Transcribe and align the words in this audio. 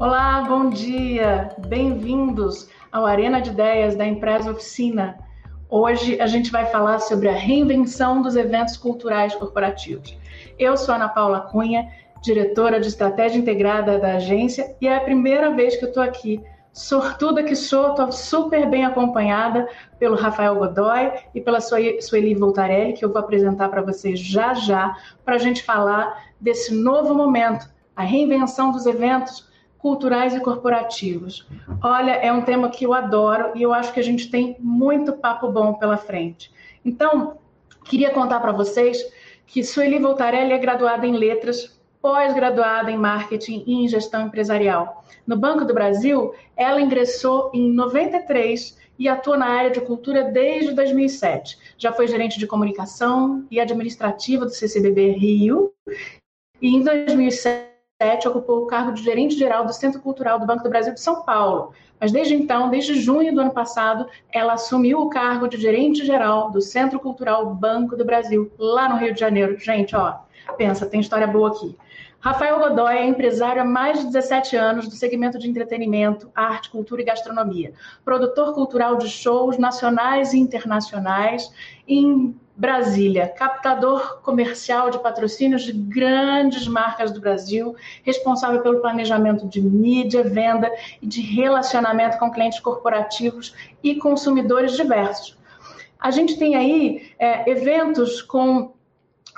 Olá, 0.00 0.44
bom 0.46 0.70
dia! 0.70 1.50
Bem-vindos 1.66 2.68
ao 2.92 3.04
Arena 3.04 3.40
de 3.40 3.50
Ideias 3.50 3.96
da 3.96 4.06
Empresa 4.06 4.52
Oficina. 4.52 5.18
Hoje 5.68 6.20
a 6.20 6.26
gente 6.28 6.52
vai 6.52 6.66
falar 6.66 7.00
sobre 7.00 7.28
a 7.28 7.32
reinvenção 7.32 8.22
dos 8.22 8.36
eventos 8.36 8.76
culturais 8.76 9.34
corporativos. 9.34 10.16
Eu 10.56 10.76
sou 10.76 10.94
Ana 10.94 11.08
Paula 11.08 11.40
Cunha, 11.40 11.88
diretora 12.22 12.78
de 12.78 12.86
Estratégia 12.86 13.40
Integrada 13.40 13.98
da 13.98 14.14
agência, 14.14 14.76
e 14.80 14.86
é 14.86 14.96
a 14.96 15.00
primeira 15.00 15.50
vez 15.50 15.76
que 15.76 15.84
eu 15.84 15.88
estou 15.88 16.04
aqui. 16.04 16.40
Sortuda 16.72 17.42
que 17.42 17.56
sou, 17.56 17.90
estou 17.90 18.12
super 18.12 18.70
bem 18.70 18.84
acompanhada 18.84 19.68
pelo 19.98 20.14
Rafael 20.14 20.54
Godoy 20.54 21.10
e 21.34 21.40
pela 21.40 21.60
Sueli 21.60 22.34
Voltarelli, 22.36 22.92
que 22.92 23.04
eu 23.04 23.12
vou 23.12 23.18
apresentar 23.18 23.68
para 23.68 23.82
vocês 23.82 24.20
já 24.20 24.54
já, 24.54 24.96
para 25.24 25.34
a 25.34 25.38
gente 25.38 25.64
falar 25.64 26.22
desse 26.40 26.72
novo 26.72 27.16
momento, 27.16 27.68
a 27.96 28.04
reinvenção 28.04 28.70
dos 28.70 28.86
eventos 28.86 29.47
culturais 29.78 30.34
e 30.34 30.40
corporativos. 30.40 31.46
Olha, 31.82 32.12
é 32.12 32.32
um 32.32 32.42
tema 32.42 32.68
que 32.68 32.84
eu 32.84 32.92
adoro 32.92 33.52
e 33.54 33.62
eu 33.62 33.72
acho 33.72 33.92
que 33.92 34.00
a 34.00 34.04
gente 34.04 34.30
tem 34.30 34.56
muito 34.58 35.12
papo 35.12 35.48
bom 35.48 35.74
pela 35.74 35.96
frente. 35.96 36.52
Então, 36.84 37.38
queria 37.84 38.10
contar 38.10 38.40
para 38.40 38.52
vocês 38.52 39.02
que 39.46 39.64
Sueli 39.64 39.98
Voltarelli 39.98 40.52
é 40.52 40.58
graduada 40.58 41.06
em 41.06 41.16
letras, 41.16 41.78
pós-graduada 42.02 42.90
em 42.90 42.98
marketing 42.98 43.64
e 43.66 43.84
em 43.84 43.88
gestão 43.88 44.26
empresarial. 44.26 45.04
No 45.26 45.36
Banco 45.36 45.64
do 45.64 45.74
Brasil, 45.74 46.34
ela 46.56 46.80
ingressou 46.80 47.50
em 47.54 47.72
93 47.72 48.76
e 48.98 49.08
atua 49.08 49.36
na 49.36 49.46
área 49.46 49.70
de 49.70 49.80
cultura 49.80 50.24
desde 50.24 50.72
2007. 50.72 51.58
Já 51.78 51.92
foi 51.92 52.08
gerente 52.08 52.38
de 52.38 52.46
comunicação 52.46 53.46
e 53.50 53.60
administrativa 53.60 54.44
do 54.44 54.50
CCBB 54.50 55.12
Rio 55.12 55.72
e 56.60 56.74
em 56.74 56.82
2007 56.82 57.67
2007, 58.00 58.28
ocupou 58.28 58.62
o 58.62 58.66
cargo 58.66 58.92
de 58.92 59.02
gerente 59.02 59.36
geral 59.36 59.66
do 59.66 59.72
Centro 59.72 60.00
Cultural 60.00 60.38
do 60.38 60.46
Banco 60.46 60.62
do 60.62 60.70
Brasil 60.70 60.94
de 60.94 61.00
São 61.00 61.22
Paulo. 61.24 61.72
Mas 61.98 62.12
desde 62.12 62.32
então, 62.32 62.70
desde 62.70 62.94
junho 62.94 63.34
do 63.34 63.40
ano 63.40 63.50
passado, 63.50 64.06
ela 64.32 64.52
assumiu 64.52 65.00
o 65.00 65.10
cargo 65.10 65.48
de 65.48 65.56
gerente 65.56 66.06
geral 66.06 66.48
do 66.52 66.60
Centro 66.60 67.00
Cultural 67.00 67.52
Banco 67.52 67.96
do 67.96 68.04
Brasil, 68.04 68.52
lá 68.56 68.88
no 68.88 68.98
Rio 68.98 69.12
de 69.12 69.18
Janeiro. 69.18 69.58
Gente, 69.58 69.96
ó, 69.96 70.14
pensa, 70.56 70.86
tem 70.86 71.00
história 71.00 71.26
boa 71.26 71.48
aqui. 71.48 71.76
Rafael 72.20 72.60
Godoy 72.60 72.96
é 72.96 73.04
empresário 73.04 73.62
há 73.62 73.64
mais 73.64 73.98
de 73.98 74.06
17 74.06 74.54
anos 74.54 74.88
do 74.88 74.94
segmento 74.94 75.36
de 75.36 75.48
entretenimento, 75.50 76.30
arte, 76.36 76.70
cultura 76.70 77.02
e 77.02 77.04
gastronomia. 77.04 77.72
Produtor 78.04 78.54
cultural 78.54 78.96
de 78.96 79.08
shows 79.08 79.58
nacionais 79.58 80.32
e 80.32 80.38
internacionais 80.38 81.52
em 81.86 82.32
Brasília, 82.58 83.28
captador 83.28 84.20
comercial 84.20 84.90
de 84.90 84.98
patrocínios 84.98 85.62
de 85.62 85.72
grandes 85.72 86.66
marcas 86.66 87.12
do 87.12 87.20
Brasil, 87.20 87.76
responsável 88.02 88.60
pelo 88.60 88.80
planejamento 88.80 89.46
de 89.46 89.60
mídia, 89.60 90.24
venda 90.24 90.68
e 91.00 91.06
de 91.06 91.20
relacionamento 91.20 92.18
com 92.18 92.32
clientes 92.32 92.58
corporativos 92.58 93.54
e 93.80 93.94
consumidores 93.94 94.72
diversos. 94.72 95.38
A 96.00 96.10
gente 96.10 96.36
tem 96.36 96.56
aí 96.56 97.12
é, 97.16 97.48
eventos 97.48 98.20
com 98.20 98.72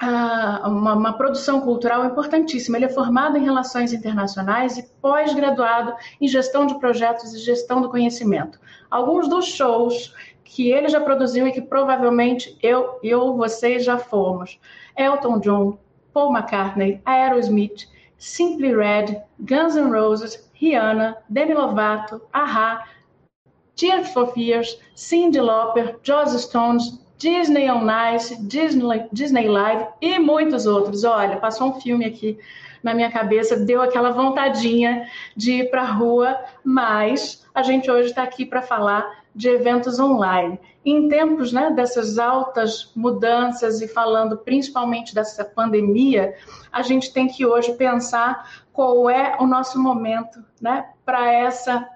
ah, 0.00 0.62
uma, 0.66 0.94
uma, 0.94 1.12
produção 1.12 1.60
cultural 1.60 2.06
importantíssima. 2.06 2.78
Ele 2.78 2.86
é 2.86 2.88
formado 2.88 3.36
em 3.36 3.44
relações 3.44 3.92
internacionais 3.92 4.78
e 4.78 4.82
pós-graduado 5.02 5.94
em 6.18 6.26
gestão 6.26 6.64
de 6.64 6.78
projetos 6.78 7.34
e 7.34 7.38
gestão 7.38 7.82
do 7.82 7.90
conhecimento. 7.90 8.58
Alguns 8.90 9.28
dos 9.28 9.44
shows 9.44 10.14
que 10.50 10.72
ele 10.72 10.88
já 10.88 11.00
produziu 11.00 11.46
e 11.46 11.52
que 11.52 11.62
provavelmente 11.62 12.58
eu 12.60 12.98
e 13.04 13.14
vocês 13.14 13.84
já 13.84 13.98
fomos. 13.98 14.58
Elton 14.98 15.38
John, 15.38 15.78
Paul 16.12 16.32
McCartney, 16.32 17.00
Aerosmith, 17.06 17.86
Simply 18.18 18.74
Red, 18.74 19.22
Guns 19.38 19.76
N' 19.76 19.92
Roses, 19.92 20.50
Rihanna, 20.54 21.16
Demi 21.28 21.54
Lovato, 21.54 22.20
Aha, 22.32 22.84
Tears 23.76 24.12
for 24.12 24.26
Fears, 24.34 24.76
Cyndi 24.96 25.40
Lauper, 25.40 25.96
Joss 26.02 26.36
Stones, 26.42 26.98
Disney 27.16 27.70
on 27.70 27.86
Ice, 28.12 28.34
Disney, 28.42 29.06
Disney 29.12 29.46
Live 29.46 29.86
e 30.00 30.18
muitos 30.18 30.66
outros. 30.66 31.04
Olha, 31.04 31.36
passou 31.36 31.68
um 31.68 31.80
filme 31.80 32.04
aqui 32.04 32.36
na 32.82 32.92
minha 32.92 33.10
cabeça, 33.10 33.56
deu 33.56 33.80
aquela 33.80 34.10
vontadinha 34.10 35.06
de 35.36 35.60
ir 35.60 35.70
para 35.70 35.82
a 35.82 35.92
rua, 35.92 36.36
mas 36.64 37.46
a 37.54 37.62
gente 37.62 37.88
hoje 37.88 38.08
está 38.08 38.24
aqui 38.24 38.44
para 38.44 38.62
falar 38.62 39.19
de 39.34 39.48
eventos 39.48 39.98
online. 39.98 40.58
Em 40.84 41.08
tempos 41.08 41.52
né, 41.52 41.70
dessas 41.70 42.18
altas 42.18 42.90
mudanças 42.96 43.80
e 43.80 43.88
falando 43.88 44.36
principalmente 44.38 45.14
dessa 45.14 45.44
pandemia, 45.44 46.34
a 46.72 46.82
gente 46.82 47.12
tem 47.12 47.26
que 47.26 47.44
hoje 47.44 47.74
pensar 47.74 48.64
qual 48.72 49.08
é 49.10 49.36
o 49.38 49.46
nosso 49.46 49.80
momento 49.80 50.42
né, 50.60 50.88
para 51.04 51.32
essa 51.32 51.86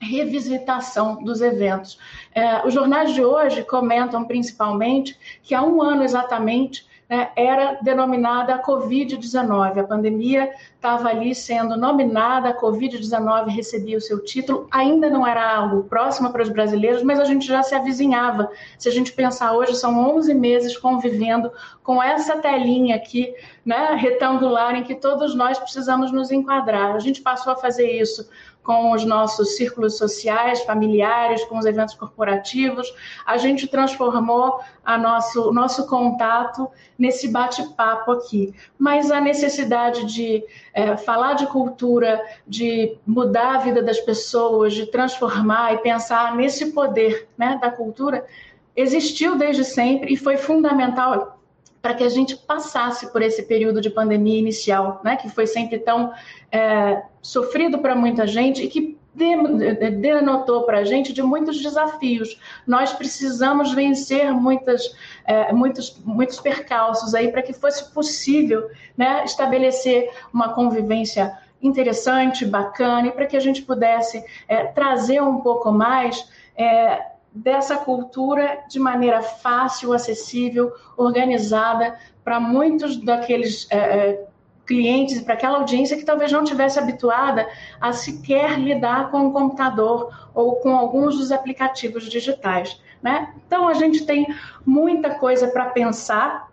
revisitação 0.00 1.22
dos 1.22 1.42
eventos. 1.42 1.98
É, 2.34 2.66
os 2.66 2.72
jornais 2.72 3.12
de 3.12 3.22
hoje 3.22 3.62
comentam 3.62 4.24
principalmente 4.24 5.18
que 5.42 5.54
há 5.54 5.62
um 5.62 5.82
ano 5.82 6.02
exatamente 6.02 6.88
né, 7.10 7.30
era 7.34 7.74
denominada 7.82 8.54
a 8.54 8.62
Covid-19. 8.62 9.78
A 9.78 9.84
pandemia 9.84 10.48
estava 10.76 11.08
ali 11.08 11.34
sendo 11.34 11.76
nominada, 11.76 12.50
a 12.50 12.56
Covid-19 12.56 13.48
recebia 13.48 13.98
o 13.98 14.00
seu 14.00 14.22
título, 14.22 14.68
ainda 14.70 15.10
não 15.10 15.26
era 15.26 15.56
algo 15.56 15.82
próximo 15.84 16.30
para 16.30 16.42
os 16.42 16.48
brasileiros, 16.48 17.02
mas 17.02 17.18
a 17.18 17.24
gente 17.24 17.44
já 17.44 17.64
se 17.64 17.74
avizinhava. 17.74 18.48
Se 18.78 18.88
a 18.88 18.92
gente 18.92 19.12
pensar 19.12 19.52
hoje, 19.52 19.74
são 19.74 19.98
11 20.16 20.32
meses 20.34 20.76
convivendo 20.78 21.50
com 21.82 22.00
essa 22.00 22.36
telinha 22.36 22.94
aqui, 22.94 23.34
né, 23.66 23.96
retangular, 23.96 24.76
em 24.76 24.84
que 24.84 24.94
todos 24.94 25.34
nós 25.34 25.58
precisamos 25.58 26.12
nos 26.12 26.30
enquadrar. 26.30 26.94
A 26.94 27.00
gente 27.00 27.20
passou 27.20 27.52
a 27.52 27.56
fazer 27.56 27.90
isso 27.90 28.28
com 28.70 28.92
os 28.92 29.04
nossos 29.04 29.56
círculos 29.56 29.98
sociais, 29.98 30.62
familiares, 30.62 31.42
com 31.46 31.58
os 31.58 31.66
eventos 31.66 31.92
corporativos. 31.96 32.86
A 33.26 33.36
gente 33.36 33.66
transformou 33.66 34.60
a 34.84 34.96
nosso, 34.96 35.48
o 35.48 35.52
nosso 35.52 35.88
contato 35.88 36.70
nesse 36.96 37.26
bate-papo 37.26 38.12
aqui. 38.12 38.54
Mas 38.78 39.10
a 39.10 39.20
necessidade 39.20 40.04
de 40.04 40.44
é, 40.72 40.96
falar 40.96 41.34
de 41.34 41.48
cultura, 41.48 42.24
de 42.46 42.96
mudar 43.04 43.56
a 43.56 43.58
vida 43.58 43.82
das 43.82 43.98
pessoas, 43.98 44.72
de 44.72 44.86
transformar 44.86 45.74
e 45.74 45.78
pensar 45.78 46.36
nesse 46.36 46.70
poder 46.70 47.26
né, 47.36 47.58
da 47.60 47.72
cultura, 47.72 48.24
existiu 48.76 49.36
desde 49.36 49.64
sempre 49.64 50.14
e 50.14 50.16
foi 50.16 50.36
fundamental 50.36 51.39
para 51.80 51.94
que 51.94 52.04
a 52.04 52.08
gente 52.08 52.36
passasse 52.36 53.10
por 53.12 53.22
esse 53.22 53.42
período 53.44 53.80
de 53.80 53.90
pandemia 53.90 54.38
inicial, 54.38 55.00
né, 55.02 55.16
que 55.16 55.28
foi 55.28 55.46
sempre 55.46 55.78
tão 55.78 56.12
é, 56.52 57.02
sofrido 57.22 57.78
para 57.78 57.94
muita 57.94 58.26
gente 58.26 58.62
e 58.62 58.68
que 58.68 58.98
denotou 59.12 60.62
para 60.62 60.78
a 60.78 60.84
gente 60.84 61.12
de 61.12 61.22
muitos 61.22 61.60
desafios. 61.60 62.38
Nós 62.66 62.92
precisamos 62.92 63.72
vencer 63.72 64.32
muitas, 64.32 64.94
é, 65.24 65.52
muitos, 65.52 66.00
muitos 66.04 66.38
percalços 66.38 67.14
aí 67.14 67.30
para 67.30 67.42
que 67.42 67.52
fosse 67.52 67.92
possível 67.92 68.70
né, 68.96 69.24
estabelecer 69.24 70.10
uma 70.32 70.52
convivência 70.54 71.36
interessante, 71.62 72.46
bacana, 72.46 73.08
e 73.08 73.12
para 73.12 73.26
que 73.26 73.36
a 73.36 73.40
gente 73.40 73.62
pudesse 73.62 74.24
é, 74.48 74.64
trazer 74.64 75.20
um 75.22 75.40
pouco 75.40 75.70
mais 75.70 76.26
é, 76.56 77.09
dessa 77.32 77.76
cultura 77.76 78.64
de 78.68 78.78
maneira 78.78 79.22
fácil, 79.22 79.92
acessível, 79.92 80.72
organizada 80.96 81.98
para 82.24 82.40
muitos 82.40 82.96
daqueles 82.96 83.66
é, 83.70 84.24
clientes 84.66 85.20
para 85.20 85.34
aquela 85.34 85.58
audiência 85.58 85.96
que 85.96 86.04
talvez 86.04 86.30
não 86.30 86.44
tivesse 86.44 86.78
habituada 86.78 87.48
a 87.80 87.92
sequer 87.92 88.58
lidar 88.58 89.10
com 89.10 89.26
o 89.26 89.32
computador 89.32 90.30
ou 90.32 90.56
com 90.56 90.76
alguns 90.76 91.18
dos 91.18 91.32
aplicativos 91.32 92.04
digitais. 92.04 92.80
Né? 93.02 93.34
Então, 93.46 93.66
a 93.66 93.74
gente 93.74 94.06
tem 94.06 94.26
muita 94.64 95.14
coisa 95.14 95.48
para 95.48 95.66
pensar 95.66 96.50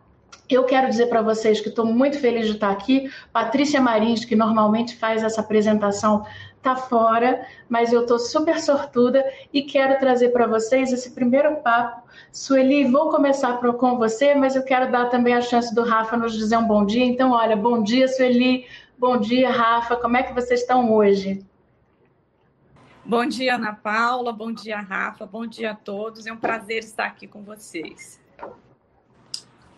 eu 0.49 0.63
quero 0.63 0.87
dizer 0.87 1.07
para 1.07 1.21
vocês 1.21 1.59
que 1.59 1.67
estou 1.67 1.85
muito 1.85 2.19
feliz 2.19 2.45
de 2.45 2.53
estar 2.53 2.71
aqui. 2.71 3.11
Patrícia 3.33 3.81
Marins, 3.81 4.23
que 4.23 4.35
normalmente 4.35 4.95
faz 4.95 5.21
essa 5.21 5.41
apresentação, 5.41 6.25
está 6.67 6.75
fora, 6.75 7.47
mas 7.69 7.93
eu 7.93 8.01
estou 8.01 8.19
super 8.19 8.59
sortuda 8.59 9.23
e 9.53 9.61
quero 9.61 9.97
trazer 9.99 10.29
para 10.29 10.45
vocês 10.45 10.91
esse 10.91 11.11
primeiro 11.11 11.55
papo. 11.57 12.07
Sueli, 12.31 12.85
vou 12.91 13.09
começar 13.09 13.57
com 13.57 13.97
você, 13.97 14.35
mas 14.35 14.55
eu 14.55 14.63
quero 14.63 14.91
dar 14.91 15.09
também 15.09 15.33
a 15.33 15.41
chance 15.41 15.73
do 15.73 15.83
Rafa 15.83 16.17
nos 16.17 16.33
dizer 16.33 16.57
um 16.57 16.67
bom 16.67 16.85
dia. 16.85 17.05
Então, 17.05 17.31
olha, 17.31 17.55
bom 17.55 17.81
dia, 17.81 18.07
Sueli. 18.07 18.65
Bom 18.97 19.17
dia, 19.17 19.49
Rafa. 19.49 19.95
Como 19.95 20.17
é 20.17 20.23
que 20.23 20.33
vocês 20.33 20.61
estão 20.61 20.91
hoje? 20.91 21.45
Bom 23.05 23.25
dia, 23.25 23.55
Ana 23.55 23.73
Paula. 23.73 24.33
Bom 24.33 24.51
dia, 24.51 24.79
Rafa. 24.79 25.25
Bom 25.25 25.47
dia 25.47 25.71
a 25.71 25.75
todos. 25.75 26.25
É 26.25 26.33
um 26.33 26.37
prazer 26.37 26.79
estar 26.79 27.05
aqui 27.05 27.25
com 27.25 27.41
vocês. 27.41 28.19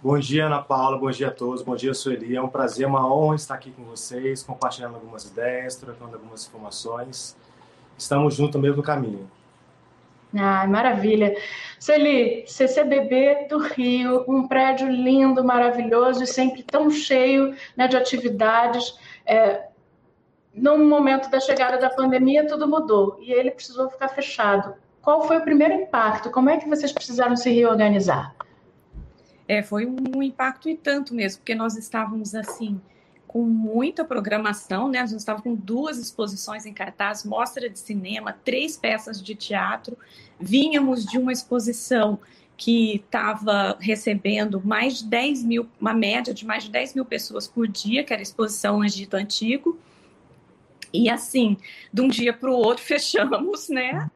Bom 0.02 0.18
dia, 0.18 0.46
Ana 0.46 0.62
Paula. 0.62 0.98
Bom 0.98 1.12
dia 1.12 1.28
a 1.28 1.32
todos. 1.32 1.62
Bom 1.62 1.76
dia, 1.76 1.94
Sueli. 1.94 2.34
É 2.34 2.42
um 2.42 2.48
prazer, 2.48 2.88
uma 2.88 3.14
honra 3.14 3.36
estar 3.36 3.56
aqui 3.56 3.70
com 3.72 3.84
vocês, 3.84 4.42
compartilhando 4.42 4.96
algumas 4.96 5.26
ideias, 5.26 5.76
trocando 5.76 6.16
algumas 6.16 6.48
informações. 6.48 7.36
Estamos 7.98 8.36
juntos 8.36 8.56
no 8.56 8.62
mesmo 8.62 8.82
caminho. 8.82 9.30
Ah, 10.34 10.66
maravilha. 10.66 11.36
Sueli, 11.78 12.46
CCBB 12.48 13.48
do 13.50 13.58
Rio, 13.58 14.24
um 14.26 14.48
prédio 14.48 14.88
lindo, 14.88 15.44
maravilhoso 15.44 16.24
e 16.24 16.28
sempre 16.28 16.64
tão 16.64 16.90
cheio 16.90 17.54
né, 17.76 17.86
de 17.90 17.98
atividades. 17.98 18.98
É, 19.26 19.68
no 20.54 20.78
momento 20.78 21.30
da 21.30 21.42
chegada 21.42 21.78
da 21.78 21.90
pandemia, 21.90 22.48
tudo 22.48 22.70
mudou 22.70 23.18
e 23.20 23.34
ele 23.34 23.52
precisou 23.52 23.90
ficar 23.90 24.08
fechado. 24.08 24.76
Qual 25.02 25.28
foi 25.28 25.40
o 25.40 25.44
primeiro 25.44 25.74
impacto? 25.74 26.32
Como 26.32 26.50
é 26.50 26.56
que 26.56 26.70
vocês 26.70 26.94
precisaram 26.94 27.36
se 27.36 27.52
reorganizar? 27.52 28.34
É, 29.50 29.64
foi 29.64 29.88
um 29.88 30.22
impacto 30.22 30.70
e 30.70 30.78
tanto 30.78 31.16
mesmo, 31.16 31.40
porque 31.40 31.56
nós 31.56 31.76
estávamos 31.76 32.36
assim 32.36 32.80
com 33.28 33.42
muita 33.42 34.06
programação, 34.06 34.88
né? 34.88 35.00
A 35.00 35.06
estava 35.06 35.42
com 35.42 35.56
duas 35.56 35.98
exposições 35.98 36.68
em 36.68 36.74
cartaz, 36.74 37.26
mostra 37.26 37.68
de 37.68 37.80
cinema, 37.80 38.32
três 38.46 38.78
peças 38.78 39.20
de 39.20 39.34
teatro. 39.34 39.98
Vínhamos 40.40 41.04
de 41.04 41.18
uma 41.18 41.32
exposição 41.32 42.20
que 42.56 42.98
estava 42.98 43.76
recebendo 43.80 44.62
mais 44.64 45.00
de 45.00 45.06
10 45.06 45.44
mil, 45.44 45.68
uma 45.82 45.96
média 45.96 46.32
de 46.32 46.46
mais 46.46 46.66
de 46.66 46.70
10 46.70 46.94
mil 46.94 47.06
pessoas 47.06 47.48
por 47.48 47.68
dia, 47.68 48.04
que 48.04 48.14
era 48.14 48.22
a 48.22 48.24
exposição 48.24 48.86
Egito 48.86 49.16
Antigo. 49.16 49.80
E 50.94 51.10
assim, 51.10 51.58
de 51.92 52.02
um 52.02 52.08
dia 52.08 52.34
para 52.34 52.52
o 52.52 52.54
outro, 52.54 52.84
fechamos 52.86 53.68
né, 53.68 54.12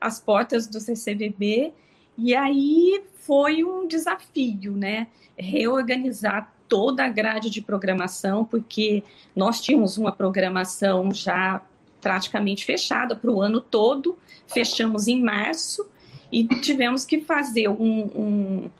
as 0.00 0.18
portas 0.18 0.66
do 0.66 0.80
CCBB, 0.80 1.72
e 2.18 2.34
aí 2.34 3.04
foi 3.26 3.64
um 3.64 3.86
desafio, 3.86 4.72
né? 4.72 5.08
Reorganizar 5.36 6.52
toda 6.68 7.04
a 7.04 7.08
grade 7.08 7.50
de 7.50 7.60
programação, 7.60 8.44
porque 8.44 9.02
nós 9.34 9.60
tínhamos 9.60 9.96
uma 9.98 10.12
programação 10.12 11.12
já 11.12 11.60
praticamente 12.00 12.64
fechada 12.64 13.16
para 13.16 13.30
o 13.30 13.40
ano 13.40 13.60
todo, 13.60 14.18
fechamos 14.46 15.08
em 15.08 15.22
março 15.22 15.88
e 16.30 16.46
tivemos 16.46 17.04
que 17.04 17.20
fazer 17.20 17.68
um, 17.68 18.04
um, 18.14 18.70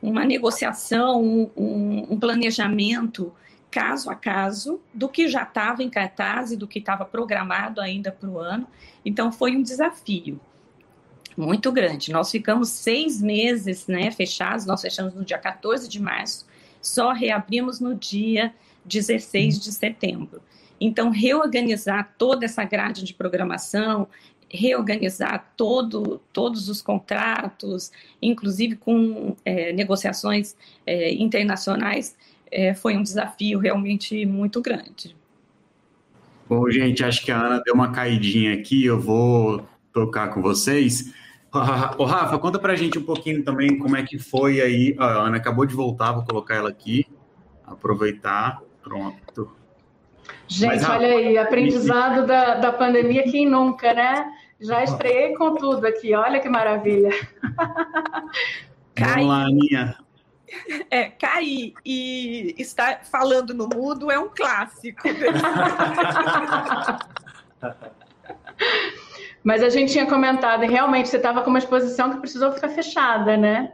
uma 0.00 0.24
negociação, 0.24 1.22
um, 1.56 2.06
um 2.10 2.18
planejamento 2.18 3.32
caso 3.70 4.10
a 4.10 4.14
caso 4.14 4.80
do 4.92 5.08
que 5.08 5.28
já 5.28 5.42
estava 5.42 5.82
em 5.82 5.90
cartaz 5.90 6.52
e 6.52 6.56
do 6.56 6.66
que 6.66 6.78
estava 6.78 7.04
programado 7.04 7.80
ainda 7.80 8.12
para 8.12 8.28
o 8.28 8.38
ano. 8.38 8.66
Então, 9.04 9.32
foi 9.32 9.56
um 9.56 9.62
desafio 9.62 10.40
muito 11.36 11.70
grande. 11.72 12.12
Nós 12.12 12.30
ficamos 12.30 12.68
seis 12.68 13.20
meses 13.20 13.86
né, 13.86 14.10
fechados, 14.10 14.66
nós 14.66 14.80
fechamos 14.80 15.14
no 15.14 15.24
dia 15.24 15.38
14 15.38 15.88
de 15.88 16.00
março, 16.00 16.46
só 16.80 17.12
reabrimos 17.12 17.80
no 17.80 17.94
dia 17.94 18.52
16 18.84 19.60
de 19.60 19.72
setembro. 19.72 20.40
Então, 20.80 21.10
reorganizar 21.10 22.14
toda 22.18 22.44
essa 22.44 22.64
grade 22.64 23.04
de 23.04 23.14
programação, 23.14 24.08
reorganizar 24.50 25.52
todo, 25.56 26.20
todos 26.32 26.68
os 26.68 26.82
contratos, 26.82 27.90
inclusive 28.20 28.76
com 28.76 29.36
é, 29.44 29.72
negociações 29.72 30.54
é, 30.84 31.12
internacionais, 31.14 32.16
é, 32.50 32.74
foi 32.74 32.96
um 32.96 33.02
desafio 33.02 33.58
realmente 33.58 34.26
muito 34.26 34.60
grande. 34.60 35.16
Bom, 36.48 36.68
gente, 36.70 37.02
acho 37.02 37.24
que 37.24 37.32
a 37.32 37.40
Ana 37.40 37.62
deu 37.64 37.74
uma 37.74 37.92
caidinha 37.92 38.52
aqui, 38.52 38.84
eu 38.84 39.00
vou 39.00 39.66
tocar 39.92 40.28
com 40.28 40.42
vocês. 40.42 41.14
Ô, 41.98 42.04
Rafa, 42.04 42.38
conta 42.38 42.58
pra 42.58 42.74
gente 42.74 42.98
um 42.98 43.04
pouquinho 43.04 43.44
também 43.44 43.78
como 43.78 43.96
é 43.96 44.02
que 44.02 44.18
foi 44.18 44.60
aí. 44.60 44.96
A 44.98 45.04
Ana 45.04 45.36
acabou 45.36 45.66
de 45.66 45.74
voltar, 45.74 46.12
vou 46.12 46.24
colocar 46.24 46.54
ela 46.54 46.70
aqui. 46.70 47.06
Aproveitar. 47.66 48.62
Pronto. 48.82 49.52
Gente, 50.48 50.68
Mas, 50.68 50.88
olha 50.88 51.08
aí, 51.08 51.38
aprendizado 51.38 52.26
da, 52.26 52.56
da 52.56 52.72
pandemia, 52.72 53.24
quem 53.24 53.48
nunca, 53.48 53.92
né? 53.92 54.30
Já 54.60 54.82
estreiei 54.82 55.34
com 55.34 55.54
tudo 55.54 55.86
aqui, 55.86 56.14
olha 56.14 56.40
que 56.40 56.48
maravilha. 56.48 57.10
Vamos 58.98 59.26
lá, 59.26 59.44
Aninha. 59.44 59.96
É, 60.90 61.04
cair 61.04 61.74
e 61.84 62.54
estar 62.58 63.04
falando 63.04 63.54
no 63.54 63.68
mudo 63.68 64.10
é 64.10 64.18
um 64.18 64.28
clássico. 64.28 65.02
Mas 69.42 69.62
a 69.62 69.68
gente 69.68 69.92
tinha 69.92 70.06
comentado, 70.06 70.64
e 70.64 70.68
realmente 70.68 71.08
você 71.08 71.16
estava 71.16 71.42
com 71.42 71.50
uma 71.50 71.58
exposição 71.58 72.10
que 72.10 72.20
precisou 72.20 72.52
ficar 72.52 72.68
fechada, 72.68 73.36
né? 73.36 73.72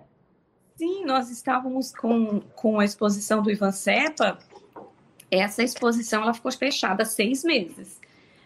Sim, 0.77 1.05
nós 1.05 1.31
estávamos 1.31 1.93
com, 1.93 2.41
com 2.55 2.79
a 2.81 2.85
exposição 2.85 3.43
do 3.43 3.51
Ivan 3.51 3.73
Sepa. 3.73 4.39
Essa 5.31 5.63
exposição 5.63 6.23
ela 6.23 6.33
ficou 6.33 6.51
fechada 6.53 7.05
seis 7.05 7.45
meses. 7.45 8.01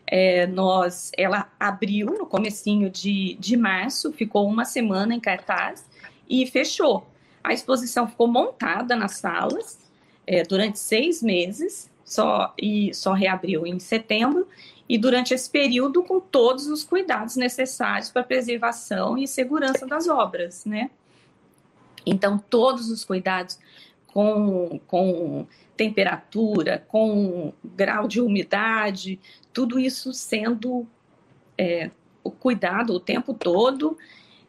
É, 0.07 0.47
nós, 0.47 1.13
ela 1.17 1.49
abriu 1.61 2.07
no 2.07 2.27
comecinho 2.27 2.91
de, 2.91 3.35
de 3.39 3.57
março, 3.57 4.13
ficou 4.13 4.49
uma 4.49 4.65
semana 4.65 5.15
em 5.15 5.21
cartaz 5.21 5.87
e 6.29 6.47
fechou. 6.47 7.07
A 7.45 7.53
exposição 7.53 8.09
ficou 8.09 8.27
montada 8.27 8.97
nas 8.97 9.17
salas 9.17 9.79
é, 10.27 10.43
durante 10.43 10.79
seis 10.79 11.23
meses, 11.23 11.91
só 12.05 12.53
e 12.61 12.93
só 12.95 13.13
reabriu 13.13 13.67
em 13.67 13.79
setembro. 13.79 14.49
E 14.93 14.99
durante 14.99 15.33
esse 15.33 15.49
período, 15.49 16.03
com 16.03 16.21
todos 16.21 16.67
os 16.67 16.85
cuidados 16.85 17.35
necessários 17.35 18.11
para 18.11 18.23
preservação 18.23 19.17
e 19.17 19.27
segurança 19.27 19.87
das 19.87 20.07
obras, 20.07 20.67
né? 20.67 20.91
Então, 22.05 22.37
todos 22.37 22.91
os 22.91 23.03
cuidados 23.03 23.59
com, 24.09 24.79
com 24.87 25.47
temperatura, 25.79 26.85
com 26.89 27.55
grau 27.65 28.07
de 28.07 28.21
umidade, 28.21 29.19
tudo 29.51 29.81
isso 29.81 30.13
sendo 30.13 30.87
é, 31.57 31.91
o 32.23 32.31
cuidado 32.31 32.93
o 32.93 33.01
tempo 33.01 33.33
todo. 33.33 33.97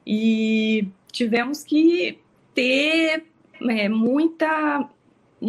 E 0.05 0.89
tivemos 1.09 1.63
que 1.63 2.19
ter 2.53 3.27
é, 3.61 3.87
muita, 3.87 4.89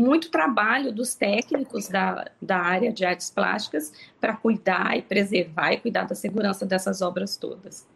muito 0.02 0.30
trabalho 0.30 0.92
dos 0.92 1.14
técnicos 1.14 1.88
da, 1.88 2.26
da 2.40 2.58
área 2.58 2.92
de 2.92 3.04
artes 3.04 3.30
plásticas 3.30 3.92
para 4.20 4.34
cuidar 4.34 4.96
e 4.96 5.02
preservar 5.02 5.72
e 5.72 5.80
cuidar 5.80 6.04
da 6.04 6.14
segurança 6.14 6.66
dessas 6.66 7.02
obras 7.02 7.36
todas. 7.36 7.86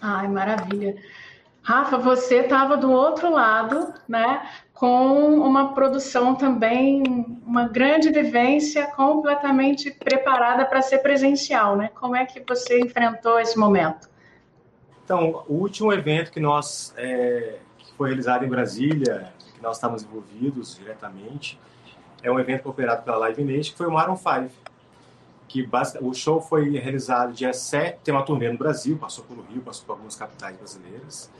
Ai, 0.00 0.28
maravilha. 0.28 0.96
Rafa, 1.62 1.98
você 1.98 2.36
estava 2.36 2.76
do 2.76 2.90
outro 2.90 3.30
lado, 3.30 3.92
né, 4.08 4.48
com 4.72 5.34
uma 5.40 5.74
produção 5.74 6.34
também, 6.34 7.02
uma 7.44 7.68
grande 7.68 8.10
vivência, 8.10 8.86
completamente 8.86 9.90
preparada 9.90 10.64
para 10.64 10.80
ser 10.80 10.98
presencial, 10.98 11.76
né? 11.76 11.90
Como 11.94 12.16
é 12.16 12.24
que 12.24 12.42
você 12.48 12.80
enfrentou 12.80 13.38
esse 13.38 13.58
momento? 13.58 14.08
Então, 15.04 15.44
o 15.46 15.54
último 15.54 15.92
evento 15.92 16.32
que 16.32 16.40
nós 16.40 16.94
é, 16.96 17.58
foi 17.98 18.08
realizado 18.08 18.44
em 18.44 18.48
Brasília, 18.48 19.30
que 19.60 19.62
nós 19.62 19.76
estávamos 19.76 20.02
envolvidos 20.02 20.76
diretamente. 20.76 21.60
É 22.22 22.32
um 22.32 22.40
evento 22.40 22.68
operado 22.68 23.02
pela 23.02 23.18
Live 23.18 23.44
Nation, 23.44 23.72
que 23.72 23.78
foi 23.78 23.86
o 23.86 23.92
Maroon 23.92 24.16
5. 24.16 24.50
Que 25.46 25.68
o 26.00 26.14
show 26.14 26.40
foi 26.40 26.70
realizado 26.70 27.32
dia 27.32 27.52
7, 27.52 27.98
tem 28.02 28.14
uma 28.14 28.22
turnê 28.22 28.50
no 28.50 28.58
Brasil, 28.58 28.96
passou 28.96 29.24
pelo 29.24 29.42
Rio, 29.42 29.60
passou 29.60 29.84
por 29.84 29.92
algumas 29.92 30.16
capitais 30.16 30.56
brasileiras. 30.56 31.30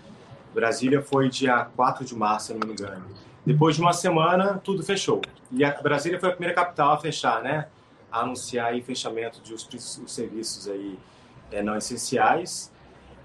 Brasília 0.53 1.01
foi 1.01 1.29
dia 1.29 1.65
4 1.77 2.05
de 2.05 2.15
março, 2.15 2.49
se 2.49 2.55
não 2.55 2.67
me 2.67 2.73
engano. 2.73 3.05
Depois 3.47 3.77
de 3.77 3.83
uma 3.83 3.93
semana, 3.93 4.61
tudo 4.63 4.83
fechou. 4.83 5.23
E 5.51 5.65
a 5.65 5.81
Brasília 5.81 6.19
foi 6.19 6.29
a 6.29 6.33
primeira 6.33 6.55
capital 6.55 6.93
a 6.93 6.99
fechar, 6.99 7.43
né? 7.43 7.69
A 8.11 8.21
anunciar 8.21 8.67
aí 8.67 8.83
fechamento 8.83 9.41
de 9.41 9.55
os, 9.55 9.67
os 9.73 10.13
serviços 10.13 10.69
aí 10.69 10.99
é, 11.53 11.63
não 11.63 11.77
essenciais. 11.77 12.71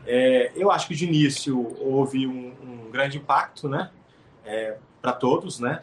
É, 0.06 0.52
eu 0.56 0.72
acho 0.72 0.88
que 0.88 0.94
de 0.94 1.06
início 1.06 1.75
houve 1.80 2.28
um, 2.28 2.54
um 2.62 2.92
grande 2.92 3.18
impacto, 3.18 3.68
né, 3.68 3.90
é, 4.46 4.78
para 5.02 5.12
todos, 5.12 5.60
né, 5.60 5.82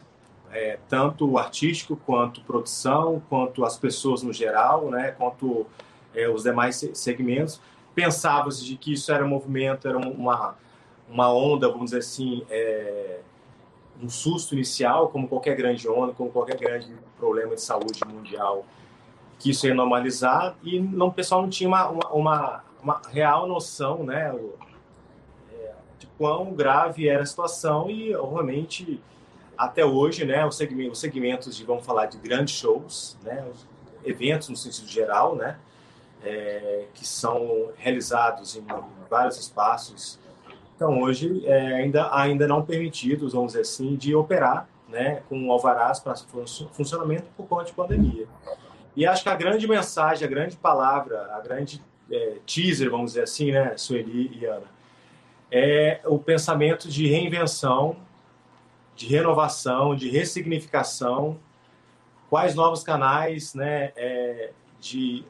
é, 0.50 0.78
tanto 0.88 1.28
o 1.28 1.38
artístico 1.38 1.97
quanto 1.97 2.42
produção, 2.42 3.23
quanto 3.28 3.64
as 3.64 3.76
pessoas 3.76 4.23
no 4.23 4.33
geral, 4.33 4.90
né, 4.90 5.12
quanto 5.12 5.66
é, 6.14 6.28
os 6.28 6.42
demais 6.42 6.88
segmentos. 6.95 7.61
Pensava-se 7.95 8.64
de 8.64 8.76
que 8.76 8.92
isso 8.92 9.12
era 9.12 9.25
um 9.25 9.28
movimento, 9.28 9.88
era 9.88 9.99
uma 9.99 10.57
uma 11.09 11.31
onda, 11.31 11.69
vamos 11.69 11.87
dizer 11.87 11.99
assim, 11.99 12.42
é, 12.49 13.21
um 14.02 14.09
susto 14.09 14.54
inicial, 14.54 15.11
como 15.11 15.28
qualquer 15.28 15.54
grande 15.54 15.87
onda, 15.87 16.14
como 16.14 16.31
qualquer 16.31 16.57
grande 16.57 16.90
problema 17.19 17.54
de 17.54 17.61
saúde 17.61 18.00
mundial, 18.07 18.64
que 19.38 19.50
isso 19.50 19.66
ia 19.66 19.75
normalizar. 19.75 20.57
E 20.62 20.81
não, 20.81 21.09
o 21.09 21.12
pessoal 21.12 21.42
não 21.42 21.50
tinha 21.50 21.69
uma, 21.69 21.88
uma, 21.90 22.09
uma 22.12 22.64
uma 22.83 23.00
real 23.09 23.47
noção, 23.47 24.02
né, 24.02 24.35
quão 26.19 26.52
grave 26.52 27.09
era 27.09 27.23
a 27.23 27.26
situação 27.26 27.90
e, 27.90 28.14
obviamente, 28.14 29.00
até 29.57 29.85
hoje, 29.85 30.25
né, 30.25 30.45
os 30.47 30.57
segmentos, 30.57 30.92
os 30.92 30.99
segmentos 30.99 31.57
de, 31.57 31.64
vamos 31.64 31.85
falar, 31.85 32.07
de 32.07 32.19
grandes 32.19 32.54
shows, 32.54 33.16
né, 33.23 33.45
eventos 34.04 34.49
no 34.49 34.57
sentido 34.57 34.88
geral, 34.88 35.37
né, 35.37 35.57
é, 36.25 36.87
que 36.95 37.07
são 37.07 37.71
realizados 37.76 38.57
em 38.57 38.64
vários 39.09 39.38
espaços, 39.38 40.19
então 40.75 41.00
hoje 41.00 41.47
é, 41.47 41.75
ainda 41.75 42.12
ainda 42.14 42.49
não 42.49 42.64
permitidos, 42.64 43.33
vamos 43.33 43.52
dizer 43.52 43.62
assim, 43.62 43.95
de 43.95 44.14
operar, 44.14 44.69
né, 44.88 45.23
com 45.28 45.50
alvarás 45.50 46.00
para 46.00 46.14
funcionamento 46.73 47.25
por 47.37 47.47
conta 47.47 47.64
de 47.64 47.73
pandemia. 47.73 48.26
E 48.95 49.07
acho 49.07 49.23
que 49.23 49.28
a 49.28 49.35
grande 49.35 49.66
mensagem, 49.66 50.26
a 50.26 50.31
grande 50.31 50.57
palavra, 50.57 51.35
a 51.35 51.40
grande 51.40 51.83
é, 52.11 52.37
teaser, 52.45 52.90
vamos 52.90 53.12
dizer 53.12 53.23
assim, 53.23 53.52
né, 53.52 53.76
Sueli 53.76 54.38
e 54.38 54.45
Ana, 54.45 54.66
é 55.52 56.00
o 56.06 56.18
pensamento 56.18 56.88
de 56.88 57.06
reinvenção, 57.06 57.97
de 58.97 59.06
renovação, 59.06 59.94
de 59.94 60.09
ressignificação, 60.09 61.38
quais 62.30 62.54
novos 62.54 62.82
canais 62.82 63.54
né, 63.54 63.92
é, 63.94 64.52
de 64.80 65.23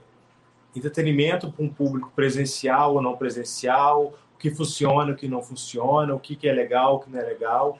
entretenimento 0.77 1.51
para 1.51 1.65
um 1.65 1.69
público 1.69 2.13
presencial 2.15 2.95
ou 2.95 3.03
não 3.03 3.17
presencial, 3.17 4.15
o 4.35 4.39
que 4.39 4.53
funciona, 4.53 5.13
o 5.13 5.17
que 5.17 5.27
não 5.27 5.43
funciona, 5.43 6.15
o 6.15 6.21
que, 6.21 6.37
que 6.37 6.49
é 6.49 6.53
legal, 6.53 6.97
o 6.97 7.01
que 7.01 7.11
não 7.11 7.19
é 7.19 7.25
legal. 7.25 7.77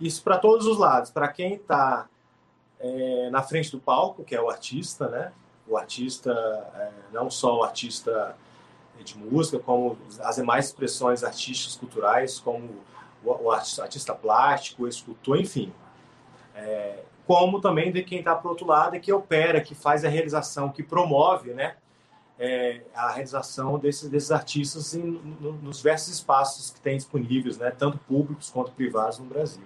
Isso 0.00 0.20
para 0.22 0.36
todos 0.36 0.66
os 0.66 0.78
lados, 0.78 1.12
para 1.12 1.28
quem 1.28 1.54
está 1.54 2.08
é, 2.80 3.30
na 3.30 3.42
frente 3.42 3.70
do 3.70 3.78
palco, 3.78 4.24
que 4.24 4.34
é 4.34 4.40
o 4.40 4.50
artista, 4.50 5.08
né? 5.08 5.32
O 5.66 5.76
artista, 5.76 6.32
é, 6.74 6.90
não 7.12 7.30
só 7.30 7.58
o 7.58 7.62
artista 7.62 8.36
de 9.04 9.16
música, 9.16 9.58
como 9.58 9.96
as 10.20 10.36
demais 10.36 10.66
expressões 10.66 11.24
artísticas, 11.24 11.76
culturais, 11.76 12.38
como 12.38 12.68
o, 13.24 13.50
artista 13.50 14.14
plástico, 14.14 14.84
o 14.84 14.88
escultor, 14.88 15.38
enfim. 15.38 15.72
É, 16.54 17.02
como 17.26 17.60
também 17.60 17.92
de 17.92 18.02
quem 18.02 18.20
está 18.20 18.34
para 18.34 18.46
o 18.46 18.50
outro 18.50 18.66
lado 18.66 18.96
e 18.96 19.00
que 19.00 19.12
opera, 19.12 19.60
que 19.60 19.74
faz 19.74 20.04
a 20.04 20.08
realização, 20.08 20.70
que 20.70 20.82
promove 20.82 21.52
né, 21.52 21.76
é, 22.38 22.82
a 22.94 23.10
realização 23.10 23.78
desses, 23.78 24.08
desses 24.08 24.30
artistas 24.30 24.94
em, 24.94 25.02
no, 25.40 25.52
nos 25.52 25.78
diversos 25.78 26.08
espaços 26.08 26.70
que 26.70 26.80
tem 26.80 26.96
disponíveis, 26.96 27.58
né, 27.58 27.70
tanto 27.70 27.98
públicos 27.98 28.48
quanto 28.48 28.72
privados 28.72 29.18
no 29.18 29.26
Brasil. 29.26 29.64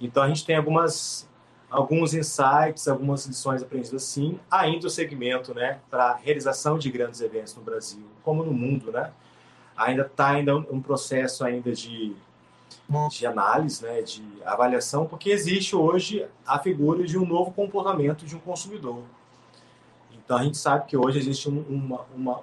Então 0.00 0.22
a 0.22 0.28
gente 0.28 0.44
tem 0.44 0.56
algumas 0.56 1.28
alguns 1.70 2.14
insights, 2.14 2.88
algumas 2.88 3.26
lições 3.26 3.62
aprendidas 3.62 4.02
sim, 4.02 4.38
ainda 4.50 4.86
o 4.86 4.90
segmento, 4.90 5.54
né, 5.54 5.80
para 5.90 6.14
realização 6.14 6.78
de 6.78 6.90
grandes 6.90 7.20
eventos 7.20 7.54
no 7.54 7.62
Brasil, 7.62 8.04
como 8.22 8.42
no 8.42 8.52
mundo, 8.52 8.90
né, 8.90 9.12
ainda 9.76 10.02
está 10.02 10.30
ainda 10.30 10.56
um 10.56 10.80
processo 10.80 11.44
ainda 11.44 11.72
de 11.72 12.16
de 13.10 13.26
análise, 13.26 13.82
né, 13.82 14.00
de 14.00 14.22
avaliação, 14.44 15.06
porque 15.06 15.30
existe 15.30 15.76
hoje 15.76 16.26
a 16.46 16.58
figura 16.58 17.04
de 17.04 17.18
um 17.18 17.26
novo 17.26 17.50
comportamento 17.50 18.24
de 18.24 18.34
um 18.34 18.38
consumidor. 18.38 19.02
Então 20.12 20.38
a 20.38 20.42
gente 20.42 20.56
sabe 20.56 20.86
que 20.86 20.96
hoje 20.96 21.18
existe 21.18 21.50
um, 21.50 21.60
uma, 21.68 22.06
uma, 22.14 22.40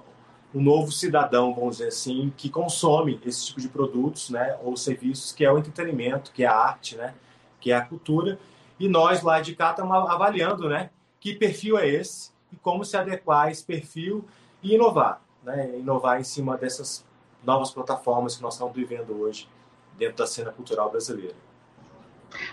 um 0.53 0.61
novo 0.61 0.91
cidadão, 0.91 1.53
vamos 1.53 1.77
dizer 1.77 1.89
assim, 1.89 2.31
que 2.37 2.49
consome 2.49 3.19
esse 3.25 3.47
tipo 3.47 3.59
de 3.59 3.69
produtos, 3.69 4.29
né, 4.29 4.55
ou 4.63 4.77
serviços, 4.77 5.31
que 5.31 5.43
é 5.43 5.51
o 5.51 5.57
entretenimento, 5.57 6.31
que 6.31 6.43
é 6.43 6.47
a 6.47 6.55
arte, 6.55 6.95
né, 6.95 7.15
que 7.59 7.71
é 7.71 7.75
a 7.75 7.81
cultura. 7.81 8.39
E 8.79 8.87
nós 8.89 9.21
lá 9.21 9.39
de 9.39 9.55
cá 9.55 9.71
estamos 9.71 10.09
avaliando, 10.09 10.67
né, 10.69 10.89
que 11.19 11.33
perfil 11.33 11.77
é 11.77 11.87
esse 11.87 12.31
e 12.51 12.55
como 12.57 12.83
se 12.83 12.97
adequar 12.97 13.45
a 13.45 13.51
esse 13.51 13.63
perfil 13.63 14.25
e 14.61 14.75
inovar, 14.75 15.21
né, 15.43 15.77
inovar 15.77 16.19
em 16.19 16.23
cima 16.23 16.57
dessas 16.57 17.05
novas 17.43 17.71
plataformas 17.71 18.35
que 18.35 18.41
nós 18.41 18.55
estamos 18.55 18.73
vivendo 18.75 19.21
hoje 19.21 19.47
dentro 19.97 20.17
da 20.17 20.27
cena 20.27 20.51
cultural 20.51 20.89
brasileira. 20.89 21.35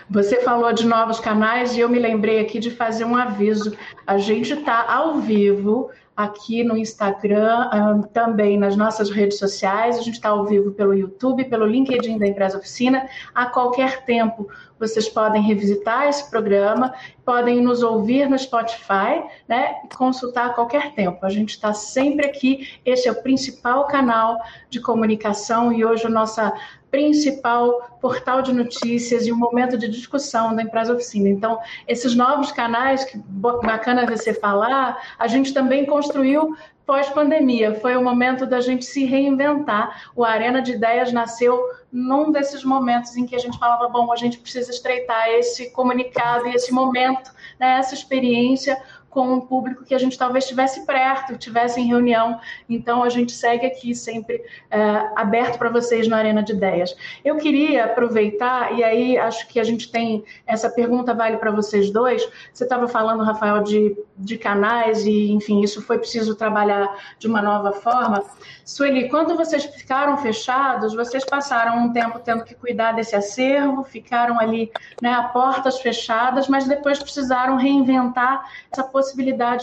Você 0.09 0.41
falou 0.41 0.71
de 0.71 0.85
novos 0.85 1.19
canais 1.19 1.75
e 1.75 1.79
eu 1.79 1.89
me 1.89 1.99
lembrei 1.99 2.39
aqui 2.39 2.59
de 2.59 2.71
fazer 2.71 3.03
um 3.03 3.17
aviso. 3.17 3.75
A 4.07 4.17
gente 4.17 4.53
está 4.53 4.89
ao 4.89 5.19
vivo 5.19 5.91
aqui 6.15 6.63
no 6.63 6.77
Instagram, 6.77 7.69
um, 7.73 8.01
também 8.01 8.57
nas 8.57 8.75
nossas 8.75 9.09
redes 9.09 9.37
sociais. 9.39 9.97
A 9.97 10.01
gente 10.01 10.15
está 10.15 10.29
ao 10.29 10.45
vivo 10.45 10.71
pelo 10.71 10.93
YouTube, 10.93 11.45
pelo 11.45 11.65
LinkedIn 11.65 12.17
da 12.17 12.27
Empresa 12.27 12.57
Oficina. 12.57 13.07
A 13.33 13.45
qualquer 13.47 14.05
tempo 14.05 14.47
vocês 14.79 15.07
podem 15.07 15.41
revisitar 15.41 16.07
esse 16.07 16.29
programa, 16.29 16.93
podem 17.25 17.61
nos 17.61 17.81
ouvir 17.81 18.29
no 18.29 18.37
Spotify, 18.37 19.23
né? 19.47 19.75
E 19.85 19.95
consultar 19.95 20.47
a 20.47 20.53
qualquer 20.53 20.93
tempo. 20.93 21.25
A 21.25 21.29
gente 21.29 21.51
está 21.51 21.73
sempre 21.73 22.25
aqui. 22.25 22.67
Esse 22.85 23.07
é 23.07 23.11
o 23.11 23.21
principal 23.21 23.87
canal 23.87 24.39
de 24.69 24.79
comunicação 24.79 25.71
e 25.71 25.85
hoje 25.85 26.05
a 26.05 26.09
nossa 26.09 26.53
principal 26.93 27.97
portal 27.99 28.43
de 28.43 28.53
notícias 28.53 29.25
e 29.25 29.31
um 29.31 29.35
momento 29.35 29.79
de 29.79 29.87
discussão 29.87 30.55
da 30.55 30.61
empresa 30.61 30.93
oficina. 30.93 31.27
Então, 31.27 31.59
esses 31.87 32.13
novos 32.13 32.51
canais, 32.51 33.03
que 33.03 33.17
bacana 33.17 34.05
você 34.05 34.31
falar, 34.31 35.01
a 35.17 35.27
gente 35.27 35.55
também 35.55 35.87
construiu 35.87 36.55
pós-pandemia. 36.85 37.73
Foi 37.73 37.97
o 37.97 38.03
momento 38.03 38.45
da 38.45 38.61
gente 38.61 38.85
se 38.85 39.05
reinventar. 39.05 40.11
O 40.15 40.23
Arena 40.23 40.61
de 40.61 40.73
Ideias 40.73 41.11
nasceu 41.11 41.59
num 41.91 42.31
desses 42.31 42.63
momentos 42.63 43.17
em 43.17 43.25
que 43.25 43.35
a 43.35 43.39
gente 43.39 43.57
falava, 43.57 43.89
bom, 43.89 44.11
a 44.11 44.15
gente 44.15 44.37
precisa 44.37 44.69
estreitar 44.69 45.29
esse 45.29 45.71
comunicado 45.71 46.47
e 46.47 46.53
esse 46.53 46.71
momento, 46.71 47.31
né, 47.59 47.79
essa 47.79 47.95
experiência 47.95 48.79
com 49.13 49.33
um 49.33 49.39
público 49.39 49.83
que 49.85 49.93
a 49.93 49.97
gente 49.97 50.17
talvez 50.17 50.43
estivesse 50.45 50.85
perto, 50.85 51.37
tivesse 51.37 51.79
em 51.79 51.85
reunião. 51.85 52.39
Então, 52.67 53.03
a 53.03 53.09
gente 53.09 53.31
segue 53.31 53.65
aqui 53.65 53.93
sempre 53.93 54.43
é, 54.71 54.79
aberto 55.15 55.57
para 55.57 55.69
vocês 55.69 56.07
na 56.07 56.17
Arena 56.17 56.41
de 56.41 56.53
Ideias. 56.53 56.95
Eu 57.23 57.37
queria 57.37 57.85
aproveitar, 57.85 58.73
e 58.77 58.83
aí 58.83 59.17
acho 59.17 59.47
que 59.47 59.59
a 59.59 59.63
gente 59.63 59.91
tem 59.91 60.23
essa 60.47 60.69
pergunta 60.69 61.13
vale 61.13 61.37
para 61.37 61.51
vocês 61.51 61.91
dois. 61.91 62.27
Você 62.51 62.63
estava 62.63 62.87
falando, 62.87 63.23
Rafael, 63.23 63.63
de, 63.63 63.95
de 64.17 64.37
canais, 64.37 65.05
e 65.05 65.31
enfim, 65.31 65.61
isso 65.61 65.81
foi 65.81 65.99
preciso 65.99 66.35
trabalhar 66.35 66.97
de 67.19 67.27
uma 67.27 67.41
nova 67.41 67.71
forma. 67.71 68.23
Sueli, 68.65 69.09
quando 69.09 69.35
vocês 69.35 69.65
ficaram 69.65 70.17
fechados, 70.17 70.95
vocês 70.95 71.23
passaram 71.25 71.77
um 71.77 71.93
tempo 71.93 72.19
tendo 72.19 72.43
que 72.43 72.55
cuidar 72.55 72.93
desse 72.93 73.15
acervo, 73.15 73.83
ficaram 73.83 74.39
ali 74.39 74.71
né, 75.01 75.13
a 75.13 75.23
portas 75.23 75.79
fechadas, 75.79 76.47
mas 76.47 76.67
depois 76.67 76.97
precisaram 76.99 77.57
reinventar 77.57 78.49
essa 78.71 78.83
possibilidade 78.83 79.02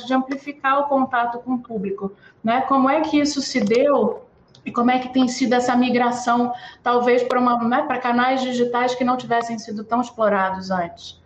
de 0.07 0.15
amplificar 0.15 0.81
o 0.81 0.85
contato 0.85 1.39
com 1.39 1.55
o 1.55 1.59
público. 1.59 2.13
Né? 2.43 2.61
Como 2.63 2.89
é 2.89 3.01
que 3.01 3.19
isso 3.19 3.41
se 3.41 3.61
deu 3.61 4.23
e 4.65 4.71
como 4.71 4.91
é 4.91 4.99
que 4.99 5.09
tem 5.09 5.27
sido 5.27 5.55
essa 5.55 5.75
migração, 5.75 6.53
talvez 6.83 7.23
para 7.23 7.41
né, 7.67 7.83
canais 7.99 8.43
digitais 8.43 8.95
que 8.95 9.05
não 9.05 9.17
tivessem 9.17 9.59
sido 9.59 9.85
tão 9.85 10.01
explorados 10.01 10.71
antes? 10.71 11.19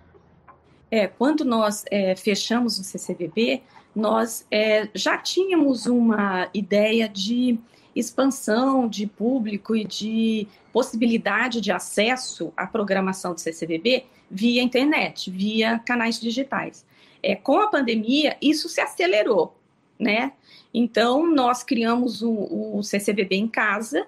É, 0.90 1.08
quando 1.08 1.44
nós 1.44 1.84
é, 1.90 2.14
fechamos 2.14 2.78
o 2.78 2.84
CCBB, 2.84 3.62
nós 3.94 4.46
é, 4.50 4.88
já 4.94 5.18
tínhamos 5.18 5.86
uma 5.86 6.48
ideia 6.54 7.08
de 7.08 7.58
expansão 7.94 8.88
de 8.88 9.06
público 9.06 9.74
e 9.74 9.84
de 9.84 10.48
possibilidade 10.72 11.60
de 11.60 11.70
acesso 11.70 12.52
à 12.56 12.66
programação 12.66 13.34
do 13.34 13.40
CCBB 13.40 14.04
via 14.30 14.62
internet, 14.62 15.30
via 15.30 15.78
canais 15.78 16.20
digitais. 16.20 16.84
É, 17.24 17.34
com 17.34 17.58
a 17.58 17.68
pandemia, 17.68 18.36
isso 18.40 18.68
se 18.68 18.80
acelerou, 18.80 19.56
né? 19.98 20.32
Então, 20.72 21.26
nós 21.26 21.62
criamos 21.62 22.20
o, 22.20 22.76
o 22.76 22.82
CCBB 22.82 23.36
em 23.36 23.48
casa 23.48 24.06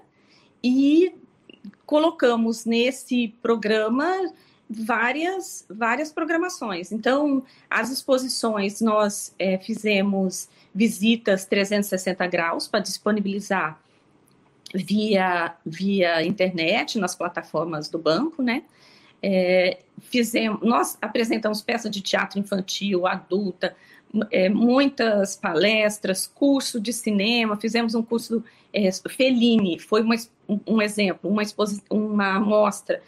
e 0.63 1.15
colocamos 1.87 2.65
nesse 2.65 3.29
programa 3.41 4.07
várias, 4.69 5.65
várias 5.71 6.13
programações. 6.13 6.93
Então, 6.93 7.43
as 7.71 7.91
exposições, 7.91 8.81
nós 8.81 9.35
é, 9.39 9.57
fizemos 9.59 10.49
visitas 10.75 11.47
360 11.47 12.27
graus 12.27 12.69
para 12.69 12.81
disponibilizar 12.81 13.81
via, 14.75 15.55
via 15.65 16.23
internet 16.23 16.99
nas 16.99 17.15
plataformas 17.15 17.89
do 17.89 17.99
banco, 17.99 18.43
né? 18.43 18.65
É, 19.29 19.79
fizemos, 20.03 20.61
nós 20.63 20.97
apresentamos 21.03 21.61
peças 21.61 21.91
de 21.91 22.01
teatro 22.01 22.39
infantil, 22.39 23.09
adulta, 23.09 23.75
é, 24.31 24.49
muitas 24.49 25.35
palestras, 25.35 26.29
curso 26.29 26.81
de 26.81 26.93
cinema, 26.93 27.57
fizemos 27.57 27.97
um 27.97 28.05
curso 28.05 28.45
é, 28.73 28.89
Fellini, 29.11 29.81
foi 29.81 30.03
uma, 30.03 30.15
um 30.65 30.81
exemplo, 30.81 31.29
uma, 31.29 31.43
uma 31.91 32.39
mostra 32.39 33.03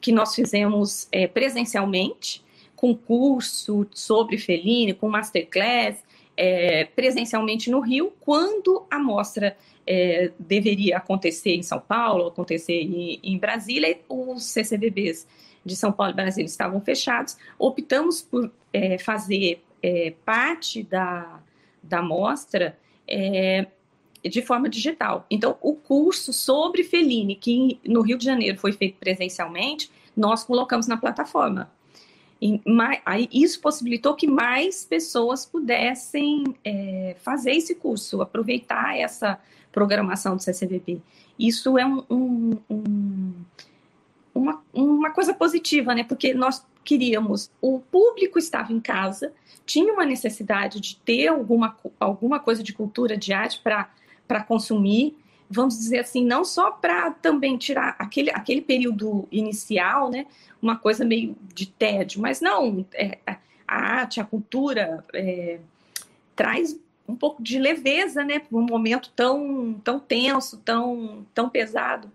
que 0.00 0.12
nós 0.12 0.36
fizemos 0.36 1.08
é, 1.10 1.26
presencialmente, 1.26 2.44
com 2.76 2.94
curso 2.94 3.88
sobre 3.92 4.38
Fellini, 4.38 4.94
com 4.94 5.08
masterclass, 5.08 5.96
é, 6.36 6.84
presencialmente 6.84 7.72
no 7.72 7.80
Rio, 7.80 8.12
quando 8.20 8.86
a 8.88 9.00
mostra 9.00 9.56
é, 9.84 10.30
deveria 10.38 10.98
acontecer 10.98 11.56
em 11.56 11.62
São 11.64 11.80
Paulo, 11.80 12.28
acontecer 12.28 12.82
em, 12.82 13.18
em 13.20 13.36
Brasília, 13.36 13.98
os 14.08 14.44
CCBBs 14.44 15.26
de 15.66 15.76
São 15.76 15.92
Paulo 15.92 16.12
e 16.12 16.16
Brasília 16.16 16.46
estavam 16.46 16.80
fechados, 16.80 17.36
optamos 17.58 18.22
por 18.22 18.50
é, 18.72 18.98
fazer 18.98 19.62
é, 19.82 20.14
parte 20.24 20.82
da, 20.82 21.40
da 21.82 22.00
mostra 22.00 22.78
é, 23.06 23.66
de 24.22 24.42
forma 24.42 24.68
digital. 24.68 25.26
Então, 25.30 25.58
o 25.60 25.74
curso 25.74 26.32
sobre 26.32 26.84
Fellini, 26.84 27.34
que 27.34 27.80
no 27.84 28.00
Rio 28.00 28.16
de 28.16 28.24
Janeiro 28.24 28.58
foi 28.58 28.72
feito 28.72 28.96
presencialmente, 28.98 29.90
nós 30.16 30.44
colocamos 30.44 30.86
na 30.86 30.96
plataforma. 30.96 31.70
E, 32.40 32.60
aí, 33.04 33.28
isso 33.32 33.60
possibilitou 33.60 34.14
que 34.14 34.26
mais 34.26 34.84
pessoas 34.84 35.44
pudessem 35.44 36.44
é, 36.64 37.16
fazer 37.20 37.52
esse 37.52 37.74
curso, 37.74 38.20
aproveitar 38.20 38.96
essa 38.96 39.38
programação 39.72 40.36
do 40.36 40.42
CCBB. 40.42 41.00
Isso 41.38 41.76
é 41.78 41.84
um, 41.84 42.02
um, 42.10 42.58
um, 42.70 43.34
uma, 44.36 44.62
uma 44.72 45.10
coisa 45.10 45.32
positiva, 45.32 45.94
né? 45.94 46.04
Porque 46.04 46.34
nós 46.34 46.64
queríamos, 46.84 47.50
o 47.60 47.80
público 47.80 48.38
estava 48.38 48.72
em 48.72 48.80
casa, 48.80 49.32
tinha 49.64 49.92
uma 49.92 50.04
necessidade 50.04 50.80
de 50.80 50.96
ter 50.96 51.28
alguma, 51.28 51.76
alguma 51.98 52.38
coisa 52.38 52.62
de 52.62 52.72
cultura, 52.72 53.16
de 53.16 53.32
arte 53.32 53.60
para 53.62 54.44
consumir, 54.44 55.16
vamos 55.50 55.78
dizer 55.78 56.00
assim, 56.00 56.24
não 56.24 56.44
só 56.44 56.70
para 56.70 57.10
também 57.10 57.56
tirar 57.56 57.96
aquele, 57.98 58.30
aquele 58.30 58.60
período 58.60 59.26
inicial, 59.32 60.10
né, 60.10 60.26
uma 60.60 60.76
coisa 60.76 61.04
meio 61.04 61.36
de 61.54 61.66
tédio, 61.66 62.20
mas 62.20 62.40
não, 62.40 62.86
é, 62.94 63.18
a 63.66 63.74
arte, 63.74 64.20
a 64.20 64.24
cultura 64.24 65.04
é, 65.12 65.58
traz 66.34 66.78
um 67.08 67.16
pouco 67.16 67.42
de 67.42 67.58
leveza, 67.58 68.24
né, 68.24 68.42
um 68.52 68.62
momento 68.62 69.10
tão, 69.14 69.74
tão 69.82 69.98
tenso, 69.98 70.58
tão, 70.58 71.26
tão 71.34 71.48
pesado. 71.48 72.10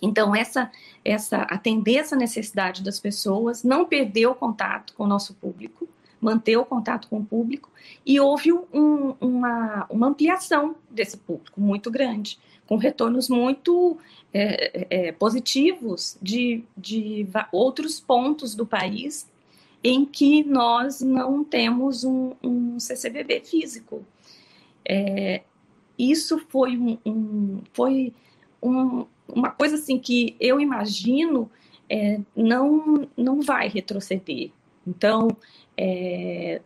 Então, 0.00 0.34
essa, 0.34 0.70
essa 1.04 1.38
atender 1.42 1.96
essa 1.96 2.16
necessidade 2.16 2.82
das 2.82 3.00
pessoas, 3.00 3.62
não 3.62 3.84
perder 3.84 4.26
o 4.26 4.34
contato 4.34 4.94
com 4.94 5.04
o 5.04 5.06
nosso 5.06 5.34
público, 5.34 5.88
manter 6.20 6.56
o 6.56 6.64
contato 6.64 7.08
com 7.08 7.18
o 7.18 7.24
público, 7.24 7.70
e 8.04 8.18
houve 8.20 8.52
um, 8.52 9.14
uma, 9.20 9.86
uma 9.88 10.06
ampliação 10.08 10.76
desse 10.90 11.16
público 11.16 11.60
muito 11.60 11.90
grande, 11.90 12.38
com 12.66 12.76
retornos 12.76 13.28
muito 13.28 13.96
é, 14.34 14.86
é, 14.90 15.12
positivos 15.12 16.18
de, 16.20 16.64
de 16.76 17.26
outros 17.52 18.00
pontos 18.00 18.54
do 18.54 18.66
país 18.66 19.30
em 19.84 20.04
que 20.04 20.42
nós 20.42 21.00
não 21.00 21.44
temos 21.44 22.02
um, 22.02 22.32
um 22.42 22.80
CCBB 22.80 23.42
físico. 23.44 24.04
É, 24.84 25.42
isso 25.98 26.38
foi, 26.48 26.76
um, 26.76 26.98
um 27.06 27.62
foi 27.72 28.12
um, 28.66 29.06
uma 29.28 29.50
coisa 29.50 29.76
assim 29.76 29.98
que 29.98 30.36
eu 30.40 30.60
imagino 30.60 31.50
é, 31.88 32.20
não, 32.34 33.08
não 33.16 33.40
vai 33.40 33.68
retroceder. 33.68 34.50
Então, 34.86 35.36
é, 35.76 36.60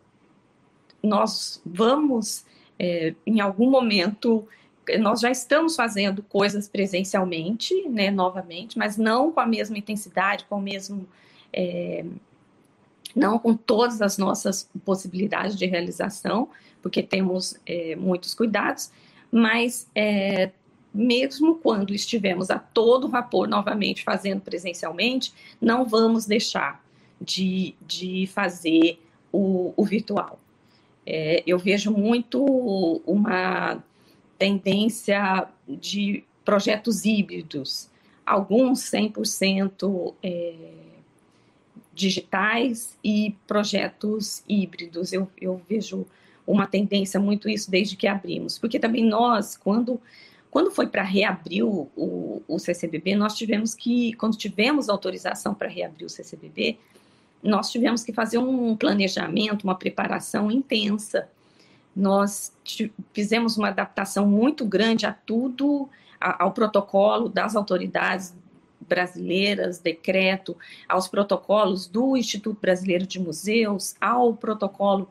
nós 1.01 1.61
vamos, 1.65 2.45
é, 2.77 3.13
em 3.25 3.39
algum 3.39 3.69
momento, 3.69 4.47
nós 4.99 5.19
já 5.19 5.31
estamos 5.31 5.75
fazendo 5.75 6.23
coisas 6.23 6.67
presencialmente, 6.67 7.87
né, 7.89 8.11
novamente, 8.11 8.77
mas 8.77 8.97
não 8.97 9.31
com 9.31 9.39
a 9.39 9.45
mesma 9.45 9.77
intensidade, 9.77 10.45
com 10.45 10.57
o 10.57 10.61
mesmo 10.61 11.07
é, 11.53 12.05
não 13.15 13.37
com 13.37 13.55
todas 13.55 14.01
as 14.01 14.17
nossas 14.17 14.69
possibilidades 14.85 15.57
de 15.57 15.65
realização, 15.65 16.49
porque 16.81 17.03
temos 17.03 17.55
é, 17.65 17.95
muitos 17.95 18.33
cuidados, 18.33 18.91
mas 19.31 19.87
é, 19.93 20.51
mesmo 20.93 21.55
quando 21.55 21.93
estivermos 21.93 22.49
a 22.49 22.59
todo 22.59 23.07
vapor 23.07 23.47
novamente 23.47 24.03
fazendo 24.03 24.41
presencialmente, 24.41 25.33
não 25.59 25.85
vamos 25.85 26.25
deixar 26.25 26.83
de, 27.19 27.75
de 27.85 28.27
fazer 28.27 28.99
o, 29.31 29.73
o 29.75 29.85
virtual. 29.85 30.39
É, 31.05 31.43
eu 31.47 31.57
vejo 31.57 31.91
muito 31.91 32.43
uma 33.05 33.83
tendência 34.37 35.47
de 35.67 36.23
projetos 36.43 37.05
híbridos, 37.05 37.89
alguns 38.25 38.79
100% 38.81 40.13
é, 40.21 40.53
digitais 41.93 42.97
e 43.03 43.35
projetos 43.47 44.43
híbridos. 44.47 45.13
Eu, 45.13 45.29
eu 45.39 45.61
vejo 45.69 46.05
uma 46.45 46.67
tendência 46.67 47.19
muito 47.19 47.47
isso 47.47 47.69
desde 47.69 47.95
que 47.95 48.07
abrimos, 48.07 48.57
porque 48.57 48.79
também 48.79 49.05
nós, 49.05 49.55
quando 49.55 49.99
quando 50.51 50.69
foi 50.69 50.85
para 50.85 51.01
reabrir 51.01 51.63
o, 51.63 51.89
o, 51.95 52.43
o, 52.45 52.59
CCBB, 52.59 53.15
nós 53.15 53.35
tivemos 53.35 53.73
que, 53.73 54.13
quando 54.15 54.35
tivemos 54.35 54.89
autorização 54.89 55.53
para 55.55 55.69
reabrir 55.69 56.05
o 56.05 56.09
CCBB, 56.09 56.77
nós 57.41 57.71
tivemos 57.71 58.03
que 58.03 58.11
fazer 58.11 58.37
um 58.37 58.75
planejamento, 58.75 59.63
uma 59.63 59.75
preparação 59.75 60.51
intensa. 60.51 61.29
Nós 61.95 62.53
fizemos 63.13 63.57
uma 63.57 63.69
adaptação 63.69 64.27
muito 64.27 64.65
grande 64.65 65.05
a 65.05 65.13
tudo, 65.13 65.89
a, 66.19 66.43
ao 66.43 66.51
protocolo 66.51 67.29
das 67.29 67.55
autoridades 67.55 68.35
brasileiras, 68.81 69.79
decreto, 69.79 70.57
aos 70.87 71.07
protocolos 71.07 71.87
do 71.87 72.17
Instituto 72.17 72.59
Brasileiro 72.59 73.07
de 73.07 73.21
Museus, 73.21 73.95
ao 74.01 74.33
protocolo 74.33 75.09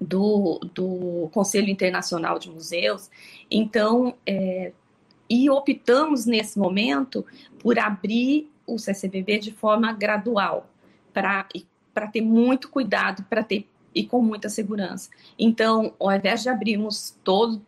do, 0.00 0.58
do 0.74 1.28
Conselho 1.32 1.68
Internacional 1.68 2.38
de 2.38 2.50
Museus. 2.50 3.10
Então, 3.50 4.14
é, 4.26 4.72
e 5.28 5.48
optamos 5.50 6.26
nesse 6.26 6.58
momento 6.58 7.24
por 7.58 7.78
abrir 7.78 8.50
o 8.66 8.78
CCBB 8.78 9.38
de 9.38 9.52
forma 9.52 9.92
gradual, 9.92 10.68
para 11.12 11.46
ter 12.12 12.20
muito 12.20 12.68
cuidado, 12.68 13.24
para 13.28 13.42
ter 13.42 13.68
e 13.92 14.04
com 14.04 14.22
muita 14.22 14.48
segurança. 14.48 15.10
Então, 15.38 15.92
ao 15.98 16.12
invés 16.12 16.42
de 16.42 16.48
abrirmos 16.48 17.16
todo 17.24 17.60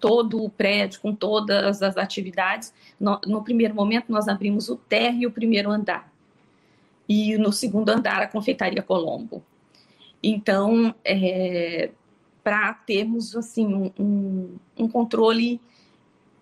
todo 0.00 0.44
o 0.44 0.48
prédio, 0.48 1.00
com 1.00 1.12
todas 1.14 1.82
as 1.82 1.96
atividades. 1.96 2.72
No, 2.98 3.20
no, 3.26 3.42
primeiro 3.42 3.74
momento, 3.74 4.12
nós 4.12 4.28
abrimos 4.28 4.68
o 4.68 4.76
térreo 4.76 5.22
e 5.22 5.26
o 5.26 5.30
primeiro 5.30 5.70
andar. 5.70 6.08
E 7.08 7.36
no 7.36 7.52
segundo 7.52 7.88
andar, 7.88 8.22
a 8.22 8.28
confeitaria 8.28 8.82
Colombo. 8.82 9.42
Então, 10.22 10.94
é, 11.04 11.90
para 12.42 12.72
termos 12.74 13.36
assim 13.36 13.92
um, 13.98 14.56
um, 14.76 14.88
controle 14.88 15.60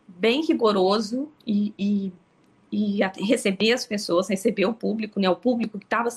bem 0.06 0.44
rigoroso 0.44 1.28
e, 1.46 1.74
e, 1.78 2.12
e, 2.70 3.00
receber 3.24 3.72
as 3.72 3.84
pessoas, 3.84 4.28
receber 4.28 4.66
o 4.66 4.72
público, 4.72 5.20
né, 5.20 5.28
o 5.28 5.36
público 5.36 5.78
que 5.78 5.84
estava 5.84 6.08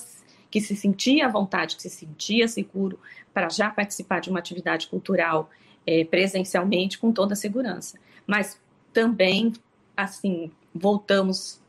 que 0.50 0.60
se 0.60 0.74
sentia 0.74 1.26
à 1.26 1.28
vontade, 1.28 1.76
que 1.76 1.82
se 1.82 1.90
sentia 1.90 2.48
seguro 2.48 2.98
para 3.32 3.48
já 3.48 3.70
participar 3.70 4.20
de 4.20 4.30
uma 4.30 4.38
atividade 4.38 4.88
cultural 4.88 5.48
é, 5.86 6.04
presencialmente 6.04 6.98
com 6.98 7.12
toda 7.12 7.34
a 7.34 7.36
segurança. 7.36 7.98
Mas 8.26 8.60
também, 8.92 9.52
assim, 9.96 10.50
voltamos 10.74 11.60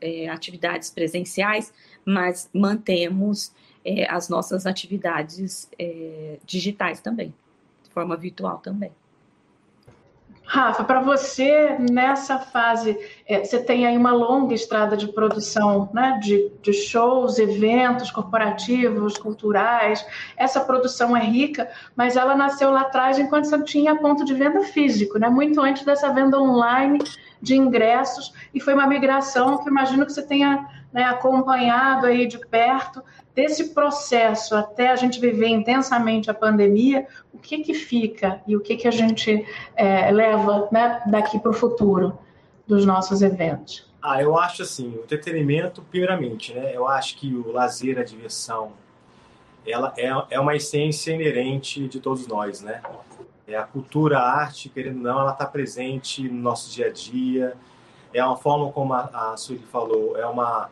é, 0.00 0.28
atividades 0.28 0.90
presenciais, 0.90 1.72
mas 2.04 2.48
mantemos 2.52 3.52
é, 3.84 4.10
as 4.10 4.28
nossas 4.28 4.66
atividades 4.66 5.68
é, 5.78 6.38
digitais 6.44 7.00
também, 7.00 7.34
de 7.82 7.90
forma 7.90 8.16
virtual 8.16 8.58
também. 8.58 8.92
Rafa, 10.50 10.82
para 10.82 11.02
você, 11.02 11.76
nessa 11.78 12.38
fase, 12.38 12.98
é, 13.26 13.44
você 13.44 13.62
tem 13.62 13.86
aí 13.86 13.98
uma 13.98 14.12
longa 14.12 14.54
estrada 14.54 14.96
de 14.96 15.06
produção 15.08 15.90
né, 15.92 16.18
de, 16.22 16.50
de, 16.62 16.72
shows, 16.72 17.38
eventos 17.38 18.10
corporativos, 18.10 19.18
culturais. 19.18 20.02
Essa 20.38 20.60
produção 20.60 21.14
é 21.14 21.22
rica, 21.22 21.70
mas 21.94 22.16
ela 22.16 22.34
nasceu 22.34 22.70
lá 22.70 22.80
atrás 22.80 23.18
enquanto 23.18 23.44
você 23.44 23.62
tinha 23.62 23.94
ponto 23.96 24.24
de 24.24 24.32
venda 24.32 24.62
físico, 24.62 25.18
né, 25.18 25.28
muito 25.28 25.60
antes 25.60 25.84
dessa 25.84 26.10
venda 26.14 26.40
online 26.40 26.98
de 27.40 27.56
ingressos, 27.56 28.32
e 28.52 28.60
foi 28.60 28.74
uma 28.74 28.86
migração 28.86 29.58
que 29.58 29.68
imagino 29.68 30.04
que 30.04 30.12
você 30.12 30.22
tenha 30.22 30.68
né, 30.92 31.04
acompanhado 31.04 32.06
aí 32.06 32.26
de 32.26 32.38
perto 32.38 33.02
desse 33.34 33.72
processo 33.72 34.56
até 34.56 34.88
a 34.88 34.96
gente 34.96 35.20
viver 35.20 35.48
intensamente 35.48 36.30
a 36.30 36.34
pandemia, 36.34 37.06
o 37.32 37.38
que 37.38 37.58
que 37.58 37.74
fica 37.74 38.40
e 38.46 38.56
o 38.56 38.60
que 38.60 38.76
que 38.76 38.88
a 38.88 38.90
gente 38.90 39.46
é, 39.76 40.10
leva 40.10 40.68
né, 40.72 41.02
daqui 41.06 41.38
para 41.38 41.50
o 41.50 41.54
futuro 41.54 42.18
dos 42.66 42.84
nossos 42.84 43.22
eventos? 43.22 43.88
Ah, 44.02 44.22
eu 44.22 44.36
acho 44.38 44.62
assim, 44.62 44.96
o 44.96 45.02
entretenimento, 45.02 45.82
primeiramente, 45.82 46.54
né? 46.54 46.72
Eu 46.74 46.86
acho 46.86 47.16
que 47.16 47.34
o 47.34 47.50
lazer, 47.50 47.98
a 47.98 48.04
diversão, 48.04 48.72
ela 49.66 49.92
é, 49.96 50.10
é 50.30 50.40
uma 50.40 50.54
essência 50.54 51.12
inerente 51.12 51.86
de 51.88 52.00
todos 52.00 52.26
nós, 52.26 52.60
né? 52.60 52.80
É 53.48 53.56
a 53.56 53.62
cultura, 53.64 54.18
a 54.18 54.30
arte, 54.30 54.68
querendo 54.68 54.98
ou 54.98 55.02
não, 55.02 55.20
ela 55.20 55.32
está 55.32 55.46
presente 55.46 56.28
no 56.28 56.40
nosso 56.40 56.70
dia 56.70 56.88
a 56.88 56.92
dia. 56.92 57.56
É 58.12 58.22
uma 58.22 58.36
forma 58.36 58.70
como 58.70 58.92
a, 58.92 59.32
a 59.32 59.36
Sueli 59.38 59.64
falou, 59.64 60.16
é 60.16 60.26
uma 60.26 60.68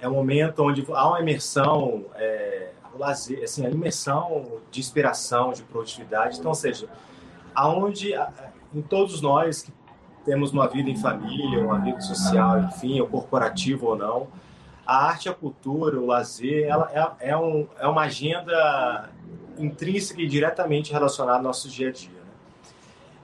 é 0.00 0.08
um 0.08 0.12
momento 0.12 0.62
onde 0.62 0.84
há 0.92 1.08
uma 1.08 1.20
imersão, 1.20 2.04
é, 2.14 2.70
lazer, 2.98 3.42
assim, 3.42 3.66
a 3.66 3.70
imersão 3.70 4.60
de 4.70 4.80
inspiração, 4.80 5.52
de 5.52 5.62
produtividade. 5.62 6.38
Então, 6.38 6.52
seja, 6.54 6.88
aonde 7.54 8.14
em 8.74 8.82
todos 8.82 9.20
nós 9.20 9.62
que 9.62 9.72
temos 10.24 10.52
uma 10.52 10.66
vida 10.66 10.90
em 10.90 10.96
família, 10.96 11.64
uma 11.64 11.78
vida 11.78 12.00
social, 12.00 12.60
enfim, 12.64 13.00
ou 13.00 13.06
corporativo 13.06 13.86
ou 13.86 13.96
não, 13.96 14.28
a 14.86 15.06
arte, 15.06 15.28
a 15.28 15.34
cultura, 15.34 15.98
o 15.98 16.06
lazer, 16.06 16.66
ela 16.66 16.90
é, 16.92 17.30
é, 17.30 17.36
um, 17.36 17.66
é 17.78 17.86
uma 17.86 18.02
agenda 18.02 19.10
intrínseca 19.58 20.20
e 20.20 20.26
diretamente 20.26 20.92
relacionada 20.92 21.38
ao 21.38 21.44
nosso 21.44 21.68
dia 21.68 21.88
a 21.88 21.92
dia. 21.92 22.10
Né? 22.10 22.70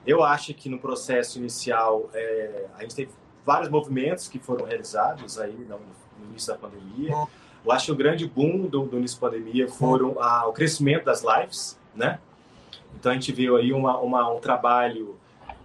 Eu 0.06 0.22
acho 0.22 0.52
que 0.54 0.68
no 0.68 0.78
processo 0.78 1.38
inicial 1.38 2.10
é, 2.12 2.66
a 2.76 2.82
gente 2.82 2.94
teve 2.94 3.10
vários 3.44 3.68
movimentos 3.68 4.28
que 4.28 4.38
foram 4.38 4.64
realizados 4.64 5.38
aí 5.38 5.52
no 5.68 5.78
no 6.22 6.30
início 6.30 6.52
da 6.52 6.58
pandemia. 6.58 7.12
Eu 7.64 7.72
acho 7.72 7.86
que 7.86 7.92
o 7.92 7.96
grande 7.96 8.26
boom 8.26 8.66
do, 8.66 8.82
do 8.86 8.98
início 8.98 9.20
da 9.20 9.28
pandemia 9.28 9.68
foram 9.68 10.20
a, 10.20 10.46
o 10.46 10.52
crescimento 10.52 11.04
das 11.04 11.22
lives, 11.22 11.78
né? 11.94 12.18
Então 12.94 13.10
a 13.10 13.14
gente 13.14 13.32
viu 13.32 13.56
aí 13.56 13.72
uma, 13.72 13.98
uma, 13.98 14.32
um 14.32 14.40
trabalho 14.40 15.16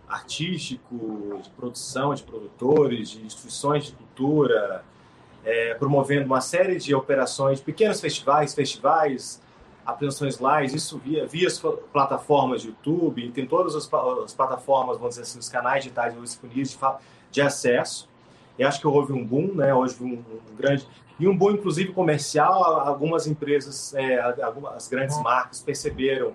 artístico, 0.08 1.39
de 1.41 1.49
produção, 1.51 2.13
de 2.13 2.23
produtores, 2.23 3.10
de 3.10 3.25
instituições 3.25 3.86
de 3.86 3.91
cultura, 3.91 4.84
é, 5.43 5.73
promovendo 5.73 6.25
uma 6.25 6.39
série 6.39 6.77
de 6.77 6.95
operações, 6.95 7.60
pequenos 7.60 7.99
festivais, 7.99 8.53
festivais, 8.53 9.41
apresentações 9.88 10.38
lives, 10.38 10.73
isso 10.73 10.97
via, 11.00 11.26
via 11.26 11.47
as 11.47 11.58
plataformas 11.93 12.62
de 12.62 12.67
YouTube, 12.67 13.32
tem 13.32 13.45
todas 13.45 13.73
as, 13.73 13.89
as 14.21 14.34
plataformas, 14.34 14.97
vamos 14.97 15.12
dizer 15.12 15.21
assim, 15.21 15.39
os 15.39 15.47
canais 15.47 15.86
digitais 15.86 16.13
disponíveis 16.21 16.71
de, 16.71 16.78
de 17.32 17.41
acesso. 17.41 18.10
Eu 18.60 18.67
acho 18.67 18.82
que 18.82 18.88
houve 18.88 19.13
um 19.13 19.26
boom, 19.26 19.54
né? 19.54 19.73
Hoje 19.73 19.95
um, 20.02 20.15
um 20.15 20.56
grande 20.58 20.86
e 21.17 21.26
um 21.26 21.36
boom 21.36 21.52
inclusive 21.52 21.93
comercial. 21.93 22.63
Algumas 22.82 23.28
empresas, 23.28 23.93
é, 23.93 24.19
algumas 24.19 24.89
grandes 24.89 25.17
marcas 25.21 25.62
perceberam 25.62 26.34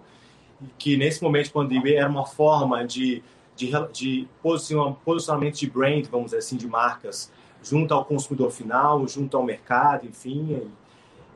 que 0.79 0.97
nesse 0.97 1.23
momento 1.23 1.47
de 1.47 1.53
pandemia 1.53 2.01
era 2.01 2.09
uma 2.09 2.25
forma 2.25 2.87
de, 2.87 3.23
de, 3.55 3.71
de 3.93 4.29
posicionamento 4.43 5.57
de 5.57 5.69
brand, 5.69 6.07
vamos 6.07 6.27
dizer 6.27 6.39
assim, 6.39 6.57
de 6.57 6.67
marcas, 6.67 7.31
junto 7.63 7.93
ao 7.93 8.05
consumidor 8.05 8.51
final, 8.51 9.07
junto 9.07 9.37
ao 9.37 9.43
mercado, 9.43 10.07
enfim. 10.07 10.71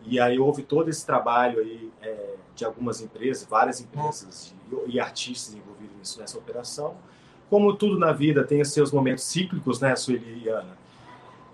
E, 0.06 0.20
aí 0.20 0.38
houve 0.38 0.62
todo 0.62 0.88
esse 0.88 1.04
trabalho 1.04 1.60
aí 1.60 1.90
é, 2.02 2.34
de 2.54 2.64
algumas 2.64 3.00
empresas, 3.00 3.46
várias 3.48 3.80
empresas 3.80 4.54
e, 4.86 4.92
e 4.92 5.00
artistas 5.00 5.54
envolvidos 5.54 5.96
nisso, 5.98 6.20
nessa 6.20 6.38
operação. 6.38 6.94
Como 7.50 7.74
tudo 7.74 7.98
na 7.98 8.12
vida 8.12 8.44
tem 8.44 8.60
os 8.60 8.72
seus 8.72 8.92
momentos 8.92 9.24
cíclicos, 9.24 9.80
né, 9.80 9.94
Sueli 9.94 10.44
e 10.44 10.48
Ana? 10.48 10.76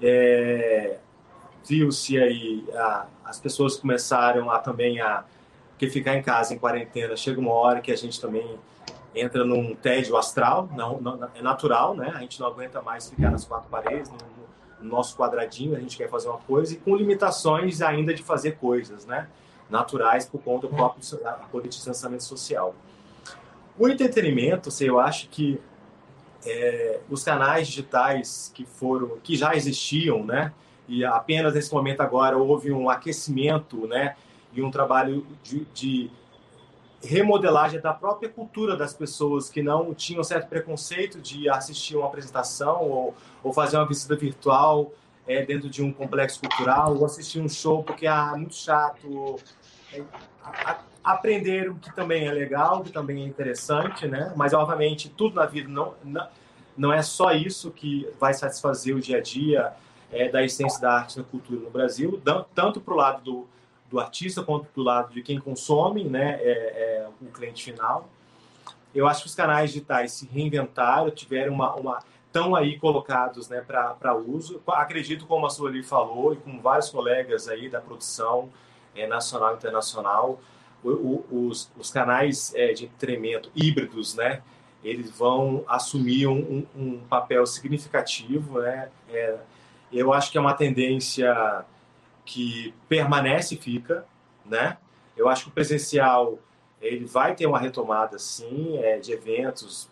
É, 0.00 0.98
viu-se 1.66 2.18
aí, 2.18 2.64
a, 2.74 3.06
as 3.24 3.38
pessoas 3.38 3.76
começaram 3.76 4.50
a 4.50 4.58
também 4.58 5.00
a 5.00 5.24
que 5.78 5.88
ficar 5.88 6.16
em 6.16 6.22
casa 6.22 6.54
em 6.54 6.58
quarentena, 6.58 7.16
chega 7.16 7.40
uma 7.40 7.52
hora 7.52 7.80
que 7.80 7.90
a 7.90 7.96
gente 7.96 8.20
também 8.20 8.56
entra 9.14 9.44
num 9.44 9.74
tédio 9.74 10.16
astral, 10.16 10.68
não, 10.76 11.00
não, 11.00 11.28
é 11.34 11.42
natural, 11.42 11.94
né? 11.94 12.12
A 12.14 12.20
gente 12.20 12.40
não 12.40 12.46
aguenta 12.46 12.80
mais 12.80 13.10
ficar 13.10 13.30
nas 13.30 13.44
quatro 13.44 13.68
paredes, 13.68 14.10
no, 14.10 14.16
nosso 14.82 15.16
quadradinho, 15.16 15.76
a 15.76 15.80
gente 15.80 15.96
quer 15.96 16.08
fazer 16.08 16.28
uma 16.28 16.38
coisa 16.38 16.74
e 16.74 16.76
com 16.76 16.96
limitações 16.96 17.80
ainda 17.80 18.12
de 18.12 18.22
fazer 18.22 18.52
coisas, 18.52 19.06
né? 19.06 19.28
Naturais 19.70 20.26
por 20.26 20.40
conta 20.42 20.66
do 20.66 20.74
próprio 20.74 21.02
poder 21.50 21.68
de 21.68 21.76
distanciamento 21.76 22.24
social. 22.24 22.74
O 23.78 23.88
entretenimento, 23.88 24.68
assim, 24.68 24.84
eu 24.84 25.00
acho 25.00 25.28
que 25.28 25.60
é, 26.44 27.00
os 27.08 27.24
canais 27.24 27.68
digitais 27.68 28.50
que 28.54 28.64
foram, 28.66 29.18
que 29.22 29.36
já 29.36 29.54
existiam, 29.54 30.24
né? 30.24 30.52
E 30.88 31.04
apenas 31.04 31.54
nesse 31.54 31.72
momento 31.72 32.00
agora 32.00 32.36
houve 32.36 32.72
um 32.72 32.90
aquecimento, 32.90 33.86
né? 33.86 34.16
E 34.52 34.60
um 34.60 34.70
trabalho 34.70 35.26
de, 35.42 35.64
de 35.72 36.10
remodelagem 37.02 37.80
da 37.80 37.92
própria 37.92 38.28
cultura 38.28 38.76
das 38.76 38.94
pessoas 38.94 39.48
que 39.48 39.62
não 39.62 39.92
tinham 39.94 40.22
certo 40.22 40.48
preconceito 40.48 41.20
de 41.20 41.48
assistir 41.48 41.96
uma 41.96 42.06
apresentação 42.06 42.82
ou, 42.82 43.14
ou 43.42 43.52
fazer 43.52 43.76
uma 43.76 43.86
visita 43.86 44.14
virtual 44.14 44.92
é, 45.26 45.44
dentro 45.44 45.68
de 45.68 45.82
um 45.82 45.92
complexo 45.92 46.40
cultural 46.40 46.96
ou 46.96 47.04
assistir 47.04 47.40
um 47.40 47.48
show 47.48 47.82
porque 47.82 48.06
ah, 48.06 48.32
é 48.34 48.36
muito 48.36 48.54
chato. 48.54 49.36
É, 49.92 50.02
a, 50.42 50.72
a, 50.72 50.80
aprenderam 51.04 51.74
que 51.74 51.92
também 51.94 52.26
é 52.26 52.32
legal, 52.32 52.82
que 52.82 52.92
também 52.92 53.24
é 53.24 53.26
interessante, 53.26 54.06
né? 54.06 54.32
Mas, 54.36 54.52
obviamente, 54.52 55.08
tudo 55.08 55.34
na 55.34 55.46
vida 55.46 55.68
não, 55.68 55.94
não, 56.04 56.28
não 56.76 56.92
é 56.92 57.02
só 57.02 57.32
isso 57.32 57.70
que 57.70 58.08
vai 58.20 58.32
satisfazer 58.32 58.94
o 58.94 59.00
dia 59.00 59.18
a 59.18 59.20
dia 59.20 59.72
é, 60.12 60.28
da 60.28 60.44
essência 60.44 60.80
da 60.80 60.92
arte 60.92 61.16
da 61.16 61.24
cultura 61.24 61.60
no 61.60 61.70
Brasil, 61.70 62.20
tanto 62.54 62.80
para 62.80 62.94
o 62.94 62.96
lado 62.96 63.22
do, 63.22 63.48
do 63.92 64.00
artista 64.00 64.42
quanto 64.42 64.66
do 64.74 64.82
lado 64.82 65.12
de 65.12 65.22
quem 65.22 65.38
consome, 65.38 66.02
né, 66.02 66.40
é, 66.40 66.50
é, 66.50 67.08
o 67.20 67.26
cliente 67.26 67.62
final. 67.62 68.08
Eu 68.94 69.06
acho 69.06 69.22
que 69.22 69.28
os 69.28 69.34
canais 69.34 69.70
digitais 69.70 70.12
se 70.12 70.26
reinventaram, 70.26 71.10
tiveram 71.10 71.52
uma, 71.52 71.74
uma 71.74 72.02
estão 72.26 72.54
aí 72.56 72.78
colocados 72.78 73.50
né, 73.50 73.60
para 73.60 74.14
uso. 74.14 74.62
Acredito, 74.66 75.26
como 75.26 75.44
a 75.44 75.50
Sueli 75.50 75.82
falou, 75.82 76.32
e 76.32 76.36
com 76.36 76.58
vários 76.58 76.88
colegas 76.88 77.46
aí 77.46 77.68
da 77.68 77.78
produção 77.78 78.48
é, 78.96 79.06
nacional 79.06 79.52
e 79.52 79.56
internacional, 79.58 80.40
o, 80.82 80.88
o, 80.90 81.48
os, 81.48 81.70
os, 81.78 81.90
canais 81.90 82.54
é, 82.54 82.72
de 82.72 82.86
entretenimento 82.86 83.50
híbridos, 83.54 84.14
né, 84.14 84.42
eles 84.82 85.10
vão 85.10 85.62
assumir 85.68 86.26
um, 86.26 86.66
um 86.74 86.98
papel 87.00 87.46
significativo. 87.46 88.60
Né, 88.60 88.88
é, 89.10 89.36
eu 89.92 90.14
acho 90.14 90.32
que 90.32 90.38
é 90.38 90.40
uma 90.40 90.54
tendência 90.54 91.66
que 92.24 92.74
permanece 92.88 93.54
e 93.54 93.58
fica, 93.58 94.06
né? 94.44 94.78
Eu 95.16 95.28
acho 95.28 95.44
que 95.44 95.50
o 95.50 95.52
presencial 95.52 96.38
ele 96.80 97.04
vai 97.04 97.34
ter 97.34 97.46
uma 97.46 97.58
retomada, 97.58 98.18
sim, 98.18 98.76
é, 98.78 98.98
de 98.98 99.12
eventos 99.12 99.88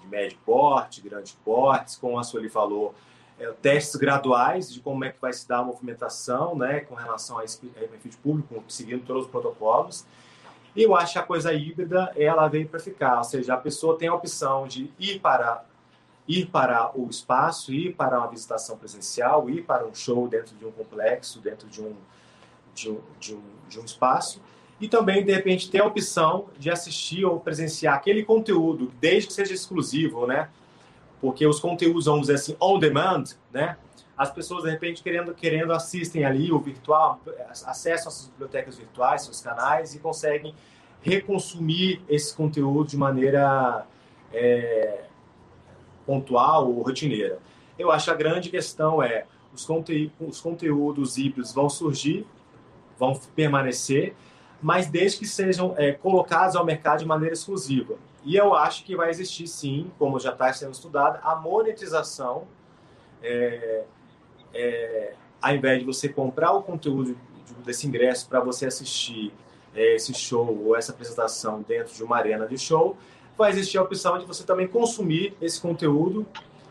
de 0.00 0.06
médio 0.06 0.38
porte, 0.44 1.00
grande 1.00 1.36
porte, 1.44 1.98
como 1.98 2.18
a 2.18 2.22
Sueli 2.22 2.48
falou, 2.48 2.94
é, 3.38 3.50
testes 3.52 3.96
graduais 3.96 4.72
de 4.72 4.80
como 4.80 5.04
é 5.04 5.10
que 5.10 5.20
vai 5.20 5.32
se 5.32 5.48
dar 5.48 5.58
a 5.58 5.64
movimentação, 5.64 6.54
né, 6.54 6.80
com 6.80 6.94
relação 6.94 7.38
a 7.38 7.44
esse 7.44 7.64
benefício 7.66 8.20
público, 8.20 8.62
seguindo 8.68 9.04
todos 9.04 9.24
os 9.24 9.30
protocolos. 9.30 10.04
E 10.76 10.82
eu 10.82 10.94
acho 10.94 11.14
que 11.14 11.18
a 11.18 11.22
coisa 11.22 11.52
híbrida, 11.52 12.12
ela 12.16 12.46
veio 12.48 12.68
para 12.68 12.78
ficar, 12.78 13.18
ou 13.18 13.24
seja, 13.24 13.54
a 13.54 13.56
pessoa 13.56 13.98
tem 13.98 14.08
a 14.08 14.14
opção 14.14 14.68
de 14.68 14.92
ir 14.98 15.18
para 15.20 15.64
ir 16.30 16.46
para 16.46 16.92
o 16.96 17.10
espaço, 17.10 17.72
ir 17.72 17.96
para 17.96 18.18
uma 18.18 18.28
visitação 18.28 18.76
presencial, 18.76 19.50
ir 19.50 19.62
para 19.62 19.84
um 19.84 19.92
show 19.92 20.28
dentro 20.28 20.54
de 20.54 20.64
um 20.64 20.70
complexo, 20.70 21.40
dentro 21.40 21.68
de 21.68 21.82
um, 21.82 21.96
de 22.72 22.88
um, 22.88 23.00
de 23.18 23.34
um, 23.34 23.42
de 23.68 23.80
um 23.80 23.84
espaço, 23.84 24.40
e 24.80 24.88
também, 24.88 25.24
de 25.24 25.32
repente, 25.32 25.68
ter 25.68 25.82
a 25.82 25.86
opção 25.86 26.46
de 26.56 26.70
assistir 26.70 27.24
ou 27.24 27.40
presenciar 27.40 27.96
aquele 27.96 28.22
conteúdo, 28.22 28.92
desde 29.00 29.26
que 29.26 29.32
seja 29.32 29.52
exclusivo, 29.52 30.24
né? 30.24 30.48
Porque 31.20 31.44
os 31.44 31.58
conteúdos, 31.58 32.04
vamos 32.04 32.22
dizer 32.22 32.34
assim, 32.34 32.56
on 32.60 32.78
demand, 32.78 33.24
né? 33.52 33.76
As 34.16 34.30
pessoas, 34.30 34.62
de 34.62 34.70
repente, 34.70 35.02
querendo, 35.02 35.34
querendo 35.34 35.72
assistem 35.72 36.24
ali 36.24 36.52
o 36.52 36.60
virtual, 36.60 37.20
acessam 37.66 38.08
as 38.08 38.28
bibliotecas 38.28 38.78
virtuais, 38.78 39.22
seus 39.22 39.40
canais, 39.40 39.96
e 39.96 39.98
conseguem 39.98 40.54
reconsumir 41.02 42.00
esse 42.08 42.34
conteúdo 42.34 42.90
de 42.90 42.96
maneira 42.96 43.84
é, 44.32 45.04
pontual 46.10 46.68
ou 46.68 46.82
rotineira. 46.82 47.38
Eu 47.78 47.92
acho 47.92 48.06
que 48.06 48.10
a 48.10 48.14
grande 48.14 48.50
questão 48.50 49.00
é 49.00 49.26
os, 49.54 49.64
conte 49.64 50.12
os 50.18 50.40
conteúdos 50.40 51.16
híbridos 51.16 51.52
vão 51.52 51.68
surgir, 51.68 52.26
vão 52.98 53.14
permanecer, 53.36 54.16
mas 54.60 54.88
desde 54.88 55.20
que 55.20 55.26
sejam 55.26 55.72
é, 55.76 55.92
colocados 55.92 56.56
ao 56.56 56.64
mercado 56.64 56.98
de 56.98 57.06
maneira 57.06 57.32
exclusiva. 57.32 57.94
E 58.24 58.34
eu 58.34 58.56
acho 58.56 58.84
que 58.84 58.96
vai 58.96 59.08
existir 59.08 59.46
sim, 59.46 59.88
como 60.00 60.18
já 60.18 60.32
está 60.32 60.52
sendo 60.52 60.72
estudado, 60.72 61.20
a 61.22 61.36
monetização, 61.36 62.42
é, 63.22 63.84
é, 64.52 65.14
ao 65.40 65.54
invés 65.54 65.78
de 65.78 65.84
você 65.84 66.08
comprar 66.08 66.50
o 66.50 66.60
conteúdo 66.60 67.16
desse 67.64 67.86
ingresso 67.86 68.28
para 68.28 68.40
você 68.40 68.66
assistir 68.66 69.32
é, 69.76 69.94
esse 69.94 70.12
show 70.12 70.60
ou 70.66 70.76
essa 70.76 70.90
apresentação 70.90 71.62
dentro 71.62 71.94
de 71.94 72.02
uma 72.02 72.16
arena 72.16 72.48
de 72.48 72.58
show, 72.58 72.96
vai 73.40 73.50
existir 73.50 73.78
a 73.78 73.82
opção 73.82 74.18
de 74.18 74.26
você 74.26 74.44
também 74.44 74.68
consumir 74.68 75.34
esse 75.40 75.60
conteúdo 75.60 76.26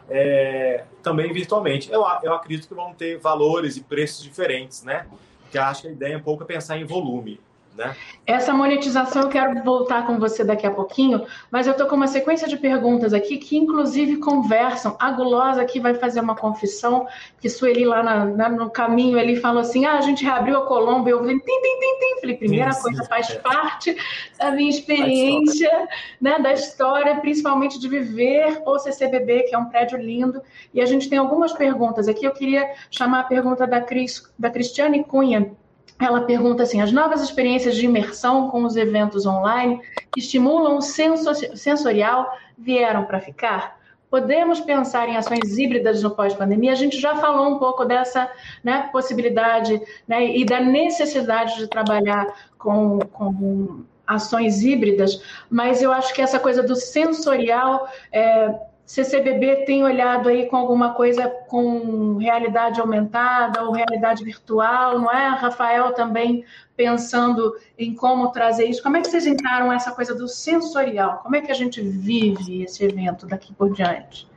é, 0.07 0.83
também 1.01 1.33
virtualmente. 1.33 1.91
Eu, 1.91 2.05
eu 2.23 2.33
acredito 2.33 2.67
que 2.67 2.73
vão 2.75 2.93
ter 2.93 3.17
valores 3.17 3.75
e 3.75 3.81
preços 3.81 4.23
diferentes, 4.23 4.83
né? 4.83 5.07
Porque 5.41 5.57
acho 5.57 5.81
que 5.81 5.87
a 5.87 5.91
ideia 5.91 6.13
é 6.13 6.17
um 6.17 6.21
pouco 6.21 6.45
pensar 6.45 6.77
em 6.77 6.85
volume. 6.85 7.39
Né? 7.79 7.95
Essa 8.27 8.53
monetização 8.53 9.21
eu 9.21 9.29
quero 9.29 9.63
voltar 9.63 10.05
com 10.05 10.19
você 10.19 10.43
daqui 10.43 10.67
a 10.67 10.71
pouquinho, 10.71 11.25
mas 11.49 11.65
eu 11.65 11.71
estou 11.71 11.87
com 11.87 11.95
uma 11.95 12.07
sequência 12.07 12.45
de 12.45 12.57
perguntas 12.57 13.13
aqui 13.13 13.37
que 13.37 13.55
inclusive 13.55 14.17
conversam. 14.17 14.97
A 14.99 15.09
Gulosa 15.11 15.61
aqui 15.61 15.79
vai 15.79 15.93
fazer 15.93 16.19
uma 16.19 16.35
confissão 16.35 17.07
que 17.39 17.49
Sueli 17.49 17.85
lá 17.85 18.03
na, 18.03 18.25
na, 18.25 18.49
no 18.49 18.69
caminho 18.69 19.17
ele 19.17 19.37
falou 19.37 19.61
assim: 19.61 19.85
ah, 19.85 19.97
a 19.97 20.01
gente 20.01 20.25
reabriu 20.25 20.57
a 20.57 20.65
Colômbia. 20.65 21.11
Eu 21.11 21.19
falei, 21.19 21.39
tem, 21.39 21.61
tem, 21.61 21.79
tem, 21.79 21.99
tem. 21.99 22.19
Falei, 22.19 22.35
primeira 22.35 22.73
sim, 22.73 22.81
coisa, 22.81 23.01
sim, 23.01 23.07
faz 23.07 23.29
é. 23.29 23.35
parte 23.35 23.95
da 24.37 24.51
minha 24.51 24.69
experiência, 24.69 25.87
né, 26.19 26.37
da 26.37 26.51
história, 26.51 27.15
principalmente 27.21 27.79
de 27.79 27.87
viver 27.87 28.61
o 28.65 28.77
CCBB, 28.77 29.43
que 29.43 29.55
é 29.55 29.57
um 29.57 29.69
prédio 29.69 29.97
lindo. 29.97 30.41
E 30.73 30.81
a 30.81 30.85
gente 30.85 31.09
tem 31.09 31.17
algumas 31.17 31.53
perguntas 31.53 32.09
aqui. 32.09 32.25
Eu 32.25 32.33
queria 32.33 32.69
chamar 32.91 33.21
a 33.21 33.23
pergunta 33.23 33.65
da, 33.65 33.79
Cris, 33.79 34.29
da 34.37 34.49
Cristiane 34.49 35.01
Cunha 35.01 35.57
ela 35.99 36.21
pergunta 36.21 36.63
assim: 36.63 36.81
as 36.81 36.91
novas 36.91 37.21
experiências 37.21 37.75
de 37.75 37.85
imersão 37.85 38.49
com 38.49 38.63
os 38.63 38.75
eventos 38.75 39.25
online 39.25 39.81
que 40.11 40.19
estimulam 40.19 40.77
o 40.77 40.81
sensorial 40.81 42.37
vieram 42.57 43.03
para 43.05 43.19
ficar? 43.19 43.77
Podemos 44.09 44.59
pensar 44.59 45.07
em 45.07 45.17
ações 45.17 45.57
híbridas 45.57 46.01
no 46.01 46.09
pós-pandemia? 46.09 46.71
A 46.71 46.75
gente 46.75 46.99
já 46.99 47.15
falou 47.17 47.47
um 47.47 47.59
pouco 47.59 47.85
dessa 47.85 48.27
né, 48.63 48.89
possibilidade 48.91 49.79
né, 50.07 50.35
e 50.35 50.43
da 50.43 50.59
necessidade 50.59 51.57
de 51.57 51.67
trabalhar 51.67 52.25
com, 52.57 52.97
com 53.13 53.83
ações 54.07 54.63
híbridas, 54.63 55.21
mas 55.47 55.83
eu 55.83 55.91
acho 55.91 56.11
que 56.15 56.23
essa 56.23 56.39
coisa 56.39 56.63
do 56.63 56.75
sensorial 56.75 57.87
é, 58.11 58.55
CCBB 58.89 59.65
tem 59.67 59.83
olhado 59.83 60.29
aí 60.29 60.47
com 60.47 60.57
alguma 60.57 60.95
coisa 60.95 61.29
com 61.29 62.17
realidade 62.17 62.81
aumentada 62.81 63.63
ou 63.63 63.71
realidade 63.71 64.23
virtual, 64.23 64.97
não 64.97 65.11
é? 65.11 65.27
Rafael 65.27 65.93
também 65.93 66.43
pensando 66.75 67.55
em 67.77 67.93
como 67.93 68.31
trazer 68.31 68.65
isso. 68.65 68.81
Como 68.81 68.97
é 68.97 69.01
que 69.01 69.07
vocês 69.07 69.27
encaram 69.27 69.71
essa 69.71 69.91
coisa 69.91 70.15
do 70.15 70.27
sensorial? 70.27 71.19
Como 71.19 71.35
é 71.35 71.41
que 71.41 71.51
a 71.51 71.53
gente 71.55 71.79
vive 71.79 72.63
esse 72.63 72.83
evento 72.83 73.27
daqui 73.27 73.53
por 73.53 73.71
diante? 73.71 74.27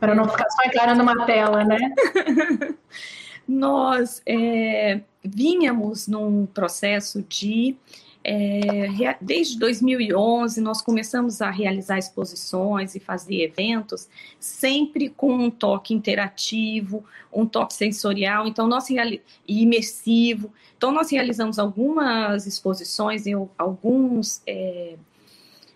Para 0.00 0.12
não 0.12 0.28
ficar 0.28 0.50
só 0.50 0.64
encarando 0.66 1.00
uma 1.00 1.24
tela, 1.24 1.62
né? 1.62 1.78
Nós 3.46 4.20
é, 4.26 5.02
vínhamos 5.24 6.08
num 6.08 6.46
processo 6.46 7.22
de 7.22 7.76
é, 8.22 9.16
desde 9.20 9.58
2011, 9.58 10.60
nós 10.60 10.82
começamos 10.82 11.40
a 11.40 11.50
realizar 11.50 11.98
exposições 11.98 12.94
e 12.94 13.00
fazer 13.00 13.42
eventos, 13.42 14.08
sempre 14.38 15.08
com 15.08 15.32
um 15.32 15.50
toque 15.50 15.94
interativo, 15.94 17.04
um 17.32 17.46
toque 17.46 17.72
sensorial, 17.72 18.46
então 18.46 18.66
nós 18.68 18.88
e 18.90 19.22
imersivo. 19.46 20.52
Então, 20.76 20.92
nós 20.92 21.10
realizamos 21.10 21.58
algumas 21.58 22.46
exposições 22.46 23.26
e 23.26 23.32
alguns, 23.56 24.42
é, 24.46 24.96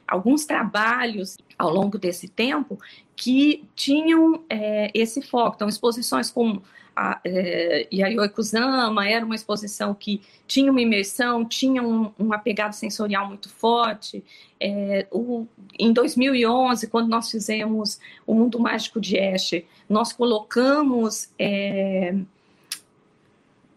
alguns 0.07 0.44
trabalhos 0.44 1.38
ao 1.59 1.72
longo 1.72 1.98
desse 1.98 2.28
tempo 2.28 2.78
que 3.16 3.64
tinham 3.74 4.42
é, 4.50 4.90
esse 4.92 5.22
foco. 5.22 5.57
Então, 5.57 5.68
exposições 5.68 6.30
com 6.30 6.61
a, 6.96 7.20
é, 7.24 7.88
Yayoi 7.92 8.28
Kusama 8.28 9.09
era 9.09 9.24
uma 9.24 9.35
exposição 9.35 9.94
que 9.94 10.20
tinha 10.46 10.70
uma 10.70 10.80
imersão, 10.80 11.44
tinha 11.44 11.83
um, 11.83 12.12
uma 12.18 12.38
pegada 12.38 12.72
sensorial 12.72 13.26
muito 13.26 13.48
forte. 13.48 14.24
É, 14.61 15.07
o, 15.11 15.46
em 15.78 15.92
2011, 15.92 16.87
quando 16.88 17.09
nós 17.09 17.30
fizemos 17.30 17.98
o 18.26 18.35
Mundo 18.35 18.61
Mágico 18.61 19.00
de 19.00 19.16
Escher, 19.16 19.66
nós 19.88 20.12
colocamos 20.12 21.30
é, 21.38 22.14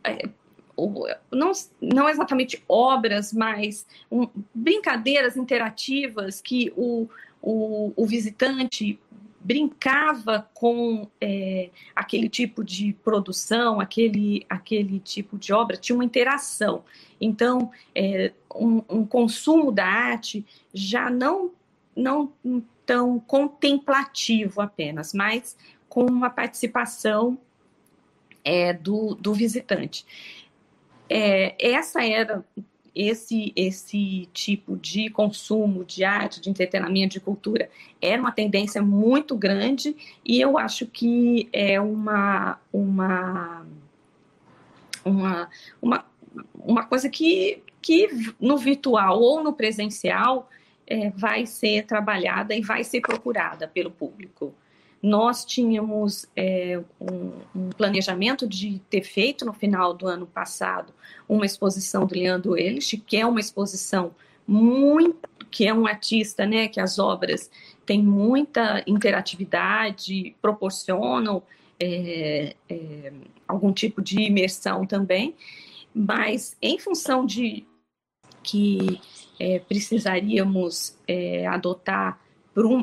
é, 0.03 0.29
não, 1.31 1.51
não 1.81 2.07
exatamente 2.07 2.63
obras, 2.69 3.33
mas 3.33 3.85
um, 4.11 4.27
brincadeiras 4.53 5.35
interativas 5.35 6.39
que 6.39 6.71
o, 6.77 7.07
o, 7.41 7.91
o 7.95 8.05
visitante 8.05 8.99
brincava 9.47 10.49
com 10.53 11.09
é, 11.21 11.69
aquele 11.95 12.27
tipo 12.27 12.65
de 12.65 12.91
produção, 13.01 13.79
aquele, 13.79 14.45
aquele 14.49 14.99
tipo 14.99 15.37
de 15.37 15.53
obra, 15.53 15.77
tinha 15.77 15.95
uma 15.95 16.03
interação. 16.03 16.83
Então, 17.19 17.71
é, 17.95 18.33
um, 18.53 18.83
um, 18.89 19.05
consumo 19.05 19.71
da 19.71 19.85
arte 19.85 20.45
já 20.73 21.09
não, 21.09 21.53
não 21.95 22.33
tão 22.85 23.21
contemplativo 23.21 24.59
apenas, 24.59 25.13
mas 25.13 25.55
com 25.87 26.03
uma 26.03 26.29
participação 26.29 27.37
é, 28.43 28.73
do, 28.73 29.15
do 29.15 29.33
visitante. 29.33 30.05
É, 31.09 31.55
essa 31.57 32.05
era 32.05 32.43
esse, 32.97 33.53
esse 33.55 34.27
tipo 34.33 34.75
de 34.75 35.07
consumo 35.11 35.85
de 35.85 36.03
arte, 36.03 36.41
de 36.41 36.49
entretenimento, 36.49 37.13
de 37.13 37.19
cultura, 37.19 37.69
era 38.01 38.19
uma 38.19 38.31
tendência 38.31 38.81
muito 38.81 39.37
grande 39.37 39.95
e 40.25 40.41
eu 40.41 40.57
acho 40.57 40.87
que 40.87 41.47
é 41.53 41.79
uma, 41.79 42.57
uma, 42.73 43.67
uma, 45.05 45.49
uma, 45.79 46.05
uma 46.55 46.85
coisa 46.85 47.07
que, 47.07 47.61
que 47.79 48.33
no 48.39 48.57
virtual 48.57 49.21
ou 49.21 49.43
no 49.43 49.53
presencial 49.53 50.49
é, 50.87 51.11
vai 51.11 51.45
ser 51.45 51.85
trabalhada 51.85 52.55
e 52.55 52.61
vai 52.61 52.83
ser 52.83 53.01
procurada 53.01 53.67
pelo 53.67 53.91
público. 53.91 54.55
Nós 55.07 55.45
tínhamos 55.45 56.27
é, 56.35 56.83
um, 56.99 57.31
um, 57.55 57.69
planejamento 57.69 58.45
de 58.45 58.81
ter 58.89 59.03
feito 59.03 59.45
no 59.45 59.53
final 59.53 59.93
do 59.93 60.05
ano 60.05 60.27
passado 60.27 60.93
uma 61.29 61.45
exposição 61.45 62.05
do 62.05 62.13
Leandro 62.13 62.57
Elich, 62.57 62.97
que 62.97 63.15
é 63.15 63.25
uma 63.25 63.39
exposição 63.39 64.13
muito, 64.45 65.29
que 65.49 65.65
é 65.65 65.73
um 65.73 65.87
artista, 65.87 66.45
né, 66.45 66.67
que 66.67 66.81
as 66.81 66.99
obras 66.99 67.49
têm 67.85 68.03
muita 68.03 68.83
interatividade, 68.85 70.35
proporcionam 70.41 71.41
é, 71.79 72.53
é, 72.67 73.13
algum 73.47 73.71
tipo 73.71 74.01
de 74.01 74.19
imersão 74.23 74.85
também, 74.85 75.33
mas 75.95 76.57
em 76.61 76.77
função 76.79 77.25
de 77.25 77.65
que 78.43 78.99
é, 79.39 79.59
precisaríamos 79.59 80.97
é, 81.07 81.47
adotar 81.47 82.19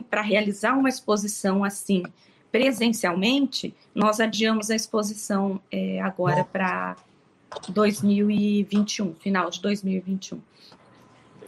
para 0.08 0.22
realizar 0.22 0.76
uma 0.78 0.88
exposição 0.88 1.64
assim 1.64 2.02
presencialmente, 2.50 3.74
nós 3.92 4.20
adiamos 4.20 4.70
a 4.70 4.76
exposição 4.76 5.60
é, 5.72 6.00
agora 6.00 6.44
para 6.44 6.96
2021, 7.68 9.14
final 9.14 9.50
de 9.50 9.60
2021. 9.60 10.40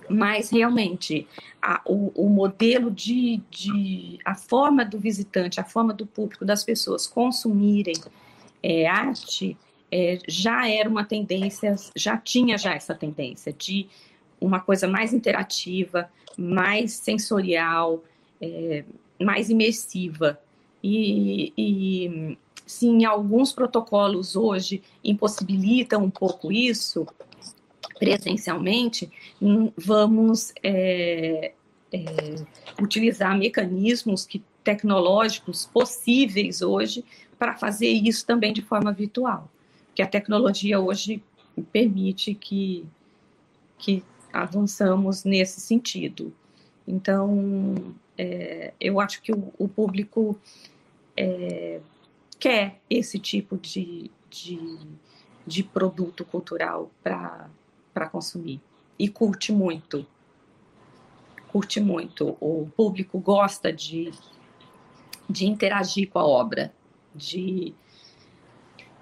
Mas 0.09 0.51
realmente 0.51 1.29
a, 1.63 1.81
o, 1.85 2.11
o, 2.15 2.29
modelo 2.29 2.91
de, 2.91 3.41
de, 3.49 4.19
a 4.25 4.35
forma 4.35 4.85
do 4.85 4.99
visitante, 4.99 5.61
a 5.61 5.65
forma 5.65 5.93
do 5.93 6.07
público, 6.07 6.45
das 6.45 6.65
pessoas 6.65 7.07
consumirem 7.07 7.95
é, 8.63 8.89
arte 8.89 9.57
é, 9.91 10.19
já 10.27 10.69
era 10.69 10.89
uma 10.89 11.05
tendência, 11.05 11.77
já 11.95 12.17
tinha 12.17 12.59
já 12.59 12.75
essa 12.75 12.95
tendência 12.95 13.53
de 13.53 13.89
uma 14.41 14.59
coisa 14.59 14.89
mais 14.89 15.13
interativa, 15.13 16.11
mais 16.37 16.93
sensorial, 16.93 18.03
é, 18.41 18.85
mais 19.21 19.51
imersiva. 19.51 20.39
E, 20.83 21.53
e 21.57 22.39
sim, 22.67 23.05
alguns 23.05 23.53
protocolos 23.53 24.37
hoje 24.37 24.83
impossibilitam 25.03 26.05
um 26.05 26.11
pouco 26.11 26.53
isso 26.53 27.07
presencialmente, 27.99 29.11
hum, 29.41 29.73
vamos 29.77 30.53
é, 30.63 31.53
é, 31.93 32.35
utilizar 32.81 33.37
mecanismos 33.39 34.27
que, 34.27 34.43
tecnológicos 34.63 35.65
possíveis 35.65 36.61
hoje 36.61 37.05
para 37.39 37.55
fazer 37.55 37.89
isso 37.89 38.27
também 38.27 38.53
de 38.53 38.63
forma 38.63 38.93
virtual, 38.93 39.49
que 39.95 40.03
a 40.03 40.07
tecnologia 40.07 40.81
hoje 40.81 41.23
permite 41.73 42.35
que, 42.35 42.85
que 43.79 44.03
avançamos 44.33 45.25
nesse 45.25 45.61
sentido. 45.61 46.35
Então, 46.87 47.95
é, 48.17 48.73
eu 48.81 49.01
acho 49.01 49.23
que 49.23 49.33
o, 49.33 49.53
o 49.59 49.69
público 49.69 50.39
é, 51.17 51.81
quer 52.39 52.81
esse 52.89 53.19
tipo 53.19 53.57
de, 53.57 54.11
de, 54.31 54.79
de 55.47 55.63
produto 55.63 56.25
cultural 56.25 56.91
para 57.03 58.09
consumir 58.11 58.61
e 58.99 59.09
curte 59.09 59.53
muito. 59.53 60.07
Curte 61.49 61.81
muito. 61.81 62.37
O 62.41 62.69
público 62.77 63.19
gosta 63.19 63.73
de, 63.73 64.13
de 65.29 65.47
interagir 65.47 66.09
com 66.09 66.19
a 66.19 66.27
obra, 66.27 66.73
de 67.15 67.75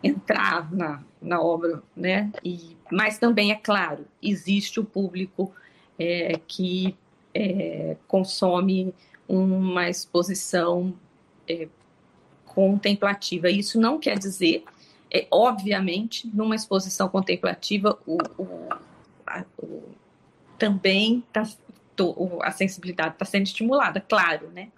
entrar 0.03 0.72
na, 0.72 1.03
na 1.20 1.40
obra, 1.40 1.83
né? 1.96 2.31
E, 2.44 2.77
mas 2.92 3.18
também, 3.18 3.50
é 3.50 3.57
claro, 3.57 4.07
existe 4.22 4.79
o 4.79 4.85
público 4.85 5.53
é, 5.98 6.38
que 6.46 6.96
é, 7.35 7.97
consome 8.07 8.94
uma 9.29 9.88
exposição 9.88 10.94
é, 11.49 11.68
contemplativa. 12.47 13.51
Isso 13.51 13.81
não 13.81 13.99
quer 13.99 14.18
dizer, 14.18 14.64
é, 15.11 15.27
obviamente, 15.31 16.31
numa 16.33 16.55
exposição 16.55 17.09
contemplativa, 17.09 17.99
o, 18.07 18.18
o, 18.38 18.68
a, 19.27 19.44
o 19.59 19.83
também 20.59 21.25
tá, 21.33 21.42
a 22.42 22.51
sensibilidade 22.51 23.14
está 23.14 23.25
sendo 23.25 23.44
estimulada, 23.44 24.01
claro, 24.01 24.49
né? 24.51 24.68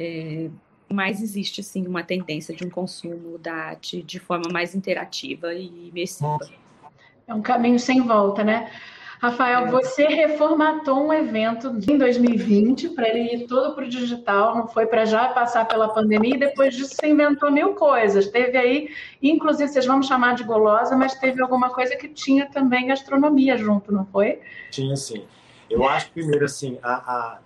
É, 0.00 0.48
mas 0.88 1.22
existe 1.22 1.62
sim 1.62 1.86
uma 1.86 2.02
tendência 2.02 2.54
de 2.54 2.66
um 2.66 2.70
consumo 2.70 3.38
da 3.38 3.54
arte 3.54 4.02
de 4.02 4.18
forma 4.18 4.50
mais 4.50 4.74
interativa 4.74 5.54
e 5.54 5.88
imersiva. 5.88 6.38
É 7.26 7.34
um 7.34 7.42
caminho 7.42 7.78
sem 7.78 8.00
volta, 8.02 8.42
né? 8.44 8.70
Rafael, 9.22 9.70
você 9.70 10.08
reformatou 10.08 11.06
um 11.06 11.12
evento 11.12 11.68
em 11.88 11.96
2020 11.96 12.88
para 12.88 13.08
ele 13.08 13.36
ir 13.36 13.46
todo 13.46 13.72
para 13.72 13.84
o 13.84 13.88
digital, 13.88 14.56
não 14.56 14.66
foi 14.66 14.84
para 14.84 15.04
já 15.04 15.28
passar 15.28 15.68
pela 15.68 15.94
pandemia, 15.94 16.34
e 16.34 16.38
depois 16.40 16.74
disso 16.74 16.96
você 16.96 17.06
inventou 17.06 17.48
mil 17.48 17.76
coisas. 17.76 18.26
Teve 18.26 18.58
aí, 18.58 18.88
inclusive, 19.22 19.70
vocês 19.70 19.86
vão 19.86 20.02
chamar 20.02 20.34
de 20.34 20.42
golosa, 20.42 20.96
mas 20.96 21.14
teve 21.14 21.40
alguma 21.40 21.70
coisa 21.70 21.94
que 21.94 22.08
tinha 22.08 22.50
também 22.50 22.88
gastronomia 22.88 23.56
junto, 23.56 23.92
não 23.92 24.04
foi? 24.06 24.40
Tinha 24.72 24.96
sim. 24.96 25.24
Eu 25.70 25.88
acho 25.88 26.10
primeiro, 26.10 26.44
assim, 26.44 26.80
a, 26.82 26.92
a, 26.92 27.38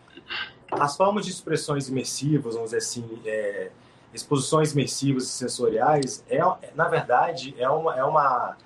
as 0.70 0.96
formas 0.96 1.26
de 1.26 1.30
expressões 1.30 1.90
imersivas, 1.90 2.54
vamos 2.54 2.70
dizer 2.70 2.78
assim, 2.78 3.20
é, 3.26 3.68
exposições 4.14 4.72
imersivas 4.72 5.24
e 5.24 5.28
sensoriais, 5.28 6.24
é, 6.30 6.40
na 6.74 6.88
verdade, 6.88 7.54
é 7.58 7.68
uma. 7.68 7.94
É 7.94 8.02
uma 8.02 8.56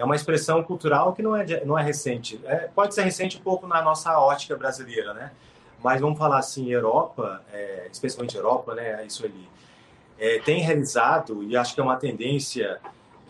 é 0.00 0.04
uma 0.04 0.16
expressão 0.16 0.62
cultural 0.62 1.12
que 1.12 1.22
não 1.22 1.36
é, 1.36 1.62
não 1.62 1.78
é 1.78 1.82
recente. 1.82 2.40
É, 2.44 2.70
pode 2.74 2.94
ser 2.94 3.02
recente 3.02 3.36
um 3.36 3.42
pouco 3.42 3.66
na 3.66 3.82
nossa 3.82 4.18
ótica 4.18 4.56
brasileira, 4.56 5.12
né? 5.12 5.30
Mas 5.84 6.00
vamos 6.00 6.18
falar 6.18 6.38
assim, 6.38 6.70
Europa, 6.70 7.42
é, 7.52 7.86
especialmente 7.92 8.34
Europa, 8.34 8.74
né? 8.74 9.04
Isso 9.04 9.26
ali 9.26 9.46
é, 10.18 10.38
tem 10.38 10.62
realizado 10.62 11.42
e 11.42 11.54
acho 11.54 11.74
que 11.74 11.80
é 11.82 11.84
uma 11.84 11.96
tendência 11.96 12.80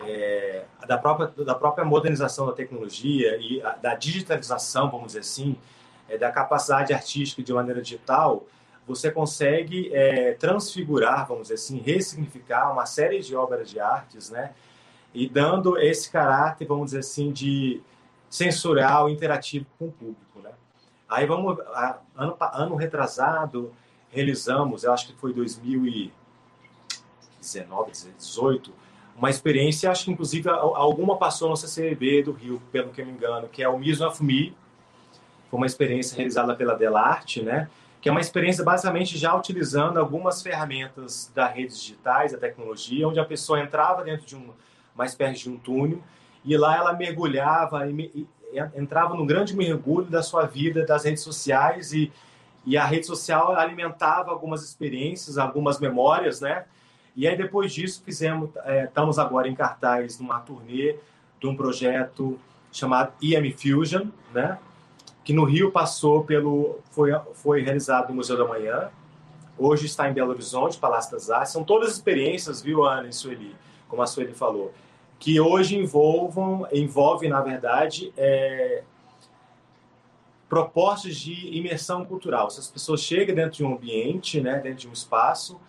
é, 0.07 0.63
da 0.87 0.97
própria 0.97 1.27
da 1.43 1.53
própria 1.53 1.83
modernização 1.83 2.45
da 2.45 2.53
tecnologia 2.53 3.35
e 3.35 3.61
a, 3.61 3.71
da 3.71 3.93
digitalização, 3.93 4.89
vamos 4.89 5.07
dizer 5.07 5.19
assim, 5.19 5.57
é, 6.07 6.17
da 6.17 6.31
capacidade 6.31 6.93
artística 6.93 7.43
de 7.43 7.51
maneira 7.51 7.81
digital. 7.81 8.45
Você 8.87 9.11
consegue 9.11 9.93
é, 9.93 10.35
transfigurar, 10.35 11.27
vamos 11.27 11.43
dizer 11.43 11.55
assim, 11.55 11.79
ressignificar 11.79 12.71
uma 12.71 12.85
série 12.85 13.19
de 13.19 13.35
obras 13.35 13.69
de 13.69 13.77
artes, 13.77 14.29
né? 14.29 14.53
E 15.13 15.27
dando 15.27 15.77
esse 15.77 16.09
caráter, 16.09 16.65
vamos 16.65 16.85
dizer 16.85 16.99
assim, 16.99 17.31
de, 17.31 17.81
sensorial 18.31 19.09
interativo 19.09 19.65
com 19.77 19.87
o 19.87 19.91
público. 19.91 20.39
Né? 20.41 20.51
Aí 21.09 21.25
vamos, 21.27 21.59
ano, 22.15 22.37
ano 22.39 22.75
retrasado, 22.75 23.73
realizamos, 24.09 24.85
eu 24.85 24.93
acho 24.93 25.07
que 25.07 25.13
foi 25.13 25.33
2019, 25.33 26.11
2018, 27.91 28.73
uma 29.17 29.29
experiência, 29.29 29.91
acho 29.91 30.05
que 30.05 30.11
inclusive 30.11 30.49
alguma 30.49 31.17
passou 31.17 31.49
no 31.49 31.57
CCB 31.57 32.23
do 32.23 32.31
Rio, 32.31 32.61
pelo 32.71 32.89
que 32.91 33.01
eu 33.01 33.05
me 33.05 33.11
engano, 33.11 33.49
que 33.49 33.61
é 33.61 33.67
o 33.67 33.77
Miso 33.77 34.09
Me, 34.21 34.55
foi 35.49 35.57
uma 35.57 35.65
experiência 35.65 36.15
realizada 36.15 36.55
pela 36.55 36.75
Delarte, 36.75 37.43
né? 37.43 37.69
que 37.99 38.07
é 38.07 38.11
uma 38.11 38.21
experiência 38.21 38.63
basicamente 38.63 39.17
já 39.17 39.35
utilizando 39.35 39.97
algumas 39.99 40.41
ferramentas 40.41 41.29
das 41.35 41.53
redes 41.53 41.79
digitais, 41.79 42.31
da 42.31 42.37
tecnologia, 42.37 43.07
onde 43.07 43.19
a 43.19 43.25
pessoa 43.25 43.59
entrava 43.59 44.03
dentro 44.03 44.25
de 44.25 44.35
um, 44.35 44.49
uma 44.95 45.05
espécie 45.05 45.43
de 45.43 45.49
um 45.49 45.57
túnel 45.57 45.99
e 46.43 46.55
lá 46.57 46.75
ela 46.75 46.93
mergulhava 46.93 47.87
e, 47.87 48.27
e 48.53 48.59
entrava 48.75 49.15
num 49.15 49.25
grande 49.25 49.55
mergulho 49.55 50.07
da 50.07 50.21
sua 50.21 50.45
vida, 50.45 50.85
das 50.85 51.05
redes 51.05 51.23
sociais 51.23 51.93
e, 51.93 52.11
e 52.65 52.77
a 52.77 52.85
rede 52.85 53.05
social 53.05 53.55
alimentava 53.55 54.31
algumas 54.31 54.63
experiências, 54.63 55.37
algumas 55.37 55.79
memórias, 55.79 56.41
né? 56.41 56.65
E 57.15 57.27
aí 57.27 57.37
depois 57.37 57.73
disso 57.73 58.01
fizemos, 58.05 58.49
é, 58.63 58.85
estamos 58.85 59.19
agora 59.19 59.47
em 59.47 59.55
cartaz 59.55 60.19
numa 60.19 60.39
turnê 60.39 60.95
de 61.39 61.47
um 61.47 61.55
projeto 61.55 62.39
chamado 62.71 63.13
EM 63.21 63.51
Fusion, 63.51 64.07
né? 64.33 64.57
que 65.23 65.33
no 65.33 65.43
Rio 65.43 65.71
passou 65.71 66.23
pelo 66.23 66.79
foi 66.91 67.11
foi 67.33 67.61
realizado 67.61 68.09
no 68.09 68.15
Museu 68.15 68.37
da 68.37 68.45
Manhã, 68.45 68.89
hoje 69.57 69.85
está 69.85 70.09
em 70.09 70.13
Belo 70.13 70.31
Horizonte, 70.31 70.77
Palácio 70.77 71.11
das 71.11 71.29
Artes. 71.29 71.51
São 71.51 71.63
todas 71.63 71.91
experiências, 71.91 72.61
viu, 72.61 72.85
Ana 72.85 73.07
e 73.07 73.13
Sueli, 73.13 73.55
como 73.91 74.01
a 74.01 74.07
Sueli 74.07 74.33
falou, 74.33 74.73
que 75.19 75.39
hoje 75.39 75.77
envolvam 75.77 76.65
envolve 76.71 77.27
na 77.27 77.41
verdade 77.41 78.13
é, 78.15 78.83
propostas 80.49 81.17
de 81.17 81.33
imersão 81.55 82.05
cultural. 82.05 82.49
Se 82.49 82.61
as 82.61 82.67
pessoas 82.67 83.01
chegam 83.01 83.35
dentro 83.35 83.57
de 83.57 83.65
um 83.65 83.75
ambiente, 83.75 84.39
né, 84.39 84.59
dentro 84.59 84.79
de 84.79 84.87
um 84.87 84.93
espaço 84.93 85.59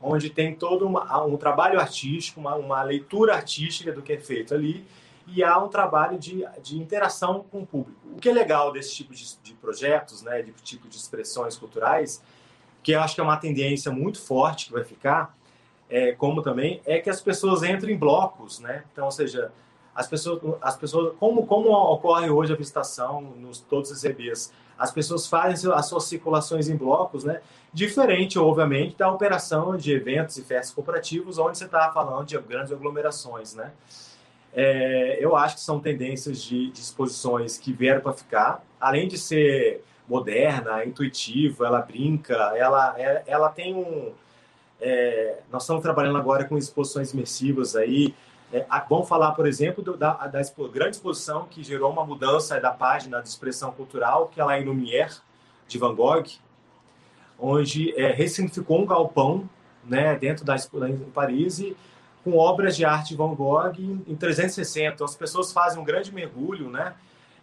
onde 0.00 0.30
tem 0.30 0.54
todo 0.54 0.86
uma, 0.86 1.24
um 1.24 1.36
trabalho 1.36 1.78
artístico, 1.78 2.40
uma, 2.40 2.54
uma 2.54 2.82
leitura 2.82 3.34
artística 3.34 3.92
do 3.92 4.00
que 4.00 4.12
é 4.12 4.18
feito 4.18 4.54
ali 4.54 4.84
e 5.26 5.42
há 5.42 5.58
um 5.58 5.68
trabalho 5.68 6.18
de, 6.18 6.44
de 6.62 6.78
interação 6.78 7.44
com 7.50 7.62
o 7.62 7.66
público. 7.66 8.00
O 8.16 8.20
que 8.20 8.28
é 8.28 8.32
legal 8.32 8.72
desse 8.72 8.94
tipo 8.94 9.12
de, 9.12 9.36
de 9.42 9.54
projetos, 9.54 10.22
né, 10.22 10.42
de 10.42 10.52
tipo 10.52 10.88
de 10.88 10.96
expressões 10.96 11.56
culturais, 11.56 12.22
que 12.82 12.92
eu 12.92 13.00
acho 13.00 13.14
que 13.14 13.20
é 13.20 13.24
uma 13.24 13.36
tendência 13.36 13.90
muito 13.92 14.20
forte 14.20 14.66
que 14.66 14.72
vai 14.72 14.84
ficar, 14.84 15.36
é, 15.92 16.12
como 16.12 16.40
também 16.40 16.80
é 16.86 16.98
que 16.98 17.10
as 17.10 17.20
pessoas 17.20 17.62
entrem 17.62 17.94
em 17.94 17.98
blocos, 17.98 18.58
né? 18.58 18.82
Então, 18.90 19.04
ou 19.04 19.10
seja, 19.10 19.52
as 19.94 20.06
pessoas, 20.06 20.40
as 20.62 20.74
pessoas, 20.74 21.14
como 21.20 21.46
como 21.46 21.70
ocorre 21.70 22.30
hoje 22.30 22.52
a 22.52 22.56
visitação 22.56 23.20
nos 23.20 23.60
todos 23.60 23.90
os 23.90 24.02
EBs, 24.02 24.52
as 24.78 24.90
pessoas 24.90 25.26
fazem 25.26 25.70
as 25.70 25.86
suas 25.86 26.04
circulações 26.04 26.70
em 26.70 26.76
blocos, 26.76 27.24
né? 27.24 27.42
Diferente, 27.74 28.38
obviamente, 28.38 28.96
da 28.96 29.12
operação 29.12 29.76
de 29.76 29.92
eventos 29.92 30.38
e 30.38 30.42
festas 30.42 30.74
corporativos, 30.74 31.38
onde 31.38 31.58
você 31.58 31.66
está 31.66 31.92
falando 31.92 32.26
de 32.26 32.38
grandes 32.38 32.72
aglomerações, 32.72 33.54
né? 33.54 33.70
É, 34.54 35.18
eu 35.20 35.36
acho 35.36 35.56
que 35.56 35.60
são 35.60 35.78
tendências 35.78 36.42
de, 36.42 36.70
de 36.70 36.80
exposições 36.80 37.58
que 37.58 37.72
vieram 37.72 38.00
para 38.00 38.12
ficar, 38.14 38.64
além 38.80 39.08
de 39.08 39.18
ser 39.18 39.82
moderna, 40.08 40.84
intuitiva, 40.84 41.66
ela 41.66 41.80
brinca, 41.80 42.34
ela, 42.56 42.94
ela, 42.98 43.22
ela 43.26 43.48
tem 43.50 43.74
um. 43.74 44.12
É, 44.84 45.38
nós 45.50 45.62
estamos 45.62 45.80
trabalhando 45.80 46.18
agora 46.18 46.44
com 46.44 46.58
exposições 46.58 47.12
imersivas 47.12 47.76
aí. 47.76 48.12
É, 48.52 48.66
vamos 48.88 49.08
falar, 49.08 49.30
por 49.32 49.46
exemplo, 49.46 49.82
do, 49.82 49.96
da, 49.96 50.26
da 50.26 50.40
expo, 50.40 50.68
grande 50.68 50.96
exposição 50.96 51.46
que 51.48 51.62
gerou 51.62 51.92
uma 51.92 52.04
mudança 52.04 52.60
da 52.60 52.72
página 52.72 53.22
de 53.22 53.28
expressão 53.28 53.70
cultural, 53.70 54.26
que 54.26 54.40
é 54.40 54.44
lá 54.44 54.58
em 54.58 54.64
Lumière, 54.64 55.14
de 55.68 55.78
Van 55.78 55.94
Gogh, 55.94 56.24
onde 57.38 57.98
é, 57.98 58.10
ressignificou 58.10 58.82
um 58.82 58.84
galpão 58.84 59.48
né, 59.84 60.16
dentro 60.16 60.44
da 60.44 60.56
em 60.56 60.98
Paris 61.14 61.60
e 61.60 61.76
com 62.24 62.36
obras 62.36 62.76
de 62.76 62.84
arte 62.84 63.14
Van 63.14 63.34
Gogh 63.34 63.72
em 63.78 64.16
360. 64.16 64.94
Então, 64.94 65.04
as 65.04 65.14
pessoas 65.14 65.52
fazem 65.52 65.80
um 65.80 65.84
grande 65.84 66.12
mergulho, 66.12 66.68
né? 66.68 66.94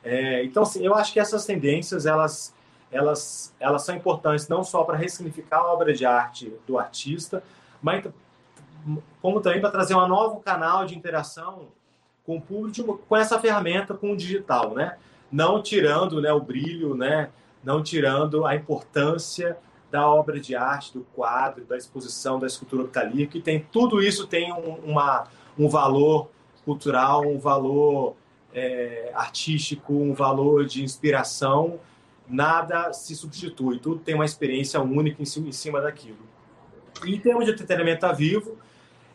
É, 0.03 0.43
então, 0.43 0.63
assim, 0.63 0.85
eu 0.85 0.93
acho 0.93 1.11
que 1.13 1.19
essas 1.19 1.45
tendências, 1.45 2.05
elas, 2.05 2.53
elas, 2.91 3.53
elas 3.59 3.83
são 3.83 3.95
importantes 3.95 4.47
não 4.47 4.63
só 4.63 4.83
para 4.83 4.97
ressignificar 4.97 5.57
a 5.57 5.73
obra 5.73 5.93
de 5.93 6.05
arte 6.05 6.53
do 6.65 6.77
artista, 6.77 7.43
mas 7.81 8.05
como 9.21 9.41
também 9.41 9.61
para 9.61 9.71
trazer 9.71 9.95
um 9.95 10.07
novo 10.07 10.39
canal 10.39 10.85
de 10.85 10.97
interação 10.97 11.67
com 12.25 12.37
o 12.37 12.41
público 12.41 13.01
com 13.07 13.15
essa 13.15 13.39
ferramenta, 13.39 13.93
com 13.93 14.11
o 14.11 14.17
digital, 14.17 14.73
né? 14.73 14.97
Não 15.31 15.61
tirando 15.61 16.21
né, 16.21 16.31
o 16.31 16.39
brilho, 16.39 16.95
né? 16.95 17.29
Não 17.63 17.83
tirando 17.83 18.45
a 18.45 18.55
importância 18.55 19.57
da 19.91 20.07
obra 20.07 20.39
de 20.39 20.55
arte, 20.55 20.93
do 20.93 21.05
quadro, 21.15 21.65
da 21.65 21.75
exposição, 21.75 22.39
da 22.39 22.47
escultura 22.47 22.83
que 22.83 22.89
está 22.89 23.01
ali, 23.01 23.25
que 23.27 23.41
tem 23.41 23.59
tudo 23.71 24.01
isso 24.01 24.27
tem 24.27 24.53
um, 24.53 24.75
uma, 24.85 25.27
um 25.57 25.67
valor 25.67 26.29
cultural, 26.63 27.21
um 27.27 27.39
valor 27.39 28.15
é, 28.53 29.11
artístico, 29.15 29.93
um 29.93 30.13
valor 30.13 30.65
de 30.65 30.83
inspiração. 30.83 31.79
Nada 32.29 32.93
se 32.93 33.15
substitui, 33.15 33.79
tudo 33.79 33.99
tem 33.99 34.13
uma 34.13 34.25
experiência 34.25 34.79
única 34.79 35.21
em 35.21 35.51
cima, 35.51 35.81
daquilo. 35.81 36.19
E 37.03 37.15
em 37.15 37.19
termos 37.19 37.45
de 37.45 37.51
entretenimento 37.51 38.05
a 38.05 38.13
vivo, 38.13 38.57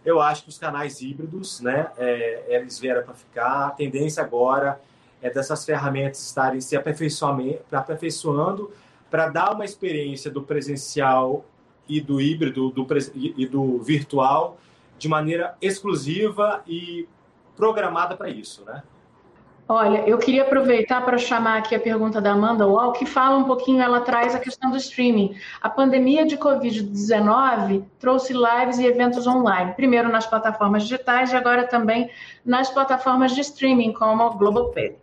eu 0.04 0.20
acho 0.20 0.42
que 0.42 0.48
os 0.48 0.58
canais 0.58 1.00
híbridos, 1.00 1.60
né, 1.60 1.90
é, 1.96 2.44
eles 2.48 2.78
vieram 2.78 3.04
para 3.04 3.14
ficar. 3.14 3.68
A 3.68 3.70
tendência 3.70 4.22
agora 4.22 4.80
é 5.22 5.30
dessas 5.30 5.64
ferramentas 5.64 6.20
estarem 6.20 6.60
se 6.60 6.76
aperfeiçoando 6.76 8.70
para 9.10 9.28
dar 9.28 9.54
uma 9.54 9.64
experiência 9.64 10.30
do 10.30 10.42
presencial 10.42 11.46
e 11.88 12.00
do 12.00 12.20
híbrido 12.20 12.70
do, 12.70 12.86
e 13.14 13.46
do 13.46 13.78
virtual 13.78 14.58
de 14.98 15.08
maneira 15.08 15.56
exclusiva 15.60 16.62
e 16.66 17.08
programada 17.56 18.16
para 18.16 18.28
isso, 18.28 18.64
né? 18.64 18.82
Olha, 19.66 20.06
eu 20.06 20.18
queria 20.18 20.42
aproveitar 20.42 21.02
para 21.06 21.16
chamar 21.16 21.56
aqui 21.56 21.74
a 21.74 21.80
pergunta 21.80 22.20
da 22.20 22.32
Amanda 22.32 22.66
Wall, 22.66 22.92
que 22.92 23.06
fala 23.06 23.38
um 23.38 23.44
pouquinho, 23.44 23.80
ela 23.80 24.02
traz 24.02 24.34
a 24.34 24.38
questão 24.38 24.70
do 24.70 24.76
streaming. 24.76 25.34
A 25.62 25.70
pandemia 25.70 26.26
de 26.26 26.36
Covid-19 26.36 27.82
trouxe 27.98 28.34
lives 28.34 28.78
e 28.78 28.84
eventos 28.84 29.26
online, 29.26 29.72
primeiro 29.72 30.10
nas 30.10 30.26
plataformas 30.26 30.82
digitais 30.82 31.32
e 31.32 31.36
agora 31.36 31.66
também 31.66 32.10
nas 32.44 32.68
plataformas 32.68 33.34
de 33.34 33.40
streaming, 33.40 33.94
como 33.94 34.22
o 34.22 34.34
Globoplay. 34.34 34.98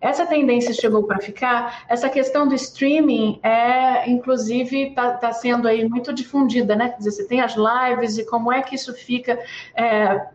Essa 0.00 0.24
tendência 0.26 0.72
chegou 0.72 1.02
para 1.04 1.18
ficar. 1.18 1.84
Essa 1.88 2.08
questão 2.08 2.46
do 2.46 2.54
streaming 2.54 3.40
é, 3.42 4.08
inclusive, 4.08 4.90
está 4.90 5.14
tá 5.14 5.32
sendo 5.32 5.66
aí 5.66 5.88
muito 5.88 6.12
difundida, 6.12 6.76
né? 6.76 6.90
Quer 6.90 6.98
dizer, 6.98 7.10
você 7.10 7.26
tem 7.26 7.40
as 7.40 7.56
lives 7.56 8.16
e 8.18 8.24
como 8.24 8.52
é 8.52 8.62
que 8.62 8.76
isso 8.76 8.92
fica 8.92 9.40
é, 9.74 10.26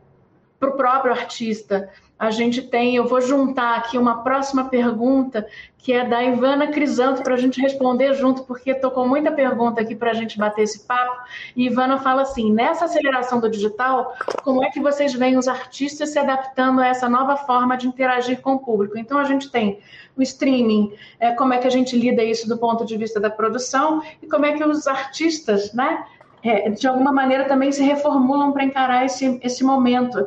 para 0.59 0.69
o 0.69 0.73
próprio 0.73 1.11
artista 1.13 1.89
a 2.19 2.31
gente 2.31 2.61
tem, 2.61 2.97
eu 2.97 3.07
vou 3.07 3.21
juntar 3.21 3.77
aqui 3.77 3.97
uma 3.97 4.21
próxima 4.21 4.65
pergunta, 4.65 5.47
que 5.77 5.93
é 5.93 6.05
da 6.05 6.21
Ivana 6.21 6.67
Crisanto, 6.67 7.23
para 7.23 7.33
a 7.33 7.37
gente 7.37 7.61
responder 7.61 8.13
junto, 8.13 8.43
porque 8.43 8.75
tocou 8.75 9.07
muita 9.07 9.31
pergunta 9.31 9.79
aqui 9.79 9.95
para 9.95 10.11
a 10.11 10.13
gente 10.13 10.37
bater 10.37 10.63
esse 10.63 10.81
papo. 10.81 11.15
E 11.55 11.67
Ivana 11.67 11.97
fala 11.99 12.23
assim: 12.23 12.51
nessa 12.51 12.85
aceleração 12.85 13.39
do 13.39 13.49
digital, 13.49 14.13
como 14.43 14.61
é 14.61 14.69
que 14.69 14.81
vocês 14.81 15.13
veem 15.13 15.37
os 15.37 15.47
artistas 15.47 16.09
se 16.09 16.19
adaptando 16.19 16.81
a 16.81 16.87
essa 16.87 17.07
nova 17.07 17.37
forma 17.37 17.77
de 17.77 17.87
interagir 17.87 18.41
com 18.41 18.55
o 18.55 18.59
público? 18.59 18.97
Então, 18.97 19.17
a 19.17 19.23
gente 19.23 19.49
tem 19.49 19.79
o 20.17 20.21
streaming, 20.21 20.93
é, 21.21 21.31
como 21.31 21.53
é 21.53 21.57
que 21.57 21.67
a 21.67 21.71
gente 21.71 21.97
lida 21.97 22.21
isso 22.21 22.49
do 22.49 22.57
ponto 22.57 22.85
de 22.85 22.97
vista 22.97 23.17
da 23.17 23.29
produção, 23.29 24.03
e 24.21 24.27
como 24.27 24.45
é 24.45 24.51
que 24.51 24.63
os 24.63 24.87
artistas, 24.87 25.71
né? 25.71 26.03
É, 26.43 26.69
de 26.69 26.87
alguma 26.87 27.11
maneira 27.11 27.45
também 27.45 27.71
se 27.71 27.83
reformulam 27.83 28.51
para 28.51 28.63
encarar 28.63 29.05
esse, 29.05 29.39
esse 29.43 29.61
momento 29.61 30.25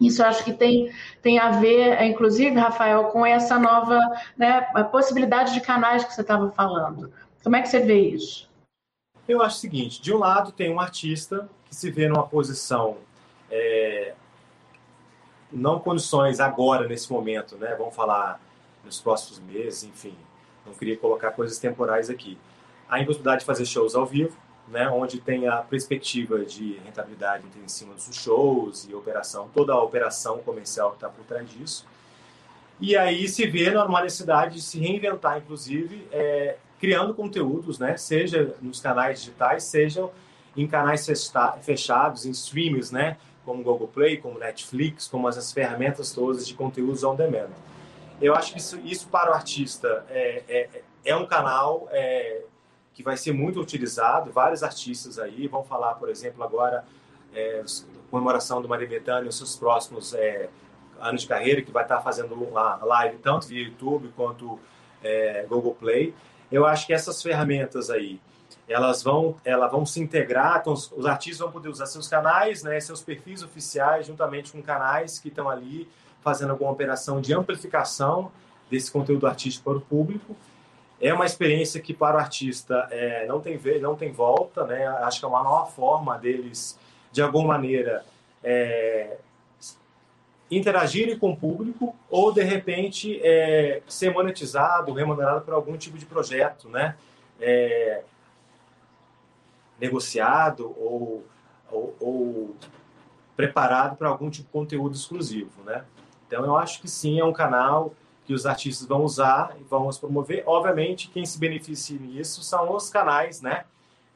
isso 0.00 0.22
acho 0.22 0.44
que 0.44 0.52
tem, 0.52 0.92
tem 1.20 1.38
a 1.38 1.50
ver, 1.52 2.00
inclusive, 2.04 2.58
Rafael, 2.58 3.04
com 3.06 3.26
essa 3.26 3.58
nova 3.58 3.98
né, 4.36 4.60
possibilidade 4.90 5.52
de 5.52 5.60
canais 5.60 6.04
que 6.04 6.14
você 6.14 6.20
estava 6.20 6.50
falando. 6.52 7.12
Como 7.42 7.56
é 7.56 7.62
que 7.62 7.68
você 7.68 7.80
vê 7.80 8.00
isso? 8.10 8.48
Eu 9.26 9.42
acho 9.42 9.56
o 9.56 9.60
seguinte: 9.60 10.00
de 10.00 10.12
um 10.12 10.18
lado, 10.18 10.52
tem 10.52 10.72
um 10.72 10.80
artista 10.80 11.48
que 11.68 11.74
se 11.74 11.90
vê 11.90 12.08
numa 12.08 12.26
posição, 12.26 12.96
é, 13.50 14.14
não 15.52 15.78
condições 15.78 16.40
agora, 16.40 16.86
nesse 16.86 17.12
momento, 17.12 17.56
né? 17.56 17.74
vamos 17.76 17.94
falar 17.94 18.40
nos 18.84 19.00
próximos 19.00 19.38
meses, 19.40 19.84
enfim, 19.84 20.16
não 20.64 20.72
queria 20.72 20.96
colocar 20.96 21.32
coisas 21.32 21.58
temporais 21.58 22.08
aqui. 22.08 22.38
A 22.88 23.00
impossibilidade 23.00 23.40
de 23.40 23.46
fazer 23.46 23.66
shows 23.66 23.94
ao 23.94 24.06
vivo, 24.06 24.36
né, 24.70 24.88
onde 24.88 25.20
tem 25.20 25.48
a 25.48 25.56
perspectiva 25.58 26.44
de 26.44 26.78
rentabilidade 26.84 27.44
em 27.62 27.68
cima 27.68 27.94
dos 27.94 28.14
shows 28.14 28.86
e 28.88 28.94
operação, 28.94 29.48
toda 29.54 29.72
a 29.72 29.82
operação 29.82 30.38
comercial 30.38 30.90
que 30.90 30.96
está 30.96 31.08
por 31.08 31.24
trás 31.24 31.48
disso. 31.50 31.86
E 32.80 32.96
aí 32.96 33.28
se 33.28 33.46
vê 33.46 33.70
numa 33.70 34.02
necessidade 34.02 34.56
de 34.56 34.62
se 34.62 34.78
reinventar, 34.78 35.38
inclusive, 35.38 36.06
é, 36.12 36.56
criando 36.78 37.14
conteúdos, 37.14 37.78
né, 37.78 37.96
seja 37.96 38.54
nos 38.62 38.80
canais 38.80 39.20
digitais, 39.20 39.64
seja 39.64 40.08
em 40.56 40.66
canais 40.66 41.06
fechados, 41.62 42.26
em 42.26 42.30
streams, 42.30 42.92
né, 42.92 43.16
como 43.44 43.62
Google 43.62 43.88
Play, 43.88 44.18
como 44.18 44.38
Netflix, 44.38 45.08
como 45.08 45.28
essas 45.28 45.52
ferramentas 45.52 46.12
todas 46.12 46.46
de 46.46 46.54
conteúdos 46.54 47.02
on 47.02 47.14
demand. 47.14 47.50
Eu 48.20 48.34
acho 48.34 48.52
que 48.52 48.58
isso, 48.58 48.78
isso 48.84 49.08
para 49.08 49.30
o 49.30 49.34
artista 49.34 50.04
é, 50.10 50.42
é, 50.48 50.82
é 51.04 51.16
um 51.16 51.26
canal 51.26 51.88
é, 51.90 52.42
que 52.98 53.02
vai 53.04 53.16
ser 53.16 53.32
muito 53.32 53.60
utilizado. 53.60 54.32
Vários 54.32 54.64
artistas 54.64 55.20
aí 55.20 55.46
vão 55.46 55.62
falar, 55.62 55.94
por 55.94 56.08
exemplo, 56.08 56.42
agora 56.42 56.84
é, 57.32 57.64
comemoração 58.10 58.60
do 58.60 58.68
Maria 58.68 58.88
Bethânia, 58.88 59.28
os 59.28 59.36
seus 59.36 59.54
próximos 59.54 60.12
é, 60.14 60.50
anos 60.98 61.22
de 61.22 61.28
carreira, 61.28 61.62
que 61.62 61.70
vai 61.70 61.84
estar 61.84 62.00
fazendo 62.00 62.34
uma 62.34 62.74
live 62.84 63.18
tanto 63.18 63.46
via 63.46 63.62
YouTube 63.62 64.12
quanto 64.16 64.58
é, 65.00 65.46
Google 65.48 65.76
Play. 65.76 66.12
Eu 66.50 66.66
acho 66.66 66.88
que 66.88 66.92
essas 66.92 67.22
ferramentas 67.22 67.88
aí, 67.88 68.20
elas 68.68 69.04
vão, 69.04 69.36
elas 69.44 69.70
vão 69.70 69.86
se 69.86 70.00
integrar, 70.00 70.58
então 70.60 70.72
os, 70.72 70.90
os 70.90 71.06
artistas 71.06 71.38
vão 71.38 71.52
poder 71.52 71.68
usar 71.68 71.86
seus 71.86 72.08
canais, 72.08 72.64
né, 72.64 72.80
seus 72.80 73.00
perfis 73.00 73.44
oficiais, 73.44 74.08
juntamente 74.08 74.50
com 74.50 74.60
canais 74.60 75.20
que 75.20 75.28
estão 75.28 75.48
ali 75.48 75.88
fazendo 76.20 76.50
alguma 76.50 76.72
operação 76.72 77.20
de 77.20 77.32
amplificação 77.32 78.32
desse 78.68 78.90
conteúdo 78.90 79.28
artístico 79.28 79.70
para 79.70 79.78
o 79.78 79.80
público. 79.80 80.34
É 81.00 81.14
uma 81.14 81.24
experiência 81.24 81.80
que 81.80 81.94
para 81.94 82.16
o 82.16 82.20
artista 82.20 82.88
é, 82.90 83.26
não 83.26 83.40
tem 83.40 83.60
não 83.80 83.94
tem 83.94 84.10
volta, 84.10 84.64
né? 84.66 84.86
Acho 84.86 85.20
que 85.20 85.24
é 85.24 85.28
uma 85.28 85.42
nova 85.42 85.70
forma 85.70 86.18
deles, 86.18 86.78
de 87.12 87.22
alguma 87.22 87.48
maneira, 87.48 88.04
é, 88.42 89.16
interagirem 90.50 91.18
com 91.18 91.30
o 91.30 91.36
público 91.36 91.94
ou 92.10 92.32
de 92.32 92.42
repente 92.42 93.20
é, 93.22 93.82
ser 93.86 94.12
monetizado, 94.12 94.92
remunerado 94.92 95.42
por 95.42 95.54
algum 95.54 95.76
tipo 95.76 95.96
de 95.98 96.06
projeto, 96.06 96.68
né? 96.68 96.96
É, 97.40 98.02
negociado 99.78 100.74
ou, 100.76 101.24
ou, 101.70 101.96
ou 102.00 102.56
preparado 103.36 103.96
para 103.96 104.08
algum 104.08 104.28
tipo 104.28 104.46
de 104.46 104.52
conteúdo 104.52 104.96
exclusivo, 104.96 105.62
né? 105.64 105.84
Então 106.26 106.44
eu 106.44 106.56
acho 106.56 106.80
que 106.80 106.88
sim, 106.88 107.20
é 107.20 107.24
um 107.24 107.32
canal 107.32 107.94
que 108.28 108.34
os 108.34 108.44
artistas 108.44 108.86
vão 108.86 109.04
usar 109.04 109.56
e 109.58 109.64
vão 109.64 109.86
os 109.86 109.96
promover. 109.96 110.42
Obviamente, 110.44 111.08
quem 111.08 111.24
se 111.24 111.38
beneficia 111.38 111.98
nisso 111.98 112.42
são 112.42 112.76
os 112.76 112.90
canais, 112.90 113.40
né? 113.40 113.64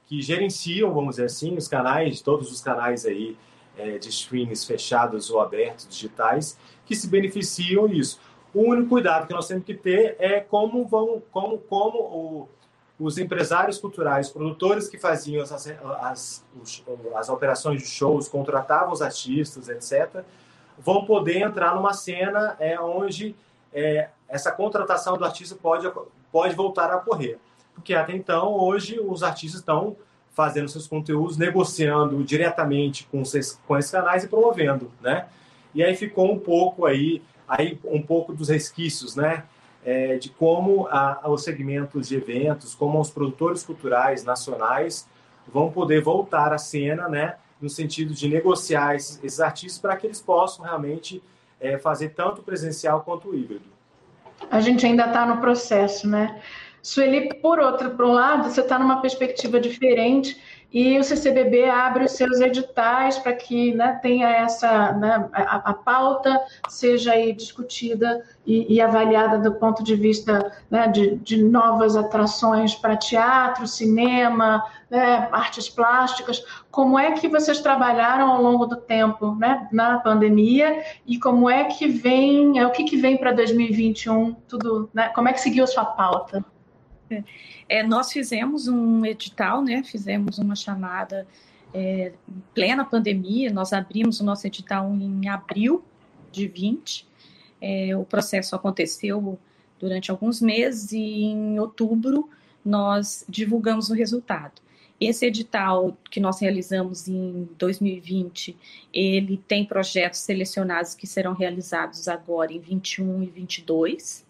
Que 0.07 0.21
gerenciam, 0.21 0.93
vamos 0.93 1.13
dizer 1.13 1.25
assim, 1.25 1.57
os 1.57 1.67
canais, 1.67 2.21
todos 2.21 2.53
os 2.53 2.61
canais 2.61 3.07
aí 3.07 3.39
é, 3.75 3.97
de 3.97 4.11
streams 4.11 4.67
fechados 4.67 5.31
ou 5.31 5.41
abertos, 5.41 5.89
digitais, 5.89 6.59
que 6.85 6.95
se 6.95 7.09
beneficiam 7.09 7.89
disso. 7.89 8.21
O 8.53 8.61
único 8.61 8.91
cuidado 8.91 9.27
que 9.27 9.33
nós 9.33 9.49
temos 9.49 9.65
que 9.65 9.73
ter 9.73 10.15
é 10.19 10.41
como 10.41 10.87
vão, 10.87 11.23
como, 11.33 11.57
como 11.57 11.99
o, 11.99 12.49
os 13.01 13.17
empresários 13.17 13.79
culturais, 13.79 14.29
produtores 14.29 14.89
que 14.89 14.99
faziam 14.99 15.43
as, 15.43 15.53
as, 16.03 16.45
as 17.15 17.29
operações 17.31 17.81
de 17.81 17.89
shows, 17.89 18.29
contratavam 18.29 18.93
os 18.93 19.01
artistas, 19.01 19.71
etc., 19.71 20.23
vão 20.79 21.07
poder 21.07 21.39
entrar 21.39 21.75
numa 21.75 21.95
cena 21.95 22.59
é, 22.61 22.79
onde 22.79 23.35
é, 23.73 24.09
essa 24.29 24.51
contratação 24.51 25.17
do 25.17 25.25
artista 25.25 25.55
pode, 25.55 25.91
pode 26.31 26.55
voltar 26.55 26.91
a 26.91 26.97
ocorrer. 26.97 27.39
Porque 27.75 27.95
até 27.95 28.15
então, 28.15 28.53
hoje, 28.53 29.01
os 29.01 29.23
artistas 29.23 29.61
estão 29.61 29.97
fazendo 30.33 30.69
seus 30.69 30.87
conteúdos, 30.87 31.37
negociando 31.37 32.23
diretamente 32.25 33.07
com, 33.11 33.23
esses, 33.23 33.61
com 33.67 33.77
esses 33.77 33.91
canais 33.91 34.25
e 34.25 34.29
promovendo, 34.29 34.91
né? 35.01 35.27
E 35.75 35.83
aí 35.83 35.95
ficou 35.95 36.33
um 36.33 36.39
pouco 36.39 36.87
aí, 36.87 37.23
aí 37.47 37.79
um 37.85 38.03
pouco 38.03 38.33
dos 38.33 38.49
resquícios, 38.49 39.15
né? 39.15 39.45
É, 39.85 40.17
de 40.17 40.31
como 40.31 40.87
a, 40.89 41.29
os 41.29 41.43
segmentos 41.43 42.09
de 42.09 42.17
eventos, 42.17 42.75
como 42.75 43.01
os 43.01 43.11
produtores 43.11 43.65
culturais 43.65 44.23
nacionais 44.23 45.09
vão 45.53 45.71
poder 45.71 46.01
voltar 46.01 46.53
à 46.53 46.59
cena, 46.59 47.09
né? 47.09 47.37
No 47.61 47.69
sentido 47.69 48.15
de 48.15 48.29
negociar 48.29 48.95
esses, 48.95 49.23
esses 49.23 49.41
artistas 49.41 49.81
para 49.81 49.97
que 49.97 50.07
eles 50.07 50.21
possam 50.21 50.65
realmente 50.65 51.23
é, 51.63 51.79
fazer 51.79 52.11
tanto 52.11 52.43
presencial 52.43 53.03
quanto 53.03 53.35
híbrido. 53.35 53.65
A 54.51 54.61
gente 54.61 54.85
ainda 54.85 55.07
está 55.07 55.25
no 55.25 55.41
processo, 55.41 56.09
né? 56.09 56.43
Sueli, 56.83 57.33
por 57.35 57.61
outro, 57.61 57.91
por 57.91 58.05
um 58.05 58.13
lado, 58.13 58.51
você 58.51 58.61
está 58.61 58.77
numa 58.77 59.01
perspectiva 59.01 59.61
diferente 59.61 60.37
e 60.73 60.99
o 60.99 61.05
CCBB 61.05 61.69
abre 61.69 62.05
os 62.05 62.13
seus 62.13 62.41
editais 62.41 63.19
para 63.19 63.35
que 63.35 63.75
né, 63.75 64.01
tenha 64.03 64.27
essa 64.29 64.93
né, 64.93 65.29
a, 65.33 65.71
a, 65.71 65.75
pauta 65.75 66.41
seja 66.69 67.13
discutida 67.35 68.25
e, 68.47 68.75
e 68.75 68.81
avaliada 68.81 69.39
do 69.39 69.55
ponto 69.55 69.85
de 69.85 69.95
vista 69.95 70.51
né, 70.71 70.89
de, 70.89 71.17
de, 71.17 71.43
novas 71.43 71.95
atrações 71.95 72.75
para 72.75 72.97
teatro, 72.97 73.67
cinema, 73.67 74.65
né, 74.91 75.29
artes 75.31 75.69
plásticas. 75.69 76.43
Como 76.71 76.99
é 76.99 77.13
que 77.13 77.29
vocês 77.29 77.61
trabalharam 77.61 78.31
ao 78.33 78.43
longo 78.43 78.65
do 78.65 78.77
tempo 78.77 79.35
né, 79.35 79.69
na 79.71 79.99
pandemia 79.99 80.83
e 81.07 81.19
como 81.19 81.51
é 81.51 81.65
que 81.65 81.87
vem, 81.87 82.59
é, 82.59 82.67
o 82.67 82.71
que, 82.71 82.85
que 82.85 82.97
vem 82.97 83.19
para 83.19 83.33
2021, 83.33 84.35
tudo, 84.49 84.89
né, 84.95 85.11
como 85.11 85.29
é 85.29 85.35
que 85.35 85.41
seguiu 85.41 85.65
a 85.65 85.67
sua 85.67 85.85
pauta? 85.85 86.43
É, 87.69 87.83
nós 87.83 88.13
fizemos 88.13 88.69
um 88.69 89.05
edital, 89.05 89.63
né? 89.63 89.83
Fizemos 89.83 90.39
uma 90.39 90.55
chamada 90.55 91.27
é, 91.75 92.13
plena 92.55 92.85
pandemia. 92.85 93.53
Nós 93.53 93.73
abrimos 93.73 94.21
o 94.21 94.25
nosso 94.25 94.47
edital 94.47 94.93
em 94.95 95.29
abril 95.29 95.85
de 96.31 96.47
20. 96.49 97.07
É, 97.61 97.97
o 97.97 98.05
processo 98.05 98.57
aconteceu 98.57 99.39
durante 99.79 100.11
alguns 100.11 100.41
meses 100.41 100.93
e 100.93 101.25
em 101.25 101.59
outubro 101.59 102.29
nós 102.65 103.25
divulgamos 103.29 103.91
o 103.91 103.95
resultado. 103.95 104.63
Esse 105.01 105.27
edital 105.27 105.97
que 106.09 106.21
nós 106.21 106.41
realizamos 106.41 107.09
em 107.09 107.49
2020, 107.59 108.57
ele 108.95 109.37
tem 109.37 109.65
projetos 109.65 110.21
selecionados 110.21 110.95
que 110.95 111.09
serão 111.09 111.35
realizados 111.35 112.07
agora 112.07 112.53
em 112.53 112.61
21 112.61 113.25
e 113.25 113.27
22. 113.27 114.25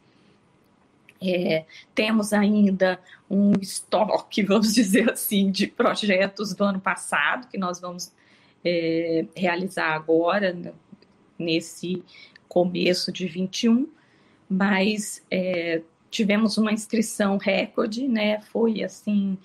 É, 1.22 1.64
temos 1.94 2.32
ainda 2.32 3.00
um 3.30 3.52
estoque, 3.60 4.42
vamos 4.44 4.74
dizer 4.74 5.10
assim, 5.10 5.50
de 5.50 5.66
projetos 5.66 6.54
do 6.54 6.64
ano 6.64 6.80
passado 6.80 7.48
que 7.48 7.56
nós 7.56 7.80
vamos 7.80 8.12
é, 8.64 9.26
realizar 9.36 9.94
agora, 9.94 10.56
nesse 11.38 12.02
começo 12.48 13.10
de 13.10 13.26
21, 13.26 13.88
mas 14.48 15.22
é, 15.30 15.82
tivemos 16.10 16.58
uma 16.58 16.72
inscrição 16.72 17.38
recorde, 17.38 18.06
né? 18.06 18.40
Foi 18.40 18.82
assim, 18.82 19.38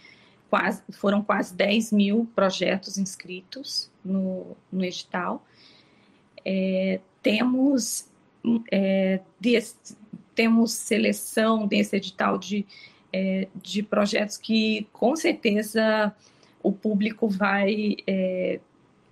quase, 0.50 0.84
foram 0.92 1.24
quase 1.24 1.56
10 1.56 1.92
mil 1.94 2.30
projetos 2.36 2.98
inscritos 2.98 3.90
no, 4.04 4.56
no 4.72 4.84
edital. 4.84 5.46
É, 6.46 7.00
temos 7.22 8.08
é, 8.72 9.22
temos 10.38 10.72
seleção 10.72 11.66
desse 11.66 11.96
edital 11.96 12.38
de, 12.38 12.64
é, 13.12 13.48
de 13.56 13.82
projetos 13.82 14.38
que 14.38 14.88
com 14.94 15.16
certeza 15.16 16.16
o 16.62 16.72
público 16.72 17.28
vai 17.28 17.98
é, 18.06 18.60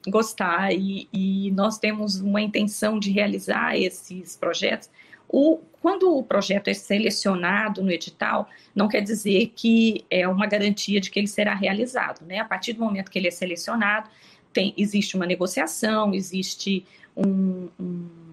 gostar 0.07 0.71
e, 0.71 1.09
e, 1.11 1.49
nós 1.51 1.79
temos 1.79 2.21
uma 2.21 2.39
intenção 2.39 2.99
de 2.99 3.11
realizar 3.11 3.75
esses 3.75 4.37
projetos. 4.37 4.87
O, 5.27 5.57
quando 5.81 6.15
o 6.15 6.21
projeto 6.21 6.67
é 6.67 6.75
selecionado 6.75 7.81
no 7.81 7.91
edital, 7.91 8.47
não 8.75 8.87
quer 8.87 9.01
dizer 9.01 9.51
que 9.55 10.05
é 10.11 10.27
uma 10.27 10.45
garantia 10.45 11.01
de 11.01 11.09
que 11.09 11.19
ele 11.19 11.27
será 11.27 11.55
realizado. 11.55 12.23
Né? 12.23 12.37
A 12.37 12.45
partir 12.45 12.73
do 12.73 12.83
momento 12.83 13.09
que 13.09 13.17
ele 13.17 13.27
é 13.27 13.31
selecionado, 13.31 14.11
tem, 14.53 14.75
existe 14.77 15.15
uma 15.15 15.25
negociação, 15.25 16.13
existe 16.13 16.85
um, 17.17 17.67
um 17.79 18.24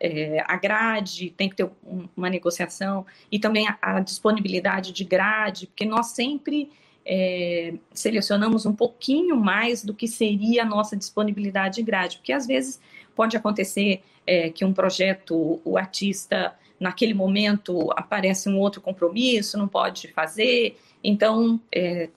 é, 0.00 0.44
a 0.46 0.56
grade, 0.56 1.30
tem 1.36 1.48
que 1.48 1.56
ter 1.56 1.64
um, 1.86 2.08
uma 2.16 2.30
negociação, 2.30 3.06
e 3.30 3.38
também 3.38 3.68
a, 3.68 3.78
a, 3.80 4.00
disponibilidade 4.00 4.92
de 4.92 5.04
grade, 5.04 5.66
porque 5.66 5.84
nós 5.84 6.08
sempre 6.08 6.70
é, 7.04 7.74
selecionamos 7.92 8.66
um 8.66 8.74
pouquinho 8.74 9.36
mais 9.36 9.84
do 9.84 9.94
que 9.94 10.06
seria 10.06 10.62
a 10.62 10.66
nossa 10.66 10.96
disponibilidade 10.96 11.76
de 11.76 11.82
grade, 11.82 12.18
porque 12.18 12.32
às 12.32 12.46
vezes 12.46 12.80
pode 13.14 13.36
acontecer 13.36 14.02
é, 14.26 14.50
que 14.50 14.64
um 14.64 14.72
projeto, 14.72 15.60
o 15.64 15.78
artista, 15.78 16.54
naquele 16.78 17.14
momento 17.14 17.90
aparece 17.96 18.48
um 18.48 18.58
outro 18.58 18.80
compromisso, 18.80 19.58
não 19.58 19.68
pode 19.68 20.08
fazer, 20.08 20.78
então 21.02 21.60
é, 21.72 22.08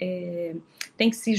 é 0.00 0.54
tem 0.96 1.10
que 1.10 1.16
se 1.16 1.34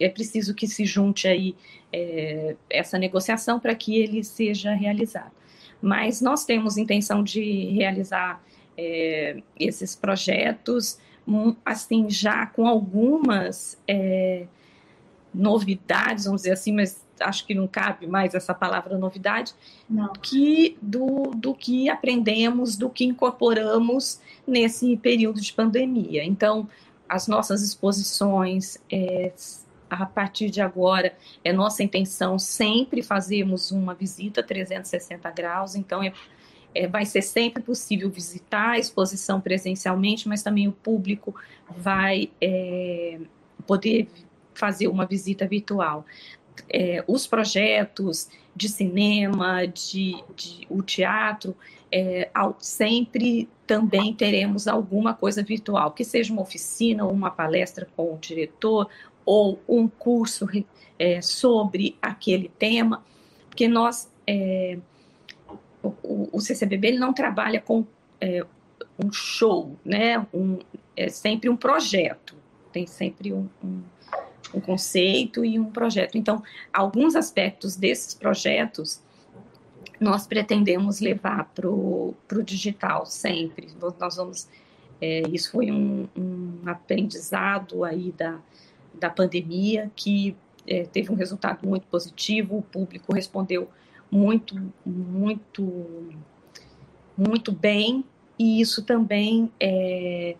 é 0.00 0.08
preciso 0.08 0.54
que 0.54 0.66
se 0.66 0.84
junte 0.84 1.26
aí 1.26 1.54
é, 1.92 2.56
essa 2.70 2.98
negociação 2.98 3.58
para 3.58 3.74
que 3.74 3.96
ele 3.96 4.22
seja 4.22 4.72
realizado. 4.72 5.32
Mas 5.80 6.20
nós 6.20 6.44
temos 6.44 6.76
intenção 6.76 7.22
de 7.22 7.66
realizar 7.66 8.42
é, 8.76 9.42
esses 9.58 9.94
projetos, 9.94 10.98
assim, 11.64 12.08
já 12.08 12.46
com 12.46 12.66
algumas 12.66 13.78
é, 13.86 14.46
novidades, 15.32 16.24
vamos 16.24 16.42
dizer 16.42 16.52
assim, 16.52 16.72
mas 16.72 17.06
acho 17.20 17.46
que 17.46 17.54
não 17.54 17.66
cabe 17.66 18.06
mais 18.06 18.34
essa 18.34 18.54
palavra 18.54 18.96
novidade, 18.96 19.52
não. 19.88 20.12
Que, 20.12 20.76
do, 20.80 21.32
do 21.34 21.54
que 21.54 21.88
aprendemos, 21.88 22.76
do 22.76 22.88
que 22.88 23.04
incorporamos 23.04 24.20
nesse 24.46 24.96
período 24.96 25.40
de 25.40 25.52
pandemia. 25.52 26.24
Então, 26.24 26.68
as 27.08 27.26
nossas 27.26 27.62
exposições 27.62 28.78
é, 28.90 29.32
a 29.90 30.06
partir 30.06 30.50
de 30.50 30.60
agora, 30.60 31.14
é 31.44 31.52
nossa 31.52 31.82
intenção 31.82 32.38
sempre 32.38 33.02
fazermos 33.02 33.70
uma 33.70 33.94
visita 33.94 34.42
360 34.42 35.30
graus, 35.30 35.74
então 35.74 36.02
é, 36.02 36.12
é, 36.74 36.86
vai 36.86 37.04
ser 37.04 37.22
sempre 37.22 37.62
possível 37.62 38.10
visitar 38.10 38.70
a 38.70 38.78
exposição 38.78 39.40
presencialmente, 39.40 40.28
mas 40.28 40.42
também 40.42 40.68
o 40.68 40.72
público 40.72 41.34
vai 41.68 42.30
é, 42.40 43.18
poder 43.66 44.08
fazer 44.54 44.88
uma 44.88 45.06
visita 45.06 45.46
virtual. 45.46 46.04
É, 46.68 47.02
os 47.06 47.26
projetos 47.26 48.28
de 48.54 48.68
cinema, 48.68 49.66
de, 49.66 50.22
de 50.34 50.66
o 50.68 50.82
teatro, 50.82 51.56
é, 51.90 52.28
sempre 52.58 53.48
também 53.66 54.14
teremos 54.14 54.66
alguma 54.66 55.14
coisa 55.14 55.42
virtual, 55.42 55.92
que 55.92 56.04
seja 56.04 56.32
uma 56.32 56.42
oficina, 56.42 57.06
uma 57.06 57.30
palestra 57.30 57.86
com 57.96 58.14
o 58.14 58.18
diretor, 58.18 58.88
ou 59.28 59.60
um 59.68 59.86
curso 59.86 60.48
é, 60.98 61.20
sobre 61.20 61.98
aquele 62.00 62.50
tema, 62.58 63.04
porque 63.50 63.68
nós, 63.68 64.10
é, 64.26 64.78
o, 65.82 66.30
o, 66.32 66.40
CCBB 66.40 66.88
ele 66.88 66.98
não 66.98 67.12
trabalha 67.12 67.60
com 67.60 67.84
é, 68.18 68.42
um 68.98 69.12
show, 69.12 69.76
né? 69.84 70.26
Um, 70.32 70.58
é 70.96 71.10
sempre 71.10 71.50
um 71.50 71.56
projeto, 71.58 72.36
tem 72.72 72.86
sempre 72.86 73.30
um, 73.30 73.46
um, 73.62 73.82
um 74.54 74.60
conceito 74.62 75.44
e 75.44 75.58
um 75.58 75.66
projeto. 75.66 76.16
Então, 76.16 76.42
alguns 76.72 77.14
aspectos 77.14 77.76
desses 77.76 78.14
projetos 78.14 79.02
nós 80.00 80.26
pretendemos 80.26 81.00
levar 81.00 81.52
para 81.54 81.68
o 81.68 82.14
digital 82.42 83.04
sempre. 83.04 83.68
Nós 84.00 84.16
vamos, 84.16 84.48
é, 85.02 85.20
isso 85.28 85.52
foi 85.52 85.70
um, 85.70 86.08
um, 86.16 86.62
aprendizado 86.64 87.84
aí 87.84 88.10
da, 88.12 88.38
da 88.98 89.10
pandemia 89.10 89.90
que 89.96 90.36
é, 90.66 90.84
teve 90.84 91.10
um 91.10 91.14
resultado 91.14 91.66
muito 91.66 91.86
positivo, 91.86 92.58
o 92.58 92.62
público 92.62 93.14
respondeu 93.14 93.68
muito, 94.10 94.54
muito, 94.84 96.12
muito 97.16 97.52
bem, 97.52 98.04
e 98.38 98.60
isso 98.60 98.82
também 98.82 99.50
é, 99.58 100.36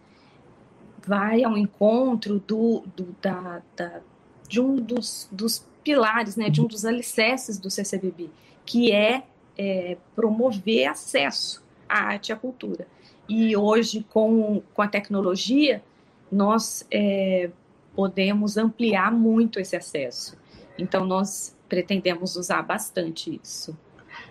vai 1.06 1.42
ao 1.42 1.56
encontro 1.56 2.38
do, 2.46 2.84
do 2.94 3.16
da, 3.20 3.62
da, 3.76 4.00
de 4.48 4.60
um 4.60 4.76
dos, 4.76 5.28
dos 5.32 5.66
pilares, 5.82 6.36
né, 6.36 6.50
de 6.50 6.60
um 6.60 6.66
dos 6.66 6.84
alicerces 6.84 7.58
do 7.58 7.70
CCBB, 7.70 8.28
que 8.64 8.92
é, 8.92 9.24
é 9.56 9.96
promover 10.14 10.86
acesso 10.86 11.64
à 11.88 12.00
arte 12.00 12.28
e 12.28 12.32
à 12.32 12.36
cultura. 12.36 12.86
E 13.28 13.56
hoje, 13.56 14.04
com, 14.10 14.62
com 14.72 14.82
a 14.82 14.88
tecnologia, 14.88 15.82
nós 16.30 16.86
é, 16.90 17.50
podemos 17.94 18.56
ampliar 18.56 19.12
muito 19.12 19.58
esse 19.60 19.76
acesso. 19.76 20.36
Então, 20.78 21.04
nós 21.04 21.56
pretendemos 21.68 22.36
usar 22.36 22.62
bastante 22.62 23.40
isso. 23.42 23.76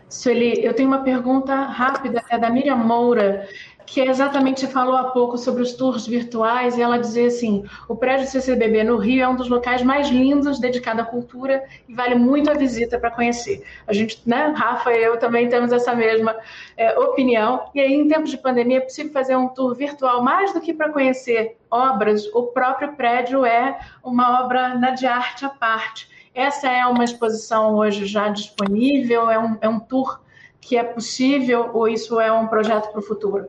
Sueli, 0.10 0.64
eu 0.64 0.74
tenho 0.74 0.88
uma 0.88 1.04
pergunta 1.04 1.54
rápida, 1.66 2.24
é 2.30 2.38
da 2.38 2.50
Miriam 2.50 2.78
Moura, 2.78 3.48
que 3.88 4.02
exatamente, 4.02 4.68
falou 4.68 4.98
há 4.98 5.06
pouco 5.06 5.38
sobre 5.38 5.64
os 5.64 5.72
tours 5.72 6.06
virtuais, 6.06 6.78
e 6.78 6.82
ela 6.82 7.00
dizia 7.00 7.28
assim, 7.28 7.64
o 7.88 7.96
prédio 7.96 8.28
CCBB 8.28 8.84
no 8.84 8.98
Rio 8.98 9.24
é 9.24 9.28
um 9.28 9.36
dos 9.36 9.48
locais 9.48 9.82
mais 9.82 10.10
lindos 10.10 10.60
dedicado 10.60 11.02
à 11.02 11.06
cultura 11.06 11.64
e 11.88 11.94
vale 11.94 12.14
muito 12.16 12.52
a 12.52 12.54
visita 12.54 13.00
para 13.00 13.10
conhecer. 13.10 13.64
A 13.88 13.94
gente, 13.94 14.22
né, 14.26 14.54
Rafa 14.54 14.92
e 14.92 15.02
eu 15.02 15.18
também 15.18 15.48
temos 15.48 15.72
essa 15.72 15.96
mesma 15.96 16.36
é, 16.76 17.00
opinião, 17.00 17.70
e 17.74 17.80
aí 17.80 17.94
em 17.94 18.10
tempos 18.10 18.30
de 18.30 18.38
pandemia 18.38 18.80
é 18.80 18.82
possível 18.82 19.14
fazer 19.14 19.38
um 19.38 19.48
tour 19.48 19.74
virtual 19.74 20.22
mais 20.22 20.54
do 20.54 20.60
que 20.60 20.74
para 20.74 20.92
conhecer 20.92 21.56
obras, 21.72 22.26
o 22.36 22.44
próprio 22.44 22.94
prédio 22.94 23.46
é 23.46 23.80
uma 24.04 24.44
obra 24.44 24.76
né, 24.76 24.92
de 24.92 25.06
arte 25.08 25.46
à 25.46 25.50
parte. 25.50 26.10
Essa 26.36 26.70
é 26.70 26.86
uma 26.86 27.06
exposição 27.06 27.74
hoje 27.76 28.06
já 28.06 28.28
disponível, 28.28 29.32
é 29.32 29.40
um, 29.40 29.58
é 29.62 29.70
um 29.70 29.80
tour 29.80 30.20
que 30.60 30.76
é 30.76 30.84
possível 30.84 31.70
ou 31.74 31.88
isso 31.88 32.20
é 32.20 32.30
um 32.30 32.48
projeto 32.48 32.92
para 32.92 33.00
o 33.00 33.02
futuro? 33.02 33.48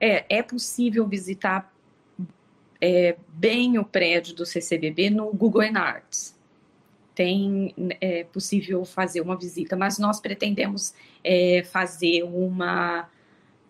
É, 0.00 0.24
é 0.38 0.42
possível 0.42 1.06
visitar 1.06 1.72
é, 2.80 3.16
bem 3.28 3.78
o 3.78 3.84
prédio 3.84 4.34
do 4.34 4.46
CCBB 4.46 5.10
no 5.10 5.32
Google 5.32 5.76
Arts. 5.76 6.36
Tem 7.14 7.74
é 8.00 8.22
possível 8.24 8.84
fazer 8.84 9.20
uma 9.20 9.36
visita, 9.36 9.76
mas 9.76 9.98
nós 9.98 10.20
pretendemos 10.20 10.94
é, 11.24 11.64
fazer 11.64 12.22
uma, 12.22 13.08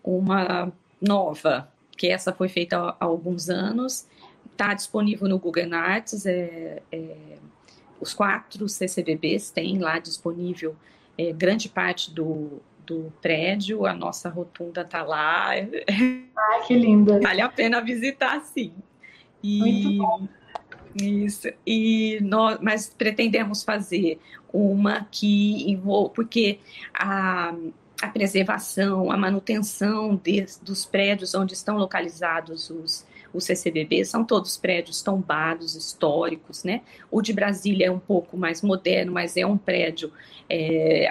uma 0.03 0.71
nova, 1.01 1.67
que 1.97 2.07
essa 2.07 2.31
foi 2.31 2.47
feita 2.47 2.77
há, 2.77 2.95
há 2.99 3.05
alguns 3.05 3.49
anos, 3.49 4.07
está 4.51 4.73
disponível 4.73 5.27
no 5.27 5.39
Google 5.39 5.73
Arts, 5.73 6.27
é, 6.27 6.83
é, 6.91 7.37
os 7.99 8.13
quatro 8.13 8.69
CCBBs 8.69 9.49
têm 9.49 9.79
lá 9.79 9.97
disponível 9.97 10.75
é, 11.17 11.33
grande 11.33 11.67
parte 11.67 12.11
do, 12.11 12.61
do 12.89 13.13
prédio, 13.21 13.85
a 13.85 13.93
nossa 13.93 14.29
rotunda 14.29 14.81
está 14.81 15.03
lá. 15.03 15.51
Ai, 15.53 16.65
que 16.65 16.73
linda! 16.73 17.19
Vale 17.19 17.41
a 17.41 17.49
pena 17.49 17.79
visitar, 17.81 18.41
sim. 18.41 18.73
E, 19.43 19.59
Muito 19.59 19.97
bom. 19.99 20.27
Isso. 20.95 21.47
E 21.65 22.19
nós, 22.21 22.57
mas 22.61 22.89
pretendemos 22.89 23.63
fazer 23.63 24.19
uma 24.51 25.07
que 25.11 25.69
envolva, 25.69 26.09
porque 26.09 26.59
a, 26.91 27.53
a 28.01 28.07
preservação, 28.07 29.11
a 29.11 29.15
manutenção 29.15 30.15
de, 30.15 30.45
dos 30.63 30.83
prédios 30.83 31.35
onde 31.35 31.53
estão 31.53 31.77
localizados 31.77 32.71
os, 32.71 33.05
os 33.31 33.43
CCBB 33.43 34.03
são 34.03 34.25
todos 34.25 34.57
prédios 34.57 35.03
tombados, 35.03 35.75
históricos, 35.75 36.63
né? 36.63 36.81
O 37.11 37.21
de 37.21 37.33
Brasília 37.33 37.85
é 37.85 37.91
um 37.91 37.99
pouco 37.99 38.35
mais 38.35 38.63
moderno, 38.63 39.11
mas 39.11 39.37
é 39.37 39.45
um 39.45 39.59
prédio 39.59 40.11
é, 40.49 41.07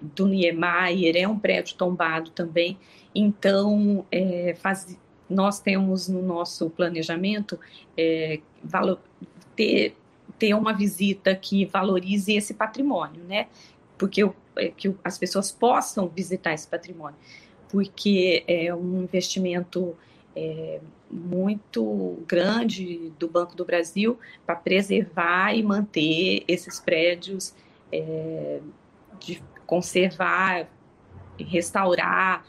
do 0.00 0.26
Niemeyer, 0.26 1.16
é 1.16 1.28
um 1.28 1.38
prédio 1.38 1.76
tombado 1.76 2.30
também. 2.30 2.78
Então, 3.14 4.06
é, 4.10 4.54
faz, 4.58 4.98
nós 5.28 5.60
temos 5.60 6.08
no 6.08 6.22
nosso 6.22 6.70
planejamento 6.70 7.58
é, 7.96 8.40
valor, 8.64 8.98
ter, 9.54 9.94
ter 10.38 10.54
uma 10.54 10.72
visita 10.72 11.34
que 11.34 11.66
valorize 11.66 12.32
esse 12.34 12.54
patrimônio, 12.54 13.22
né? 13.24 13.48
Porque 13.98 14.22
é, 14.56 14.68
que 14.68 14.94
as 15.04 15.18
pessoas 15.18 15.52
possam 15.52 16.08
visitar 16.08 16.52
esse 16.52 16.66
patrimônio, 16.66 17.16
porque 17.68 18.44
é 18.46 18.74
um 18.74 19.02
investimento 19.02 19.94
é, 20.34 20.80
muito 21.10 22.22
grande 22.26 23.12
do 23.18 23.28
Banco 23.28 23.54
do 23.54 23.64
Brasil 23.64 24.18
para 24.46 24.56
preservar 24.56 25.54
e 25.54 25.62
manter 25.62 26.42
esses 26.48 26.80
prédios 26.80 27.54
é, 27.92 28.60
de 29.24 29.42
conservar, 29.66 30.66
restaurar. 31.38 32.44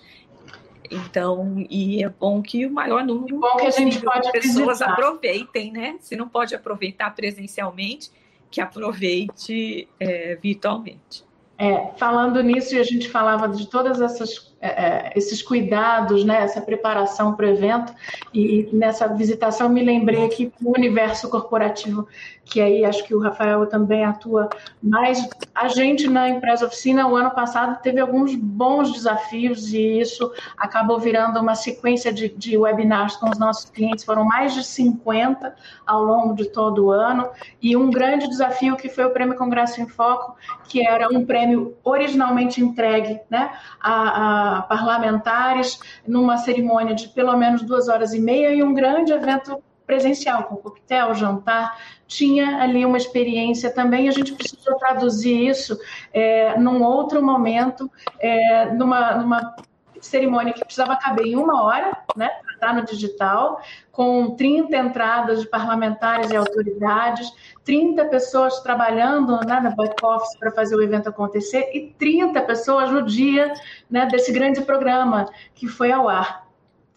Então, 0.92 1.66
e 1.70 2.04
é 2.04 2.10
bom 2.10 2.42
que 2.42 2.66
o 2.66 2.72
maior 2.72 3.04
número 3.04 3.40
bom 3.40 3.58
que 3.58 3.66
a 3.66 3.72
gente 3.72 4.02
pode 4.02 4.24
de 4.24 4.32
pessoas 4.32 4.80
visitar. 4.80 4.92
aproveitem, 4.92 5.72
né? 5.72 5.96
Se 6.00 6.16
não 6.16 6.28
pode 6.28 6.54
aproveitar 6.54 7.16
presencialmente, 7.16 8.12
que 8.52 8.62
aproveite 8.62 9.88
é, 10.00 10.36
virtualmente. 10.36 11.24
É, 11.58 11.92
falando 11.98 12.44
nisso, 12.44 12.78
a 12.78 12.84
gente 12.84 13.10
falava 13.10 13.48
de 13.48 13.68
todas 13.68 14.02
essas 14.02 14.53
é, 14.64 14.68
é, 14.68 15.12
esses 15.14 15.42
cuidados, 15.42 16.24
né, 16.24 16.42
essa 16.42 16.62
preparação 16.62 17.36
para 17.36 17.46
o 17.46 17.50
evento. 17.50 17.94
E 18.34 18.70
nessa 18.72 19.10
visitação 19.10 19.68
me 19.68 19.84
lembrei 19.84 20.24
aqui 20.24 20.54
do 20.58 20.70
universo 20.70 21.30
corporativo, 21.30 22.08
que 22.46 22.62
aí 22.62 22.86
acho 22.86 23.04
que 23.04 23.14
o 23.14 23.20
Rafael 23.20 23.66
também 23.68 24.06
atua 24.06 24.50
mais. 24.82 25.28
A 25.54 25.68
gente 25.68 26.08
na 26.08 26.30
empresa 26.30 26.66
oficina, 26.66 27.06
o 27.06 27.16
ano 27.18 27.32
passado, 27.32 27.82
teve 27.82 28.00
alguns 28.00 28.36
bons 28.36 28.94
desafios 28.94 29.74
e 29.74 30.00
isso 30.00 30.32
acabou 30.58 30.98
virando 30.98 31.42
uma 31.42 31.56
sequência 31.56 32.14
de, 32.14 32.30
de 32.30 32.58
webinars 32.58 33.18
com 33.18 33.30
os 33.30 33.38
nossos 33.38 33.70
clientes. 33.70 34.06
Foram 34.06 34.24
mais 34.24 34.54
de 34.54 34.64
50 34.64 35.54
ao 35.86 36.06
longo 36.06 36.34
de 36.36 36.46
todo 36.46 36.86
o 36.86 36.92
ano. 36.92 37.30
E 37.62 37.76
um 37.76 37.92
grande 37.92 38.30
desafio 38.30 38.78
que 38.78 38.88
foi 38.88 39.04
o 39.04 39.12
Prêmio 39.12 39.36
Congresso 39.36 39.82
em 39.82 39.88
Foco, 39.88 40.38
que 40.70 40.88
era 40.88 41.10
um 41.10 41.26
prêmio 41.26 41.76
originalmente 41.84 42.62
entregue 42.62 43.20
né, 43.30 43.52
a, 43.82 44.53
a 44.53 44.53
parlamentares 44.62 45.80
numa 46.08 46.38
cerimônia 46.38 46.96
de 46.96 47.10
pelo 47.10 47.36
menos 47.36 47.62
duas 47.62 47.88
horas 47.88 48.14
e 48.14 48.20
meia 48.20 48.54
e 48.54 48.64
um 48.64 48.74
grande 48.74 49.12
evento 49.12 49.62
presencial, 49.86 50.44
com 50.44 50.56
coquetel, 50.56 51.14
jantar, 51.14 51.78
tinha 52.08 52.62
ali 52.62 52.86
uma 52.86 52.98
experiência 52.98 53.70
também, 53.70 54.08
a 54.08 54.12
gente 54.12 54.34
precisou 54.34 54.76
traduzir 54.78 55.48
isso 55.48 55.78
é, 56.14 56.58
num 56.58 56.82
outro 56.84 57.22
momento, 57.22 57.92
é, 58.20 58.72
numa, 58.74 59.16
numa 59.16 59.56
cerimônia 60.00 60.54
que 60.54 60.64
precisava 60.64 60.96
caber 60.96 61.26
em 61.26 61.36
uma 61.36 61.64
hora, 61.64 61.98
né, 62.16 62.30
estar 62.64 62.74
no 62.74 62.86
digital, 62.86 63.62
com 63.92 64.36
30 64.36 64.76
entradas 64.78 65.42
de 65.42 65.48
parlamentares 65.48 66.32
e 66.32 66.36
autoridades, 66.36 67.32
30 67.64 68.06
pessoas 68.06 68.60
trabalhando 68.62 69.38
né, 69.46 69.60
na 69.60 69.70
back-office 69.72 70.38
para 70.38 70.52
fazer 70.52 70.76
o 70.76 70.82
evento 70.82 71.10
acontecer 71.10 71.70
e 71.74 71.94
30 71.98 72.42
pessoas 72.42 72.90
no 72.90 73.04
dia 73.04 73.54
né, 73.90 74.06
desse 74.06 74.32
grande 74.32 74.62
programa 74.62 75.30
que 75.54 75.68
foi 75.68 75.92
ao 75.92 76.08
ar. 76.08 76.44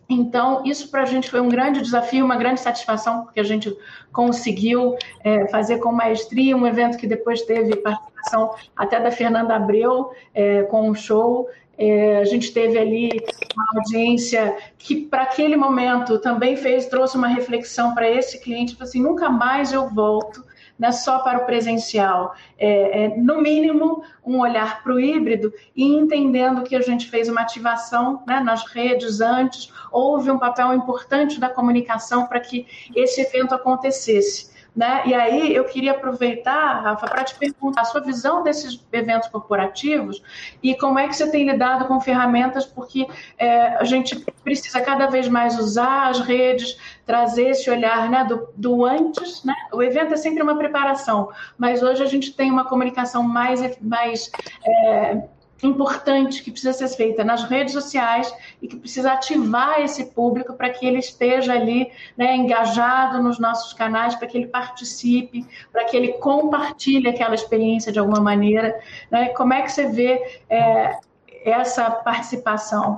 Então, 0.09 0.63
isso 0.65 0.89
para 0.89 1.03
a 1.03 1.07
gente 1.07 1.29
foi 1.29 1.41
um 1.41 1.49
grande 1.49 1.83
desafio, 1.83 2.25
uma 2.25 2.37
grande 2.37 2.61
satisfação, 2.61 3.25
porque 3.25 3.41
a 3.41 3.45
gente 3.45 3.77
conseguiu 4.13 4.97
é, 5.25 5.49
fazer 5.49 5.79
com 5.79 5.91
maestria 5.91 6.57
um 6.57 6.65
evento 6.65 6.97
que 6.97 7.09
depois 7.09 7.43
teve 7.43 7.75
participação 7.77 8.55
até 8.77 9.01
da 9.01 9.11
Fernanda 9.11 9.57
Abreu 9.57 10.13
é, 10.33 10.63
com 10.65 10.89
um 10.89 10.95
show 10.95 11.49
É, 11.79 12.19
a 12.19 12.25
gente 12.25 12.53
teve 12.53 12.79
ali 12.79 13.11
uma 13.55 13.67
audiência 13.81 14.57
que, 14.79 14.97
para 14.97 15.23
aquele 15.23 15.57
momento, 15.57 16.19
também 16.19 16.57
fez, 16.57 16.87
trouxe 16.87 17.17
uma 17.17 17.29
reflexão 17.29 17.95
para 17.95 18.09
esse 18.09 18.41
cliente, 18.41 18.73
tipo 18.73 18.85
assim, 18.85 19.03
nunca 19.03 19.29
mais 19.29 19.73
eu 19.73 19.89
volto 19.89 20.45
né, 20.79 20.93
só 20.93 21.21
para 21.21 21.39
o 21.39 21.47
presencial. 21.47 22.35
É, 22.59 23.05
é, 23.05 23.17
no 23.17 23.41
mínimo, 23.41 24.03
um 24.25 24.41
olhar 24.41 24.83
para 24.83 24.95
o 24.95 25.01
híbrido 25.01 25.53
e 25.75 25.85
entendendo 25.85 26.63
que 26.63 26.77
a 26.77 26.81
gente 26.81 27.09
fez 27.09 27.29
uma 27.29 27.43
ativação 27.43 28.23
né, 28.27 28.41
nas 28.41 28.67
redes 28.67 29.21
antes, 29.21 29.73
houve 29.91 30.31
um 30.31 30.39
papel 30.39 30.73
importante 30.75 31.41
da 31.41 31.49
comunicação 31.49 32.27
para 32.27 32.41
que 32.41 32.67
esse 32.95 33.21
evento 33.21 33.55
acontecesse. 33.55 34.56
Né? 34.77 35.05
E 35.07 35.15
aí 35.15 35.55
eu 35.55 35.65
queria 35.65 35.93
aproveitar, 35.93 36.83
Rafa, 36.83 37.09
para 37.09 37.25
te 37.25 37.35
perguntar 37.37 37.81
a 37.81 37.85
sua 37.87 38.03
visão 38.03 38.43
desses 38.43 38.79
eventos 38.93 39.27
corporativos 39.31 40.23
e 40.63 40.75
como 40.75 40.99
é 40.99 41.09
que 41.09 41.17
você 41.17 41.31
tem 41.31 41.49
lidado 41.49 41.87
com 41.87 41.99
ferramentas, 41.99 42.67
porque 42.67 43.07
é, 43.39 43.69
a 43.69 43.85
gente 43.85 44.15
precisa 44.45 44.83
cada 44.83 45.07
vez 45.07 45.29
mais 45.29 45.59
usar 45.59 46.11
as 46.11 46.21
redes, 46.21 46.77
trazer 47.07 47.51
esse 47.51 47.71
olhar 47.71 48.11
né, 48.11 48.25
do, 48.25 48.51
do 48.55 48.85
antes. 48.85 49.43
Né? 49.45 49.55
O 49.73 49.83
evento 49.83 50.13
é 50.13 50.17
sempre 50.19 50.43
uma 50.43 50.59
preparação, 50.59 51.31
mas 51.57 51.83
hoje 51.83 52.03
a 52.03 52.07
gente 52.07 52.35
tem 52.35 52.51
uma 52.51 52.67
comunicação 52.67 53.23
mais, 53.23 53.81
mais 53.81 54.31
é, 54.63 55.23
importante 55.63 56.43
que 56.43 56.51
precisa 56.51 56.73
ser 56.73 56.89
feita 56.89 57.25
nas 57.25 57.45
redes 57.45 57.73
sociais 57.73 58.33
e 58.61 58.69
que 58.69 58.77
precisa 58.77 59.13
ativar 59.13 59.81
esse 59.81 60.05
público 60.07 60.53
para 60.53 60.71
que 60.71 60.87
ele 60.87 60.99
esteja 60.99 61.53
ali 61.55 61.91
né, 62.17 62.37
engajado 62.37 63.23
nos 63.23 63.39
nossos 63.39 63.73
canais, 63.73 64.15
para 64.15 64.29
que 64.29 64.37
ele 64.37 64.49
participe, 64.49 65.47
para 65.73 65.85
que 65.85 65.97
ele 65.97 66.15
compartilhe 66.15 67.09
aquela 67.09 67.35
experiência 67.35 67.91
de 67.91 67.99
alguma 67.99 68.21
maneira. 68.21 68.79
Né? 69.11 69.29
Como 69.31 69.55
é 69.55 69.63
que 69.63 69.73
você 69.73 69.87
vê 69.87 70.41
é, 70.51 70.99
essa 71.45 71.91
participação? 71.91 72.97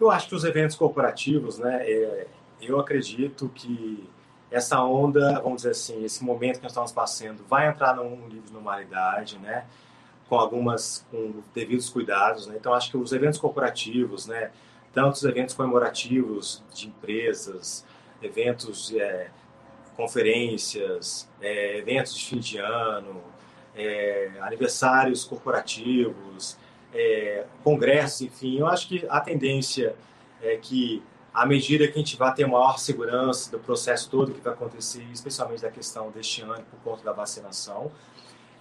Eu 0.00 0.10
acho 0.10 0.28
que 0.28 0.34
os 0.34 0.44
eventos 0.44 0.76
corporativos, 0.76 1.58
né, 1.58 1.82
é, 1.82 2.26
eu 2.60 2.78
acredito 2.80 3.48
que 3.54 4.08
essa 4.50 4.82
onda, 4.82 5.40
vamos 5.40 5.58
dizer 5.58 5.70
assim, 5.70 6.04
esse 6.04 6.24
momento 6.24 6.56
que 6.56 6.62
nós 6.62 6.72
estamos 6.72 6.92
passando, 6.92 7.44
vai 7.48 7.68
entrar 7.68 7.96
num 7.96 8.16
nível 8.28 8.42
de 8.42 8.52
normalidade, 8.52 9.38
né? 9.38 9.64
Com 10.28 10.36
algumas 10.36 11.06
com 11.10 11.42
devidos 11.54 11.88
cuidados. 11.88 12.46
Né? 12.46 12.56
Então, 12.58 12.74
acho 12.74 12.90
que 12.90 12.96
os 12.96 13.12
eventos 13.12 13.38
corporativos, 13.38 14.26
né, 14.26 14.50
tanto 14.92 15.14
os 15.14 15.24
eventos 15.24 15.54
comemorativos 15.54 16.62
de 16.74 16.88
empresas, 16.88 17.84
eventos, 18.22 18.92
é, 18.94 19.30
conferências, 19.96 21.28
é, 21.40 21.78
eventos 21.78 22.14
de 22.14 22.24
fim 22.24 22.38
de 22.38 22.58
ano, 22.58 23.22
é, 23.74 24.30
aniversários 24.40 25.24
corporativos, 25.24 26.56
é, 26.94 27.44
congressos, 27.62 28.22
enfim, 28.22 28.58
eu 28.58 28.66
acho 28.66 28.88
que 28.88 29.06
a 29.08 29.20
tendência 29.20 29.94
é 30.42 30.56
que 30.56 31.02
à 31.32 31.44
medida 31.44 31.86
que 31.86 31.92
a 31.92 31.98
gente 31.98 32.16
vai 32.16 32.32
ter 32.32 32.46
maior 32.46 32.78
segurança 32.78 33.50
do 33.50 33.58
processo 33.58 34.08
todo 34.08 34.32
que 34.32 34.40
vai 34.40 34.54
acontecer, 34.54 35.06
especialmente 35.12 35.60
da 35.60 35.70
questão 35.70 36.10
deste 36.10 36.40
ano 36.40 36.64
por 36.70 36.80
conta 36.80 37.04
da 37.04 37.12
vacinação, 37.12 37.92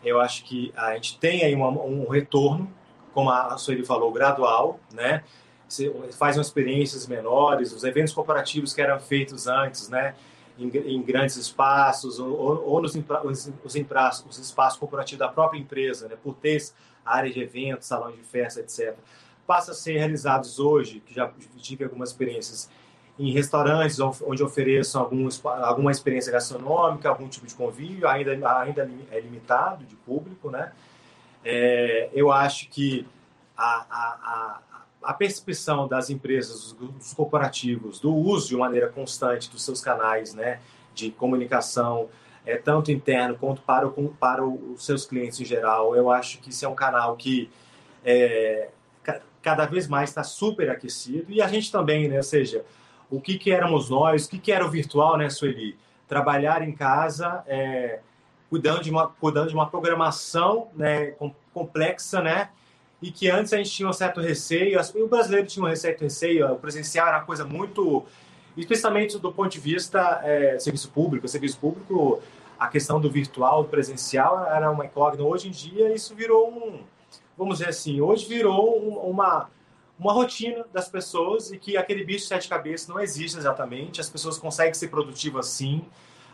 eu 0.03 0.19
acho 0.19 0.43
que 0.43 0.71
a 0.75 0.93
gente 0.95 1.17
tem 1.19 1.43
aí 1.43 1.55
uma, 1.55 1.69
um 1.69 2.07
retorno, 2.07 2.71
como 3.13 3.29
a 3.29 3.57
Sueli 3.57 3.85
falou, 3.85 4.11
gradual, 4.11 4.79
né? 4.93 5.23
Você 5.67 5.91
faz 6.17 6.37
experiências 6.37 7.07
menores, 7.07 7.73
os 7.73 7.83
eventos 7.83 8.13
corporativos 8.13 8.73
que 8.73 8.81
eram 8.81 8.99
feitos 8.99 9.47
antes, 9.47 9.89
né? 9.89 10.15
Em, 10.57 10.67
em 10.67 11.01
grandes 11.01 11.35
espaços 11.35 12.17
ou, 12.19 12.63
ou 12.65 12.81
nos 12.81 12.95
os, 12.95 13.51
os, 13.63 14.25
os 14.29 14.37
espaços 14.37 14.79
corporativos 14.79 15.19
da 15.19 15.27
própria 15.27 15.59
empresa, 15.59 16.07
né? 16.07 16.15
Por 16.21 16.35
ter 16.35 16.61
área 17.05 17.31
de 17.31 17.39
eventos, 17.41 17.87
salões 17.87 18.15
de 18.15 18.23
festa, 18.23 18.59
etc. 18.59 18.95
Passa 19.45 19.71
a 19.71 19.75
ser 19.75 19.97
realizados 19.97 20.59
hoje, 20.59 21.01
que 21.05 21.13
já 21.13 21.31
tive 21.57 21.83
algumas 21.83 22.09
experiências 22.09 22.69
em 23.18 23.32
restaurantes 23.32 23.99
onde 23.99 24.43
ofereçam 24.43 25.09
alguma 25.63 25.91
experiência 25.91 26.32
gastronômica, 26.32 27.07
algum 27.07 27.28
tipo 27.30 27.47
de 27.47 27.55
convívio, 27.55 28.07
ainda, 28.07 28.32
ainda 28.59 28.89
é 29.11 29.20
limitado 29.20 29.86
de 29.86 29.95
público, 29.95 30.49
né? 30.49 30.72
É, 31.43 32.09
eu 32.13 32.32
acho 32.32 32.68
que 32.70 33.07
a, 33.55 33.86
a, 33.89 34.59
a, 35.03 35.11
a, 35.11 35.13
percepção 35.13 35.88
das 35.88 36.09
empresas, 36.09 36.74
dos 36.74 37.13
corporativos, 37.13 37.99
do 37.99 38.13
uso 38.13 38.49
de 38.49 38.57
maneira 38.57 38.89
constante 38.89 39.49
dos 39.49 39.63
seus 39.63 39.80
canais 39.80 40.34
né, 40.34 40.59
de 40.93 41.11
comunicação, 41.11 42.09
é, 42.45 42.57
tanto 42.57 42.91
interno 42.91 43.36
quanto 43.36 43.61
para, 43.61 43.88
o, 43.88 44.09
para 44.20 44.43
os 44.43 44.84
seus 44.84 45.05
clientes 45.05 45.39
em 45.39 45.45
geral, 45.45 45.95
eu 45.95 46.09
acho 46.09 46.39
que 46.39 46.49
isso 46.49 46.66
é 46.66 46.68
um 46.68 46.76
canal 46.76 47.16
que 47.16 47.49
é, 48.03 48.70
cada 49.41 49.68
vez 49.68 49.88
mais 49.88 50.09
está 50.09 50.24
super 50.24 50.70
aquecido 50.72 51.32
e 51.32 51.41
a 51.41 51.47
gente 51.47 51.72
também, 51.72 52.07
né? 52.07 52.18
Ou 52.18 52.24
seja, 52.24 52.66
o 53.09 53.21
que, 53.21 53.37
que 53.37 53.51
éramos 53.51 53.89
nós, 53.89 54.25
o 54.25 54.29
que, 54.29 54.39
que 54.39 54.51
era 54.51 54.65
o 54.65 54.69
virtual, 54.69 55.17
né, 55.17 55.29
Sueli? 55.29 55.77
Trabalhar 56.07 56.61
em 56.61 56.71
casa, 56.71 57.43
é, 57.47 57.99
cuidando, 58.49 58.81
de 58.81 58.89
uma, 58.89 59.07
cuidando 59.07 59.49
de 59.49 59.53
uma 59.53 59.67
programação 59.67 60.67
né, 60.75 61.13
complexa, 61.53 62.21
né? 62.21 62.49
E 63.01 63.11
que 63.11 63.29
antes 63.29 63.53
a 63.53 63.57
gente 63.57 63.71
tinha 63.71 63.89
um 63.89 63.93
certo 63.93 64.21
receio, 64.21 64.79
o 64.95 65.07
brasileiro 65.07 65.45
tinha 65.47 65.65
um 65.65 65.75
certo 65.75 66.01
receio, 66.01 66.51
o 66.51 66.57
presencial 66.57 67.07
era 67.07 67.17
uma 67.17 67.25
coisa 67.25 67.43
muito, 67.43 68.05
especialmente 68.55 69.17
do 69.19 69.31
ponto 69.31 69.49
de 69.49 69.59
vista 69.59 70.21
é, 70.23 70.57
serviço 70.59 70.89
público. 70.89 71.27
Serviço 71.27 71.59
público, 71.59 72.21
a 72.57 72.67
questão 72.67 72.99
do 72.99 73.09
virtual, 73.09 73.63
do 73.63 73.69
presencial 73.69 74.45
era 74.45 74.71
uma 74.71 74.85
incógnita. 74.85 75.23
Hoje 75.23 75.49
em 75.49 75.51
dia 75.51 75.93
isso 75.93 76.15
virou 76.15 76.49
um, 76.49 76.79
vamos 77.37 77.57
dizer 77.57 77.69
assim, 77.69 77.99
hoje 77.99 78.27
virou 78.27 78.77
uma 79.09 79.49
uma 79.97 80.11
rotina 80.11 80.65
das 80.73 80.89
pessoas 80.89 81.51
e 81.51 81.57
que 81.57 81.77
aquele 81.77 82.03
bicho 82.03 82.19
de 82.19 82.27
sete 82.27 82.49
cabeças 82.49 82.87
não 82.87 82.99
existe 82.99 83.37
exatamente. 83.37 84.01
As 84.01 84.09
pessoas 84.09 84.37
conseguem 84.37 84.73
ser 84.73 84.89
produtivas 84.89 85.47
sim, 85.47 85.85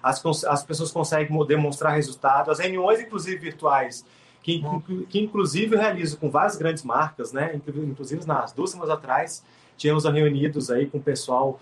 as, 0.01 0.23
as 0.45 0.63
pessoas 0.63 0.91
conseguem 0.91 1.45
demonstrar 1.45 1.93
resultado. 1.93 2.49
As 2.49 2.59
reuniões, 2.59 2.99
inclusive 2.99 3.37
virtuais, 3.37 4.05
que, 4.41 4.63
que 5.09 5.19
inclusive 5.19 5.75
eu 5.75 5.79
realizo 5.79 6.17
com 6.17 6.29
várias 6.29 6.55
grandes 6.55 6.83
marcas, 6.83 7.31
né? 7.31 7.53
Inclusive 7.55 8.25
nas 8.25 8.51
duas 8.51 8.71
semanas 8.71 8.91
atrás, 8.91 9.43
tínhamos 9.77 10.05
reunidos 10.05 10.71
aí 10.71 10.87
com 10.87 10.97
o 10.97 11.01
pessoal 11.01 11.59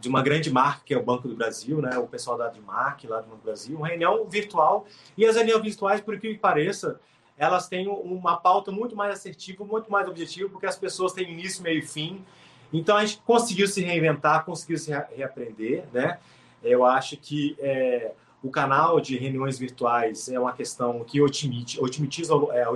de 0.00 0.08
uma 0.08 0.22
grande 0.22 0.50
marca, 0.50 0.82
que 0.84 0.94
é 0.94 0.98
o 0.98 1.02
Banco 1.02 1.28
do 1.28 1.36
Brasil, 1.36 1.80
né? 1.80 1.96
O 1.98 2.06
pessoal 2.06 2.36
da 2.36 2.46
Admark, 2.46 3.04
lá 3.06 3.20
do 3.20 3.28
Banco 3.28 3.36
do 3.36 3.44
Brasil, 3.44 3.76
uma 3.76 3.86
reunião 3.86 4.26
virtual. 4.28 4.86
E 5.16 5.24
as 5.24 5.36
reuniões 5.36 5.62
virtuais, 5.62 6.00
por 6.00 6.18
que 6.18 6.34
pareça, 6.34 6.98
elas 7.40 7.66
têm 7.66 7.88
uma 7.88 8.36
pauta 8.36 8.70
muito 8.70 8.94
mais 8.94 9.14
assertiva, 9.14 9.64
muito 9.64 9.90
mais 9.90 10.06
objetiva, 10.06 10.46
porque 10.50 10.66
as 10.66 10.76
pessoas 10.76 11.14
têm 11.14 11.32
início, 11.32 11.62
meio 11.62 11.78
e 11.78 11.82
fim. 11.82 12.22
Então 12.70 12.98
a 12.98 13.04
gente 13.04 13.22
conseguiu 13.24 13.66
se 13.66 13.80
reinventar, 13.80 14.44
conseguiu 14.44 14.76
se 14.76 14.92
reaprender, 15.16 15.84
né? 15.90 16.18
Eu 16.62 16.84
acho 16.84 17.16
que 17.16 17.56
é, 17.58 18.12
o 18.42 18.50
canal 18.50 19.00
de 19.00 19.16
reuniões 19.16 19.58
virtuais 19.58 20.28
é 20.28 20.38
uma 20.38 20.52
questão 20.52 21.02
que 21.02 21.22
otimiza, 21.22 21.80
otimiza, 21.80 22.34
é, 22.52 22.66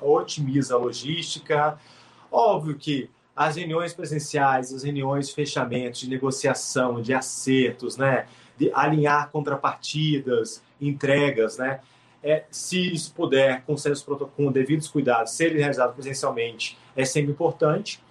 otimiza 0.00 0.74
a 0.74 0.78
logística. 0.78 1.78
Óbvio 2.32 2.76
que 2.76 3.10
as 3.36 3.56
reuniões 3.56 3.92
presenciais, 3.92 4.72
as 4.72 4.84
reuniões 4.84 5.28
de 5.28 5.34
fechamento, 5.34 5.98
de 5.98 6.08
negociação, 6.08 7.02
de 7.02 7.12
acertos, 7.12 7.98
né? 7.98 8.26
De 8.56 8.70
alinhar 8.72 9.28
contrapartidas, 9.30 10.62
entregas, 10.80 11.58
né? 11.58 11.80
É, 12.24 12.46
se 12.50 12.94
isso 12.94 13.12
puder, 13.14 13.62
com 13.66 13.74
com 14.34 14.50
devidos 14.50 14.88
cuidados, 14.88 15.32
ser 15.32 15.54
realizado 15.54 15.92
presencialmente, 15.92 16.78
é 16.96 17.04
sempre 17.04 17.32
importante. 17.32 18.02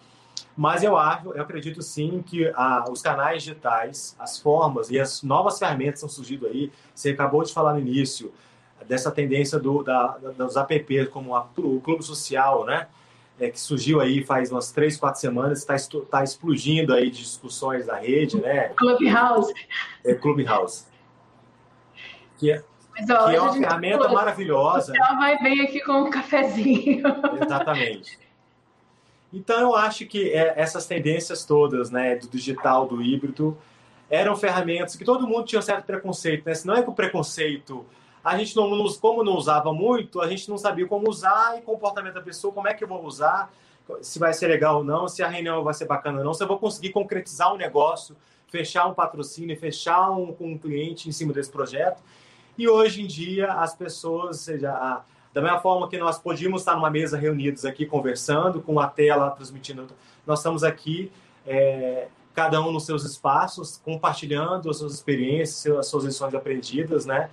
Mas 0.55 0.83
eu, 0.83 0.95
acho, 0.95 1.31
eu 1.31 1.41
acredito 1.41 1.81
sim 1.81 2.23
que 2.23 2.51
os 2.91 3.01
canais 3.01 3.41
digitais, 3.41 4.15
as 4.19 4.37
formas 4.37 4.91
e 4.91 4.99
as 4.99 5.23
novas 5.23 5.57
ferramentas 5.57 5.95
estão 5.95 6.09
surgindo 6.09 6.45
aí. 6.45 6.71
Você 6.93 7.09
acabou 7.09 7.43
de 7.43 7.51
falar 7.51 7.73
no 7.73 7.79
início 7.79 8.31
dessa 8.87 9.09
tendência 9.11 9.57
do, 9.57 9.81
da, 9.81 10.19
dos 10.37 10.55
apps, 10.55 11.09
como 11.09 11.35
a, 11.35 11.49
o 11.57 11.81
Clube 11.81 12.03
Social, 12.03 12.65
né? 12.65 12.87
É, 13.39 13.49
que 13.49 13.59
surgiu 13.59 13.99
aí 13.99 14.23
faz 14.23 14.51
umas 14.51 14.71
três, 14.71 14.95
quatro 14.95 15.19
semanas, 15.19 15.59
está 15.59 15.75
tá 16.07 16.23
explodindo 16.23 16.93
aí 16.93 17.09
de 17.09 17.17
discussões 17.17 17.87
da 17.87 17.95
rede, 17.95 18.39
né? 18.39 18.69
Clubhouse. 18.75 19.51
É, 20.05 20.13
Clubhouse. 20.13 20.85
Que 22.37 22.51
é, 22.51 22.63
mas, 22.95 23.09
ó, 23.09 23.29
que 23.29 23.35
é 23.35 23.41
uma 23.41 23.53
ferramenta 23.53 23.97
falou, 23.99 24.13
maravilhosa. 24.13 24.93
Ela 24.95 25.15
vai 25.15 25.37
bem 25.41 25.61
aqui 25.61 25.79
com 25.81 26.03
um 26.03 26.09
cafezinho. 26.09 27.03
Exatamente. 27.41 28.19
Então 29.33 29.59
eu 29.59 29.75
acho 29.75 30.05
que 30.05 30.31
é, 30.31 30.53
essas 30.55 30.85
tendências 30.85 31.43
todas, 31.43 31.89
né, 31.89 32.15
do 32.15 32.27
digital, 32.27 32.87
do 32.87 33.01
híbrido, 33.01 33.57
eram 34.09 34.35
ferramentas 34.35 34.95
que 34.95 35.03
todo 35.03 35.27
mundo 35.27 35.45
tinha 35.45 35.57
um 35.57 35.63
certo 35.63 35.85
preconceito, 35.85 36.45
né? 36.45 36.53
Se 36.53 36.67
não 36.67 36.75
é 36.75 36.83
que 36.83 36.89
o 36.89 36.93
preconceito, 36.93 37.83
a 38.23 38.37
gente 38.37 38.55
não, 38.55 38.69
como 39.01 39.23
não 39.23 39.33
usava 39.33 39.73
muito, 39.73 40.21
a 40.21 40.27
gente 40.27 40.47
não 40.47 40.57
sabia 40.57 40.85
como 40.85 41.09
usar 41.09 41.57
e 41.57 41.61
comportamento 41.61 42.13
da 42.13 42.21
pessoa, 42.21 42.53
como 42.53 42.67
é 42.67 42.75
que 42.75 42.83
eu 42.83 42.87
vou 42.87 43.03
usar, 43.03 43.51
se 44.01 44.19
vai 44.19 44.31
ser 44.33 44.47
legal 44.47 44.77
ou 44.77 44.83
não, 44.83 45.07
se 45.07 45.23
a 45.23 45.27
reunião 45.27 45.63
vai 45.63 45.73
ser 45.73 45.85
bacana 45.85 46.19
ou 46.19 46.23
não, 46.23 46.33
se 46.33 46.43
eu 46.43 46.47
vou 46.47 46.59
conseguir 46.59 46.91
concretizar 46.91 47.51
um 47.51 47.57
negócio, 47.57 48.15
fechar 48.47 48.85
um 48.85 48.93
patrocínio, 48.93 49.59
fechar 49.59 50.11
um, 50.11 50.35
um 50.39 50.57
cliente 50.59 51.09
em 51.09 51.11
cima 51.11 51.33
desse 51.33 51.49
projeto. 51.49 52.03
E 52.57 52.67
hoje 52.67 53.01
em 53.01 53.07
dia 53.07 53.51
as 53.53 53.75
pessoas, 53.75 54.39
seja, 54.41 54.71
a, 54.71 55.01
Da 55.33 55.41
mesma 55.41 55.59
forma 55.59 55.89
que 55.89 55.97
nós 55.97 56.19
podíamos 56.19 56.61
estar 56.61 56.75
numa 56.75 56.91
mesa 56.91 57.17
reunidos 57.17 57.65
aqui 57.65 57.85
conversando, 57.85 58.61
com 58.61 58.79
a 58.79 58.87
tela 58.87 59.31
transmitindo, 59.31 59.87
nós 60.27 60.39
estamos 60.39 60.63
aqui, 60.63 61.11
é, 61.45 62.07
cada 62.33 62.61
um 62.61 62.71
nos 62.71 62.85
seus 62.85 63.03
espaços, 63.03 63.81
compartilhando 63.83 64.69
as 64.69 64.77
suas 64.77 64.93
experiências, 64.93 65.75
as 65.75 65.87
suas 65.87 66.03
lições 66.03 66.33
aprendidas, 66.35 67.05
né? 67.05 67.29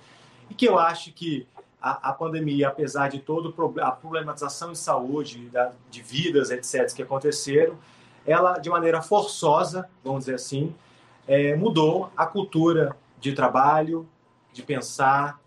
E 0.49 0.53
que 0.53 0.67
eu 0.67 0.77
acho 0.77 1.13
que 1.13 1.47
a, 1.81 2.09
a 2.09 2.13
pandemia, 2.13 2.67
apesar 2.67 3.09
de 3.09 3.19
toda 3.19 3.49
a 3.81 3.91
problematização 3.91 4.71
de 4.71 4.77
saúde, 4.77 5.49
da, 5.49 5.71
de 5.89 6.01
vidas, 6.01 6.51
etc., 6.51 6.93
que 6.93 7.01
aconteceram, 7.01 7.77
ela, 8.25 8.59
de 8.59 8.69
maneira 8.69 9.01
forçosa, 9.01 9.89
vamos 10.03 10.21
dizer 10.21 10.35
assim, 10.35 10.75
é, 11.27 11.55
mudou 11.55 12.11
a 12.15 12.25
cultura 12.25 12.95
de 13.19 13.33
trabalho, 13.33 14.07
de 14.53 14.63
pensar, 14.63 15.39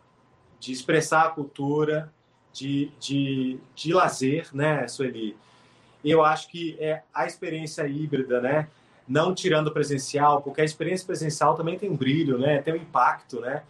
de 0.59 0.73
expressar 0.73 1.27
a 1.27 1.31
cultura, 1.31 2.13
de, 2.53 2.91
de, 2.99 3.59
de 3.75 3.93
lazer, 3.93 4.49
né, 4.55 4.87
Sueli? 4.89 5.37
Eu 6.05 6.25
acho 6.25 6.49
que 6.49 6.77
é 6.79 7.03
a 7.13 7.27
experiência 7.27 7.87
híbrida, 7.87 8.41
né? 8.41 8.69
Não 9.07 9.35
tirando 9.35 9.69
o 9.69 9.73
presencial, 9.73 10.43
porque 10.43 10.61
a 10.61 10.65
experiência 10.65 11.07
presencial 11.07 11.55
também 11.55 11.79
tem 11.79 11.91
um 11.91 11.97
brilho, 11.97 12.39
né? 12.39 12.61
Tem 12.63 12.75
um 12.75 12.79
impacto, 12.79 13.41
né? 13.41 13.63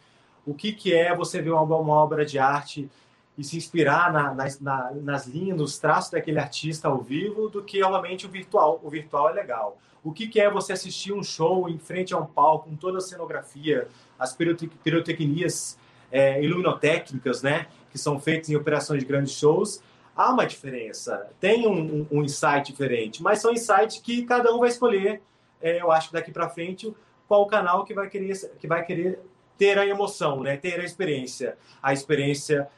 O 0.45 0.53
que, 0.53 0.72
que 0.72 0.93
é 0.93 1.14
você 1.14 1.41
ver 1.41 1.51
uma, 1.51 1.62
uma 1.62 1.95
obra 1.95 2.24
de 2.24 2.39
arte 2.39 2.91
e 3.37 3.43
se 3.43 3.57
inspirar 3.57 4.12
na, 4.12 4.32
nas, 4.35 4.61
na, 4.61 4.91
nas 4.93 5.26
linhas, 5.26 5.57
nos 5.57 5.78
traços 5.78 6.11
daquele 6.11 6.39
artista 6.39 6.89
ao 6.89 7.01
vivo, 7.01 7.49
do 7.49 7.62
que 7.62 7.78
realmente 7.78 8.26
o 8.26 8.28
virtual. 8.28 8.80
O 8.82 8.91
virtual 8.91 9.30
é 9.30 9.32
legal. 9.32 9.78
O 10.03 10.12
que, 10.12 10.28
que 10.28 10.41
é 10.41 10.51
você 10.51 10.72
assistir 10.72 11.12
um 11.12 11.22
show 11.22 11.68
em 11.68 11.78
frente 11.78 12.12
a 12.12 12.18
um 12.18 12.26
palco, 12.26 12.68
com 12.68 12.76
toda 12.76 12.99
a 12.99 13.01
cenografia, 13.01 13.89
as 14.18 14.34
pirotecnias 14.34 15.78
é, 16.10 16.42
iluminotécnicas, 16.42 17.42
né? 17.42 17.66
que 17.90 17.98
são 17.98 18.18
feitos 18.18 18.50
em 18.50 18.56
operações 18.56 19.00
de 19.00 19.06
grandes 19.06 19.32
shows, 19.32 19.82
há 20.16 20.32
uma 20.32 20.46
diferença, 20.46 21.28
tem 21.40 21.66
um, 21.66 22.06
um, 22.10 22.22
insight 22.22 22.70
diferente, 22.72 23.22
mas 23.22 23.40
são 23.40 23.52
insights 23.52 23.98
que 23.98 24.24
cada 24.24 24.52
um 24.54 24.58
vai 24.58 24.68
escolher, 24.68 25.22
é, 25.60 25.80
eu 25.80 25.90
acho, 25.90 26.12
daqui 26.12 26.32
para 26.32 26.48
frente, 26.48 26.92
qual 27.26 27.46
canal 27.46 27.84
que 27.84 27.94
vai 27.94 28.08
querer, 28.08 28.36
que 28.58 28.66
vai 28.66 28.84
querer 28.84 29.20
ter 29.56 29.78
a 29.78 29.86
emoção, 29.86 30.42
né? 30.42 30.56
ter 30.56 30.80
a 30.80 30.84
experiência. 30.84 31.56
A 31.82 31.92
experiência 31.92 32.68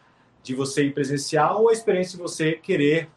de 0.43 0.55
você 0.55 0.85
ir 0.85 0.95
presencial 0.95 1.63
ou 1.63 1.69
a 1.69 1.73
experiência 1.73 2.17
de 2.17 2.23
você 2.23 2.53
querer 2.53 3.09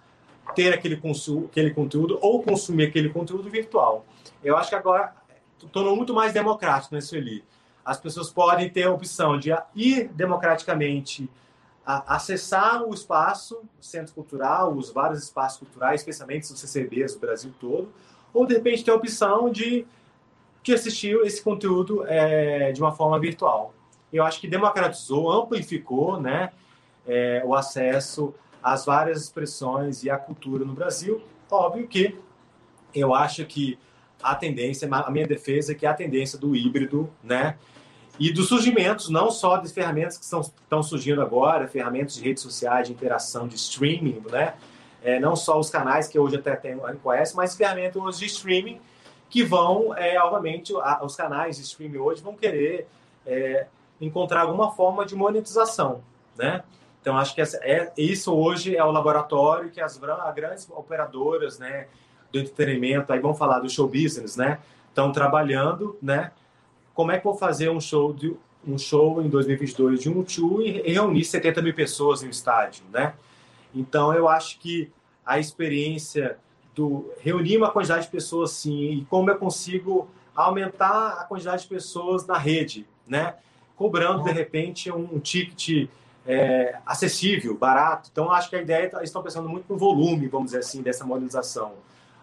ter 0.56 0.74
aquele, 0.74 1.00
aquele 1.46 1.72
conteúdo 1.72 2.18
ou 2.22 2.42
consumir 2.42 2.88
aquele 2.88 3.10
conteúdo 3.10 3.50
virtual. 3.50 4.06
Eu 4.44 4.58
acho 4.58 4.70
que 4.70 4.76
agora 4.76 5.14
tornou 5.72 5.96
muito 5.96 6.14
mais 6.14 6.34
democrático 6.34 6.96
nesse 6.96 7.16
ali. 7.16 7.44
As 7.90 8.00
pessoas 8.00 8.30
podem 8.30 8.70
ter 8.70 8.84
a 8.84 8.92
opção 8.92 9.40
de 9.40 9.50
ir 9.76 10.10
democraticamente 10.10 11.28
acessar 11.84 12.84
o 12.84 12.94
espaço, 12.94 13.64
o 13.80 13.84
centro 13.84 14.14
cultural, 14.14 14.76
os 14.76 14.92
vários 14.92 15.24
espaços 15.24 15.58
culturais, 15.58 16.02
especialmente 16.02 16.44
os 16.44 16.60
CCBs 16.60 17.16
do 17.16 17.20
Brasil 17.20 17.52
todo, 17.60 17.92
ou 18.32 18.46
de 18.46 18.54
repente 18.54 18.84
ter 18.84 18.92
a 18.92 18.96
opção 18.96 19.50
de, 19.50 19.88
de 20.62 20.72
assistir 20.72 21.18
esse 21.26 21.42
conteúdo 21.42 22.06
é, 22.06 22.72
de 22.72 22.80
uma 22.80 22.92
forma 22.92 23.20
virtual. 23.20 23.74
Eu 24.14 24.24
acho 24.24 24.40
que 24.40 24.48
democratizou, 24.48 25.32
amplificou 25.32 26.22
né, 26.22 26.52
é, 27.08 27.42
o 27.44 27.56
acesso 27.56 28.36
às 28.62 28.86
várias 28.86 29.24
expressões 29.24 30.04
e 30.04 30.12
à 30.12 30.18
cultura 30.20 30.64
no 30.64 30.74
Brasil. 30.74 31.24
Óbvio 31.50 31.88
que 31.88 32.16
eu 32.94 33.16
acho 33.16 33.44
que 33.48 33.80
a 34.22 34.36
tendência, 34.36 34.88
a 34.92 35.10
minha 35.10 35.26
defesa 35.26 35.72
é 35.72 35.76
que 35.76 35.88
a 35.88 35.94
tendência 35.96 36.38
do 36.38 36.56
híbrido, 36.56 37.10
né, 37.24 37.58
e 38.20 38.34
dos 38.34 38.50
surgimentos, 38.50 39.10
não 39.10 39.32
só 39.32 39.58
das 39.58 39.72
ferramentas 39.72 40.18
que 40.18 40.24
estão, 40.24 40.42
estão 40.42 40.84
surgindo 40.84 41.22
agora, 41.22 41.68
ferramentas 41.68 42.16
de 42.16 42.22
redes 42.22 42.44
sociais, 42.44 42.88
de 42.88 42.94
interação, 42.94 43.48
de 43.48 43.56
streaming, 43.56 44.22
né? 44.30 44.56
É, 45.02 45.18
não 45.20 45.36
só 45.36 45.58
os 45.58 45.70
canais 45.70 46.10
que 46.10 46.20
hoje 46.20 46.36
até 46.36 46.56
tem, 46.58 46.78
conhece, 47.02 47.34
mas 47.34 47.56
ferramentas 47.56 48.20
de 48.20 48.26
streaming 48.26 48.82
que 49.30 49.44
vão, 49.44 49.96
é, 49.96 50.20
obviamente, 50.20 50.74
a, 50.76 51.00
os 51.06 51.16
canais 51.16 51.56
de 51.56 51.64
streaming 51.64 51.98
hoje 51.98 52.22
vão 52.22 52.36
querer 52.36 52.88
é, 53.26 53.68
encontrar 54.02 54.42
alguma 54.42 54.72
forma 54.72 55.06
de 55.06 55.16
monetização, 55.16 56.04
né? 56.38 56.64
Então, 57.02 57.18
acho 57.18 57.34
que 57.34 57.40
essa, 57.40 57.58
é, 57.64 57.92
isso 57.98 58.36
hoje 58.36 58.76
é 58.76 58.84
o 58.84 58.92
laboratório 58.92 59.70
que 59.70 59.80
as, 59.80 60.02
as 60.04 60.36
grandes 60.36 60.70
operadoras, 60.70 61.58
né, 61.58 61.88
do 62.32 62.40
entretenimento, 62.40 63.14
aí 63.14 63.20
vão 63.20 63.34
falar 63.34 63.60
do 63.60 63.70
show 63.70 63.88
business, 63.88 64.36
né, 64.36 64.60
estão 64.90 65.12
trabalhando, 65.12 65.98
né, 66.02 66.32
como 67.00 67.14
é 67.14 67.18
que 67.18 67.24
vou 67.24 67.34
fazer 67.34 67.70
um 67.70 67.80
show 67.80 68.12
de 68.12 68.36
um 68.68 68.78
show 68.78 69.22
em 69.22 69.30
2022 69.30 70.02
de 70.02 70.10
um 70.10 70.22
tio 70.22 70.62
e 70.62 70.82
reunir 70.82 71.24
70 71.24 71.62
mil 71.62 71.74
pessoas 71.74 72.22
no 72.22 72.30
estádio, 72.30 72.84
né? 72.92 73.14
Então 73.74 74.14
eu 74.14 74.28
acho 74.28 74.60
que 74.60 74.92
a 75.26 75.40
experiência 75.40 76.38
do 76.76 77.10
reunir 77.22 77.56
uma 77.56 77.72
quantidade 77.72 78.04
de 78.04 78.12
pessoas 78.12 78.52
sim 78.52 78.82
e 78.82 79.06
como 79.06 79.30
eu 79.30 79.38
consigo 79.38 80.10
aumentar 80.36 81.22
a 81.22 81.24
quantidade 81.24 81.62
de 81.62 81.70
pessoas 81.70 82.28
na 82.28 82.38
rede, 82.38 82.86
né? 83.08 83.36
Cobrando 83.78 84.26
de 84.26 84.32
repente 84.32 84.92
um 84.92 85.22
ticket 85.22 85.90
é, 86.28 86.80
acessível, 86.86 87.58
barato. 87.58 88.10
Então 88.12 88.30
acho 88.30 88.50
que 88.50 88.58
a 88.58 88.62
ideia 88.62 88.92
eles 88.94 89.04
estão 89.04 89.24
pensando 89.24 89.48
muito 89.48 89.72
no 89.72 89.80
volume, 89.80 90.28
vamos 90.28 90.48
dizer 90.48 90.60
assim, 90.60 90.82
dessa 90.82 91.06
modernização. 91.06 91.76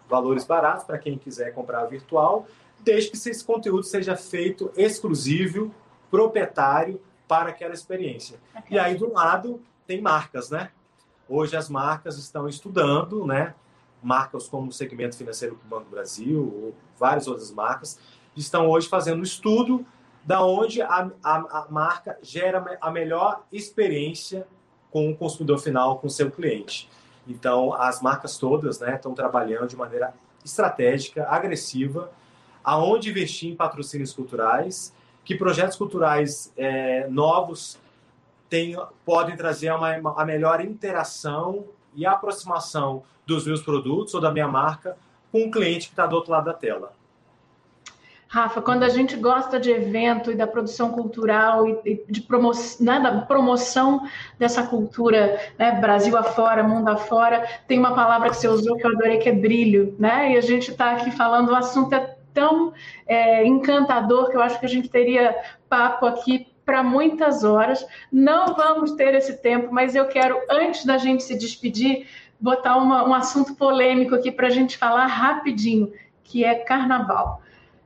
Valores 0.07 0.45
baratos 0.45 0.83
para 0.83 0.99
quem 0.99 1.17
quiser 1.17 1.51
comprar 1.51 1.83
virtual 1.85 2.45
desde 2.79 3.11
que 3.11 3.17
esse 3.17 3.43
conteúdo 3.43 3.83
seja 3.83 4.15
feito 4.15 4.71
exclusivo, 4.75 5.73
proprietário 6.09 7.01
para 7.27 7.49
aquela 7.49 7.73
experiência. 7.73 8.39
Okay. 8.57 8.77
E 8.77 8.79
aí, 8.79 8.95
do 8.95 9.11
lado, 9.11 9.61
tem 9.85 10.01
marcas, 10.01 10.49
né? 10.49 10.71
Hoje 11.27 11.57
as 11.57 11.69
marcas 11.69 12.17
estão 12.17 12.47
estudando, 12.47 13.25
né? 13.25 13.53
Marcas 14.01 14.47
como 14.47 14.69
o 14.69 14.71
Segmento 14.71 15.17
Financeiro 15.17 15.55
do 15.55 15.67
Banco 15.67 15.85
do 15.85 15.91
Brasil, 15.91 16.41
ou 16.41 16.75
várias 16.97 17.27
outras 17.27 17.51
marcas, 17.51 17.99
estão 18.35 18.69
hoje 18.69 18.87
fazendo 18.87 19.19
um 19.19 19.23
estudo 19.23 19.85
da 20.23 20.43
onde 20.45 20.81
a, 20.81 21.09
a, 21.23 21.35
a 21.35 21.67
marca 21.69 22.17
gera 22.21 22.77
a 22.81 22.91
melhor 22.91 23.45
experiência 23.51 24.47
com 24.91 25.09
o 25.09 25.15
consumidor 25.15 25.59
final, 25.59 25.99
com 25.99 26.07
o 26.07 26.09
seu 26.09 26.29
cliente. 26.31 26.89
Então, 27.27 27.73
as 27.73 28.01
marcas 28.01 28.37
todas 28.37 28.79
né, 28.79 28.95
estão 28.95 29.13
trabalhando 29.13 29.67
de 29.67 29.75
maneira 29.75 30.13
estratégica, 30.43 31.27
agressiva, 31.27 32.11
aonde 32.67 33.11
investir 33.11 33.49
em 33.49 33.55
patrocínios 33.55 34.11
culturais, 34.11 34.93
que 35.23 35.35
projetos 35.35 35.77
culturais 35.77 36.51
é, 36.57 37.07
novos 37.09 37.79
tem, 38.49 38.75
podem 39.05 39.37
trazer 39.37 39.71
uma, 39.71 39.97
uma, 39.97 40.21
a 40.21 40.25
melhor 40.25 40.59
interação 40.59 41.63
e 41.95 42.05
aproximação 42.05 43.03
dos 43.25 43.47
meus 43.47 43.61
produtos 43.61 44.13
ou 44.13 44.19
da 44.19 44.33
minha 44.33 44.49
marca 44.49 44.97
com 45.31 45.45
o 45.45 45.51
cliente 45.51 45.87
que 45.87 45.93
está 45.93 46.05
do 46.05 46.17
outro 46.17 46.33
lado 46.33 46.43
da 46.43 46.53
tela. 46.53 46.91
Rafa, 48.27 48.61
quando 48.61 48.83
a 48.83 48.89
gente 48.89 49.15
gosta 49.15 49.57
de 49.57 49.71
evento 49.71 50.29
e 50.29 50.35
da 50.35 50.45
produção 50.45 50.91
cultural 50.91 51.65
e 51.85 52.03
de 52.09 52.19
promo 52.19 52.51
né, 52.81 52.99
da 52.99 53.21
promoção 53.21 54.05
dessa 54.37 54.63
cultura, 54.63 55.39
né, 55.57 55.71
Brasil 55.79 56.17
afora, 56.17 56.61
mundo 56.61 56.89
afora, 56.89 57.47
tem 57.65 57.79
uma 57.79 57.95
palavra 57.95 58.29
que 58.29 58.35
você 58.35 58.49
usou 58.49 58.75
que 58.75 58.85
eu 58.85 58.91
adorei, 58.91 59.19
que 59.19 59.29
é 59.29 59.33
brilho, 59.33 59.95
né? 59.97 60.33
E 60.33 60.37
a 60.37 60.41
gente 60.41 60.71
está 60.71 60.91
aqui 60.91 61.11
falando, 61.11 61.51
o 61.51 61.55
assunto 61.55 61.93
é 61.93 62.16
tão 62.37 62.71
é, 63.07 63.43
encantador 63.47 64.29
que 64.29 64.37
eu 64.37 64.41
acho 64.41 64.59
que 64.59 64.65
a 64.67 64.69
gente 64.69 64.87
teria 64.89 65.35
papo 65.67 66.05
aqui 66.05 66.45
para 66.63 66.83
muitas 66.83 67.43
horas. 67.43 67.83
Não 68.11 68.53
vamos 68.53 68.91
ter 68.91 69.15
esse 69.15 69.41
tempo, 69.41 69.73
mas 69.73 69.95
eu 69.95 70.05
quero, 70.05 70.39
antes 70.47 70.85
da 70.85 70.99
gente 70.99 71.23
se 71.23 71.35
despedir, 71.35 72.05
botar 72.39 72.77
uma, 72.77 73.09
um 73.09 73.13
assunto 73.15 73.55
polêmico 73.55 74.13
aqui 74.13 74.31
para 74.31 74.45
a 74.45 74.51
gente 74.51 74.77
falar 74.77 75.07
rapidinho, 75.07 75.91
que 76.23 76.43
é 76.43 76.53
carnaval. 76.53 77.41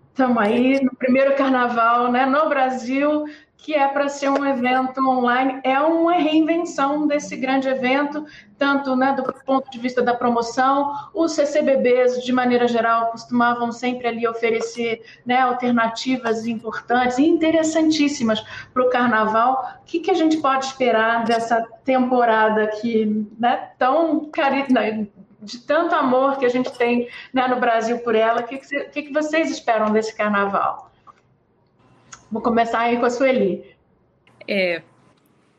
Estamos 0.09 0.43
aí 0.43 0.83
no 0.83 0.93
primeiro 0.97 1.33
carnaval 1.35 2.11
né, 2.11 2.25
no 2.25 2.49
Brasil, 2.49 3.23
que 3.61 3.75
é 3.75 3.87
para 3.87 4.09
ser 4.09 4.29
um 4.29 4.43
evento 4.43 5.07
online, 5.07 5.61
é 5.63 5.79
uma 5.79 6.13
reinvenção 6.13 7.05
desse 7.05 7.37
grande 7.37 7.67
evento, 7.67 8.25
tanto 8.57 8.95
né, 8.95 9.13
do 9.13 9.23
ponto 9.45 9.69
de 9.69 9.77
vista 9.77 10.01
da 10.01 10.15
promoção, 10.15 10.91
os 11.13 11.33
CCBBs, 11.33 12.23
de 12.23 12.33
maneira 12.33 12.67
geral, 12.67 13.11
costumavam 13.11 13.71
sempre 13.71 14.07
ali 14.07 14.27
oferecer 14.27 15.03
né, 15.23 15.41
alternativas 15.41 16.47
importantes 16.47 17.19
e 17.19 17.25
interessantíssimas 17.25 18.43
para 18.73 18.83
o 18.83 18.89
carnaval. 18.89 19.79
O 19.81 19.85
que, 19.85 19.99
que 19.99 20.09
a 20.09 20.15
gente 20.15 20.37
pode 20.37 20.65
esperar 20.65 21.23
dessa 21.23 21.61
temporada 21.85 22.63
aqui, 22.63 23.27
né, 23.39 23.69
tão 23.77 24.25
carinhosa, 24.31 24.73
né, 24.73 25.07
de 25.39 25.59
tanto 25.59 25.93
amor 25.93 26.37
que 26.37 26.45
a 26.45 26.49
gente 26.49 26.71
tem 26.71 27.07
né, 27.31 27.47
no 27.47 27.59
Brasil 27.59 27.99
por 27.99 28.15
ela? 28.15 28.41
O 28.41 28.43
que, 28.43 28.57
que, 28.57 29.03
que 29.03 29.13
vocês 29.13 29.51
esperam 29.51 29.91
desse 29.91 30.15
carnaval? 30.15 30.90
Vou 32.31 32.41
começar 32.41 32.79
aí 32.79 32.97
com 32.97 33.05
a 33.05 33.09
Sueli. 33.09 33.75
É, 34.47 34.81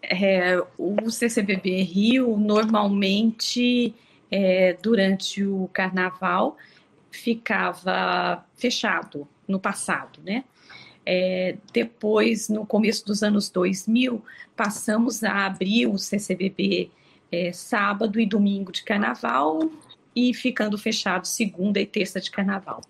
é, 0.02 0.58
o 0.78 1.10
CCBB 1.10 1.82
Rio, 1.82 2.38
normalmente, 2.38 3.94
é, 4.30 4.72
durante 4.82 5.44
o 5.44 5.68
carnaval, 5.70 6.56
ficava 7.10 8.42
fechado 8.56 9.28
no 9.46 9.60
passado, 9.60 10.18
né? 10.24 10.44
É, 11.04 11.56
depois, 11.74 12.48
no 12.48 12.64
começo 12.64 13.04
dos 13.04 13.22
anos 13.22 13.50
2000, 13.50 14.24
passamos 14.56 15.22
a 15.22 15.44
abrir 15.44 15.86
o 15.86 15.98
CCBB 15.98 16.90
é, 17.30 17.52
sábado 17.52 18.18
e 18.18 18.24
domingo 18.24 18.72
de 18.72 18.82
carnaval 18.82 19.70
e 20.16 20.32
ficando 20.32 20.78
fechado 20.78 21.26
segunda 21.26 21.78
e 21.78 21.84
terça 21.84 22.18
de 22.18 22.30
carnaval. 22.30 22.80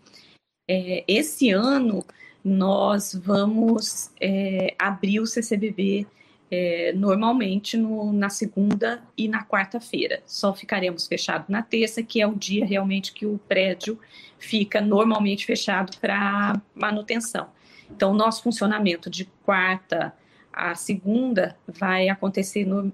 É, 0.70 1.02
esse 1.08 1.50
ano 1.50 2.04
nós 2.44 3.14
vamos 3.14 4.10
é, 4.20 4.74
abrir 4.78 5.20
o 5.20 5.26
CCBB 5.26 6.06
é, 6.50 6.92
normalmente 6.92 7.76
no, 7.76 8.12
na 8.12 8.28
segunda 8.28 9.02
e 9.16 9.26
na 9.26 9.44
quarta-feira. 9.44 10.22
Só 10.26 10.52
ficaremos 10.52 11.06
fechados 11.06 11.48
na 11.48 11.62
terça, 11.62 12.02
que 12.02 12.20
é 12.20 12.26
o 12.26 12.34
dia 12.34 12.66
realmente 12.66 13.12
que 13.12 13.24
o 13.24 13.38
prédio 13.48 13.98
fica 14.38 14.80
normalmente 14.80 15.46
fechado 15.46 15.96
para 15.98 16.60
manutenção. 16.74 17.48
Então, 17.90 18.12
nosso 18.12 18.42
funcionamento 18.42 19.08
de 19.08 19.24
quarta 19.44 20.12
a 20.52 20.74
segunda 20.74 21.56
vai 21.66 22.10
acontecer 22.10 22.66
no, 22.66 22.92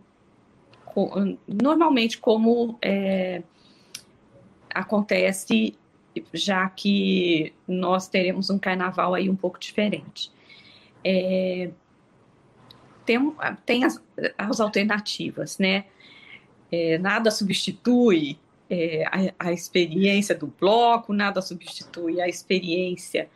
normalmente 1.46 2.18
como 2.18 2.78
é, 2.80 3.42
acontece, 4.72 5.76
já 6.32 6.68
que 6.68 7.52
nós 7.66 8.08
teremos 8.08 8.50
um 8.50 8.58
carnaval 8.58 9.14
aí 9.14 9.28
um 9.28 9.36
pouco 9.36 9.58
diferente. 9.58 10.30
É, 11.04 11.70
tem, 13.04 13.32
tem 13.64 13.84
as, 13.84 14.02
as 14.36 14.60
alternativas, 14.60 15.58
né? 15.58 15.84
É, 16.70 16.98
nada 16.98 17.30
substitui 17.30 18.38
é, 18.68 19.04
a, 19.06 19.48
a, 19.48 19.52
experiência 19.52 20.34
do 20.34 20.46
bloco, 20.46 21.14
nada 21.14 21.40
substitui 21.40 22.20
a 22.20 22.28
experiência 22.28 23.28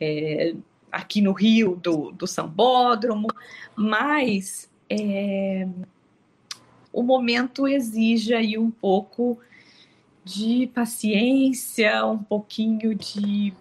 é, 0.00 0.54
aqui 0.92 1.20
no 1.20 1.32
Rio 1.32 1.74
do, 1.76 2.12
do 2.12 2.26
Sambódromo, 2.26 3.26
mas 3.74 4.70
é, 4.88 5.66
o 6.92 7.02
momento 7.02 7.66
exige 7.66 8.32
aí 8.34 8.56
um 8.56 8.70
pouco 8.70 9.38
de 10.26 10.66
paciência, 10.74 12.04
um 12.04 12.18
pouquinho 12.18 12.96
de 12.96 13.54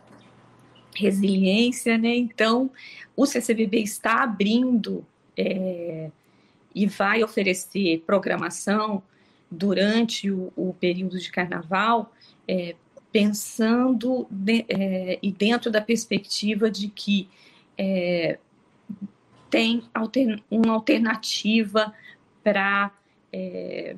resiliência, 0.95 1.95
né? 1.95 2.15
Então, 2.15 2.71
o 3.15 3.27
CCBB 3.27 3.81
está 3.81 4.23
abrindo 4.23 5.05
é, 5.37 6.09
e 6.73 6.87
vai 6.87 7.23
oferecer 7.23 8.03
programação 8.07 9.03
durante 9.51 10.31
o, 10.31 10.51
o 10.55 10.73
período 10.73 11.19
de 11.19 11.31
carnaval, 11.31 12.11
é, 12.47 12.75
pensando 13.11 14.25
de, 14.31 14.65
é, 14.67 15.19
e 15.21 15.31
dentro 15.31 15.69
da 15.69 15.81
perspectiva 15.81 16.71
de 16.71 16.87
que 16.87 17.29
é, 17.77 18.39
tem 19.51 19.83
alter, 19.93 20.41
uma 20.49 20.73
alternativa 20.73 21.93
para 22.43 22.91
é, 23.31 23.95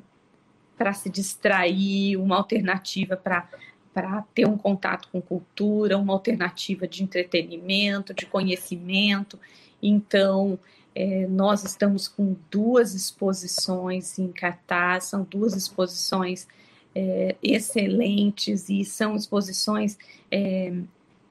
para 0.78 0.94
se 0.94 1.10
distrair, 1.10 2.16
uma 2.16 2.36
alternativa 2.36 3.16
para 3.16 3.48
para 3.92 4.22
ter 4.32 4.46
um 4.46 4.56
contato 4.56 5.08
com 5.10 5.20
cultura, 5.20 5.98
uma 5.98 6.12
alternativa 6.12 6.86
de 6.86 7.02
entretenimento, 7.02 8.14
de 8.14 8.26
conhecimento. 8.26 9.36
Então, 9.82 10.56
é, 10.94 11.26
nós 11.26 11.64
estamos 11.64 12.06
com 12.06 12.36
duas 12.48 12.94
exposições 12.94 14.16
em 14.16 14.30
cartaz, 14.30 15.04
são 15.04 15.24
duas 15.24 15.54
exposições 15.54 16.46
é, 16.94 17.34
excelentes 17.42 18.68
e 18.68 18.84
são 18.84 19.16
exposições 19.16 19.98
é, 20.30 20.72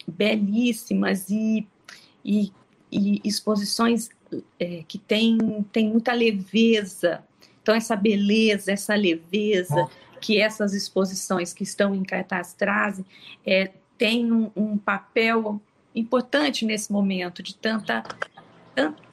belíssimas 0.08 1.30
e, 1.30 1.68
e, 2.24 2.52
e 2.92 3.22
exposições 3.24 4.10
é, 4.60 4.84
que 4.88 4.98
têm 4.98 5.38
tem 5.72 5.90
muita 5.90 6.14
leveza. 6.14 7.24
Então, 7.68 7.76
essa 7.76 7.98
beleza, 7.98 8.72
essa 8.72 8.96
leveza 8.96 9.90
que 10.22 10.40
essas 10.40 10.74
exposições 10.74 11.52
que 11.52 11.64
estão 11.64 11.94
em 11.94 12.02
cartaz 12.02 12.54
trazem, 12.54 13.06
é, 13.46 13.74
tem 13.98 14.32
um, 14.32 14.50
um 14.56 14.78
papel 14.78 15.62
importante 15.94 16.64
nesse 16.64 16.90
momento 16.90 17.44
de 17.44 17.54
tanta 17.54 18.06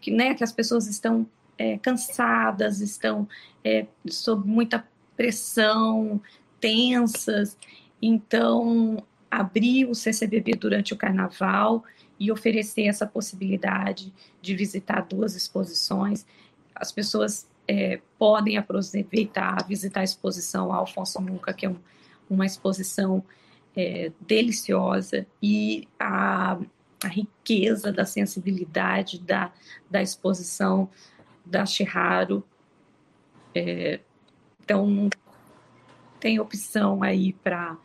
que, 0.01 0.13
né, 0.13 0.35
que 0.35 0.45
as 0.45 0.53
pessoas 0.53 0.87
estão 0.87 1.27
é, 1.59 1.79
cansadas, 1.79 2.81
estão 2.81 3.27
é, 3.65 3.87
sob 4.09 4.47
muita 4.47 4.87
pressão, 5.17 6.23
tensas. 6.61 7.59
Então, 8.01 9.03
abrir 9.29 9.87
o 9.87 9.97
CCBB 9.97 10.53
durante 10.53 10.93
o 10.93 10.97
carnaval 10.97 11.83
e 12.21 12.31
oferecer 12.31 12.85
essa 12.85 13.05
possibilidade 13.05 14.15
de 14.41 14.55
visitar 14.55 15.01
duas 15.01 15.35
exposições. 15.35 16.25
As 16.73 16.93
pessoas 16.93 17.49
é, 17.67 18.01
podem 18.19 18.57
aproveitar, 18.57 19.67
visitar 19.67 20.01
a 20.01 20.05
exposição 20.05 20.73
Alfonso 20.73 21.21
Nuca, 21.21 21.53
que 21.53 21.67
é 21.67 21.71
um, 21.71 21.77
uma 22.29 22.47
exposição 22.47 23.25
é, 23.77 24.13
deliciosa, 24.21 25.27
e 25.43 25.89
a 25.99 26.59
a 27.05 27.09
riqueza 27.09 27.93
da 27.93 28.05
sensibilidade 28.05 29.21
da, 29.21 29.53
da 29.91 30.03
exposição 30.03 30.89
da 31.45 31.67
Chiharo. 31.67 32.43
É, 33.55 34.01
então, 34.63 35.11
tem 36.19 36.41
opção 36.41 37.03
aí 37.03 37.33
para 37.33 37.77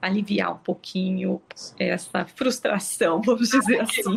aliviar 0.00 0.52
um 0.52 0.58
pouquinho 0.58 1.42
essa 1.78 2.24
frustração, 2.24 3.20
vamos 3.24 3.48
dizer 3.48 3.80
assim. 3.80 4.16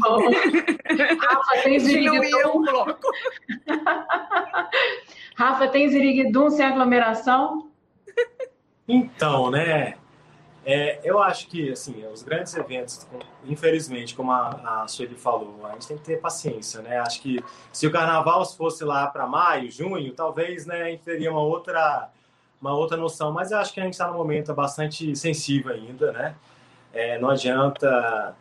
Rafa, 1.19 1.61
tem 1.63 1.79
ziriguidum? 1.79 2.63
Rafa, 5.35 5.67
tem 5.67 5.89
ziriguidum 5.89 6.49
sem 6.49 6.65
aglomeração? 6.65 7.69
Então, 8.87 9.49
né? 9.49 9.95
É, 10.63 10.99
eu 11.03 11.19
acho 11.19 11.47
que, 11.47 11.71
assim, 11.71 12.05
os 12.05 12.21
grandes 12.21 12.55
eventos, 12.55 13.07
infelizmente, 13.45 14.13
como 14.13 14.31
a, 14.31 14.83
a 14.83 14.87
Sueli 14.87 15.15
falou, 15.15 15.65
a 15.65 15.71
gente 15.71 15.87
tem 15.87 15.97
que 15.97 16.03
ter 16.03 16.21
paciência, 16.21 16.81
né? 16.81 16.99
Acho 16.99 17.21
que 17.21 17.43
se 17.71 17.87
o 17.87 17.91
carnaval 17.91 18.45
fosse 18.45 18.83
lá 18.83 19.07
para 19.07 19.25
maio, 19.25 19.71
junho, 19.71 20.13
talvez, 20.13 20.67
né, 20.67 20.83
a 20.83 20.85
gente 20.85 21.01
teria 21.01 21.31
uma 21.31 21.41
outra, 21.41 22.09
uma 22.61 22.73
outra 22.73 22.95
noção. 22.95 23.31
Mas 23.31 23.51
eu 23.51 23.57
acho 23.57 23.73
que 23.73 23.79
a 23.79 23.83
gente 23.83 23.93
está 23.93 24.07
num 24.07 24.17
momento 24.17 24.53
bastante 24.53 25.15
sensível 25.15 25.73
ainda, 25.73 26.11
né? 26.11 26.35
É, 26.93 27.17
não 27.19 27.29
adianta 27.29 28.35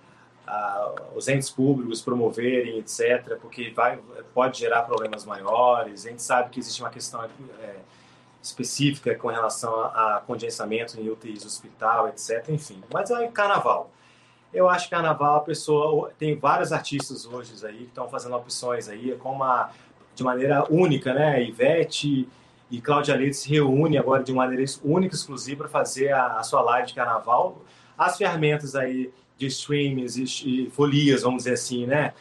a, 0.47 0.93
os 1.15 1.27
entes 1.29 1.51
públicos 1.51 2.03
promoverem, 2.03 2.79
etc., 2.79 3.39
porque 3.41 3.71
vai, 3.71 3.99
pode 4.35 4.59
gerar 4.59 4.83
problemas 4.83 5.25
maiores. 5.25 6.07
A 6.07 6.11
gente 6.11 6.23
sabe 6.23 6.51
que 6.51 6.61
existe 6.61 6.83
uma 6.83 6.91
questão... 6.91 7.25
É, 7.25 7.77
específica 8.43 9.15
com 9.15 9.29
relação 9.29 9.81
a, 9.81 10.17
a 10.17 10.21
condicionamento 10.21 10.99
em 10.99 11.09
UTIs 11.09 11.45
hospital, 11.45 12.09
etc. 12.09 12.49
Enfim, 12.49 12.83
mas 12.93 13.11
é 13.11 13.27
carnaval. 13.29 13.91
Eu 14.53 14.69
acho 14.69 14.87
que 14.87 14.91
carnaval 14.91 15.37
a 15.37 15.41
pessoa 15.41 16.13
tem 16.19 16.37
vários 16.37 16.73
artistas 16.73 17.25
hoje 17.25 17.55
aí 17.65 17.79
que 17.79 17.85
estão 17.85 18.09
fazendo 18.09 18.35
opções 18.37 18.89
aí 18.89 19.17
com 19.17 19.33
uma 19.33 19.71
de 20.15 20.25
maneira 20.25 20.65
única, 20.71 21.15
né? 21.15 21.43
Ivete 21.43 22.29
e 22.71 22.81
Cláudia 22.81 23.17
Leite 23.17 23.37
se 23.37 23.49
reúnem 23.49 23.99
agora 23.99 24.23
de 24.23 24.33
maneira 24.33 24.65
única, 24.85 25.15
exclusiva 25.15 25.65
para 25.65 25.69
fazer 25.69 26.13
a, 26.13 26.39
a, 26.39 26.43
sua 26.43 26.61
live 26.63 26.89
de 26.89 26.95
carnaval. 26.95 27.63
As 27.99 28.17
ferramentas 28.17 28.77
aí 28.77 29.11
de 29.37 29.47
streams 29.47 30.17
e, 30.17 30.65
e 30.65 30.71
folias, 30.71 31.23
vamos 31.23 31.39
dizer 31.39 31.55
assim, 31.55 31.87
né? 31.87 32.13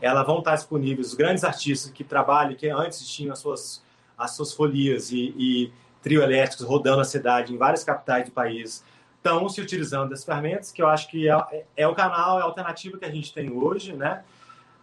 Elas 0.00 0.26
vão 0.26 0.38
estar 0.38 0.54
disponíveis. 0.54 1.08
Os 1.08 1.14
grandes 1.14 1.42
artistas 1.42 1.90
que 1.90 2.04
trabalham, 2.04 2.54
que 2.54 2.68
antes 2.68 3.06
tinham 3.08 3.32
as 3.32 3.38
suas 3.38 3.84
as 4.16 4.30
suas 4.30 4.52
folias 4.54 5.12
e, 5.12 5.34
e 5.36 5.72
trio 6.00 6.22
elétricos 6.22 6.64
rodando 6.64 7.00
a 7.00 7.04
cidade 7.04 7.52
em 7.52 7.56
várias 7.58 7.84
capitais 7.84 8.24
do 8.24 8.30
país 8.30 8.82
estão 9.16 9.48
se 9.48 9.60
utilizando 9.60 10.10
das 10.10 10.24
ferramentas, 10.24 10.70
que 10.70 10.80
eu 10.80 10.86
acho 10.86 11.08
que 11.08 11.28
é, 11.28 11.64
é 11.76 11.88
o 11.88 11.94
canal, 11.94 12.38
é 12.38 12.42
a 12.42 12.44
alternativa 12.44 12.96
que 12.96 13.04
a 13.04 13.10
gente 13.10 13.34
tem 13.34 13.52
hoje, 13.52 13.92
né? 13.92 14.22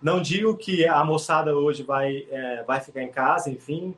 Não 0.02 0.22
digo 0.22 0.58
que 0.58 0.86
a 0.86 1.02
moçada 1.06 1.56
hoje 1.56 1.82
vai, 1.82 2.28
é, 2.30 2.62
vai 2.64 2.82
ficar 2.82 3.02
em 3.02 3.10
casa, 3.10 3.50
enfim, 3.50 3.96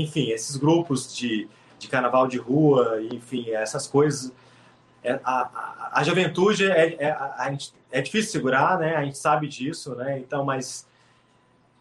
enfim, 0.00 0.30
esses 0.30 0.56
grupos 0.56 1.14
de, 1.14 1.48
de 1.78 1.88
carnaval 1.88 2.28
de 2.28 2.38
rua, 2.38 3.00
enfim, 3.10 3.50
essas 3.50 3.86
coisas. 3.86 4.32
É, 5.02 5.20
a, 5.24 5.42
a, 5.42 5.90
a, 6.00 6.02
juventude 6.02 6.70
é, 6.70 6.96
é, 6.98 7.10
a, 7.10 7.46
gente, 7.50 7.72
é 7.90 8.00
difícil 8.00 8.32
segurar, 8.32 8.78
né? 8.78 8.96
A 8.96 9.04
gente 9.04 9.18
sabe 9.18 9.46
disso, 9.46 9.94
né? 9.94 10.18
Então, 10.18 10.44
mas 10.44 10.86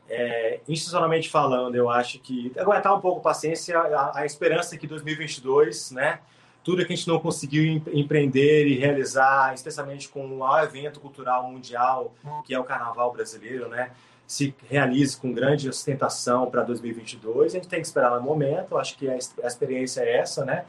é, 0.10 0.60
institucionalmente 0.68 1.30
falando, 1.30 1.76
eu 1.76 1.90
acho 1.90 2.20
que 2.20 2.52
aguentar 2.58 2.96
um 2.96 3.02
pouco 3.02 3.22
paciência, 3.22 3.78
a, 3.78 4.20
a 4.20 4.26
esperança 4.26 4.78
que 4.78 4.88
2022, 4.88 5.92
né, 5.92 6.20
tudo 6.66 6.84
que 6.84 6.92
a 6.92 6.96
gente 6.96 7.08
não 7.08 7.20
conseguiu 7.20 7.80
empreender 7.94 8.66
e 8.66 8.76
realizar, 8.76 9.54
especialmente 9.54 10.10
com 10.10 10.26
o 10.26 10.40
maior 10.40 10.64
evento 10.64 11.00
cultural 11.00 11.48
mundial, 11.48 12.12
que 12.44 12.56
é 12.56 12.60
o 12.60 12.64
Carnaval 12.64 13.14
brasileiro, 13.14 13.70
né, 13.70 13.92
se 14.26 14.54
realize 14.68 15.16
com 15.16 15.32
grande 15.32 15.70
ostentação 15.70 16.50
para 16.50 16.64
2022. 16.64 17.54
A 17.54 17.58
gente 17.60 17.68
tem 17.68 17.80
que 17.80 17.86
esperar 17.86 18.10
no 18.16 18.22
momento, 18.22 18.80
acho 18.80 18.98
que 18.98 19.08
a, 19.08 19.16
experiência 19.16 20.02
é 20.02 20.18
essa, 20.18 20.44
né? 20.44 20.66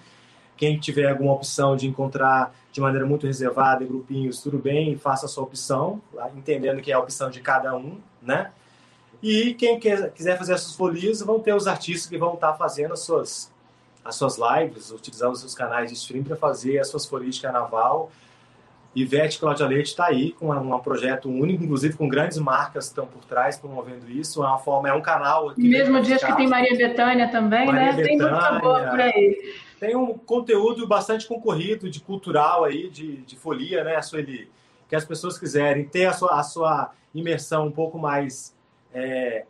Quem 0.55 0.79
tiver 0.79 1.09
alguma 1.11 1.33
opção 1.33 1.75
de 1.75 1.87
encontrar 1.87 2.55
de 2.71 2.81
maneira 2.81 3.07
muito 3.07 3.27
reservada 3.27 3.83
em 3.83 3.87
grupinhos, 3.87 4.43
tudo 4.43 4.59
bem, 4.59 4.99
faça 4.99 5.25
a 5.25 5.29
sua 5.31 5.45
opção, 5.45 6.03
entendendo 6.37 6.83
que 6.83 6.93
é 6.93 6.95
a 6.95 6.99
opção 6.99 7.31
de 7.31 7.41
cada 7.41 7.75
um, 7.75 7.99
né? 8.21 8.53
E 9.23 9.55
quem 9.55 9.81
quiser 9.81 10.37
fazer 10.37 10.53
essas 10.53 10.75
folias, 10.75 11.23
vão 11.23 11.41
ter 11.41 11.55
os 11.55 11.67
artistas 11.67 12.07
que 12.07 12.19
vão 12.19 12.35
estar 12.35 12.53
fazendo 12.53 12.93
as 12.93 13.01
suas, 13.01 13.51
as 14.07 14.15
suas 14.15 14.39
lives, 14.39 14.91
utilizando 14.91 15.33
os 15.33 15.41
seus 15.41 15.55
canais 15.55 15.91
de 15.91 15.97
stream 15.97 16.23
para 16.23 16.37
fazer 16.37 16.79
as 16.79 16.89
suas 16.89 17.05
folias 17.05 17.35
de 17.35 17.43
carnaval. 17.43 18.11
Ivete 18.95 19.39
Cláudia 19.39 19.67
Leite 19.67 19.89
está 19.89 20.07
aí 20.07 20.33
com 20.33 20.51
um, 20.51 20.79
projeto 20.79 21.29
único, 21.29 21.63
inclusive 21.63 21.95
com 21.97 22.09
grandes 22.09 22.39
marcas 22.39 22.87
que 22.87 22.93
estão 22.93 23.07
por 23.07 23.23
trás 23.25 23.59
promovendo 23.59 24.11
isso. 24.11 24.43
É 24.43 24.47
uma 24.47 24.59
forma, 24.59 24.89
é 24.89 24.93
um 24.95 25.03
canal. 25.03 25.53
Mesmo 25.59 26.01
dia 26.01 26.19
que 26.19 26.35
tem 26.35 26.49
Maria 26.49 26.75
Bethânia 26.75 27.29
também, 27.29 27.67
Maria 27.67 27.81
né? 27.81 27.93
Bethânia, 27.93 28.07
tem 28.07 28.31
muita 28.31 28.59
boa 28.59 28.81
por 28.89 29.01
aí. 29.01 29.55
Tem 29.79 29.95
um 29.95 30.15
conteúdo 30.17 30.87
bastante 30.87 31.27
concorrido 31.27 31.91
de 31.91 32.01
cultural 32.01 32.65
aí, 32.65 32.89
de, 32.89 33.19
de 33.19 33.37
folia, 33.37 33.85
né, 33.85 34.01
Sueli? 34.01 34.49
Que 34.89 34.97
as 34.97 35.05
pessoas 35.05 35.39
quiserem 35.39 35.85
ter 35.85 36.07
a 36.07 36.15
sua, 36.15 36.41
a 36.41 36.43
sua 36.43 36.93
imersão 37.15 37.67
um 37.67 37.73
pouco 37.73 37.99
mais 37.99 38.57
é, 38.95 39.45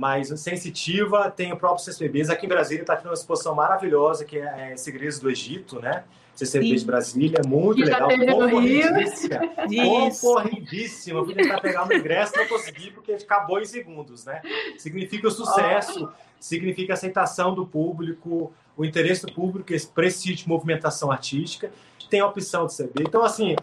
mais 0.00 0.28
sensitiva, 0.40 1.30
tem 1.30 1.52
o 1.52 1.58
próprio 1.58 1.84
CCBs. 1.84 2.30
Aqui 2.30 2.46
em 2.46 2.48
Brasília 2.48 2.80
está 2.80 2.96
tendo 2.96 3.08
uma 3.08 3.14
exposição 3.14 3.54
maravilhosa, 3.54 4.24
que 4.24 4.38
é, 4.38 4.72
é 4.72 4.76
Segredos 4.76 5.18
do 5.18 5.30
Egito, 5.30 5.78
né? 5.78 6.04
CCB 6.34 6.74
de 6.76 6.84
Brasília, 6.86 7.42
muito 7.46 7.82
legal. 7.82 8.08
Concorridíssima. 8.08 9.40
Concorridíssima. 9.68 11.18
Eu 11.18 11.24
fui 11.26 11.34
tentar 11.34 11.60
pegar 11.60 11.86
um 11.86 11.92
ingresso, 11.92 12.32
não 12.34 12.48
consegui, 12.48 12.90
porque 12.92 13.12
acabou 13.12 13.60
em 13.60 13.66
segundos, 13.66 14.24
né? 14.24 14.40
Significa 14.78 15.28
o 15.28 15.30
sucesso, 15.30 16.08
oh. 16.10 16.24
significa 16.40 16.94
a 16.94 16.94
aceitação 16.94 17.54
do 17.54 17.66
público, 17.66 18.54
o 18.74 18.86
interesse 18.86 19.26
do 19.26 19.32
público, 19.34 19.70
esse 19.74 19.86
prestígio 19.86 20.44
de 20.44 20.48
movimentação 20.48 21.12
artística. 21.12 21.70
Tem 22.08 22.20
a 22.20 22.26
opção 22.26 22.66
de 22.66 22.74
CB. 22.74 23.04
Então, 23.06 23.22
assim, 23.22 23.54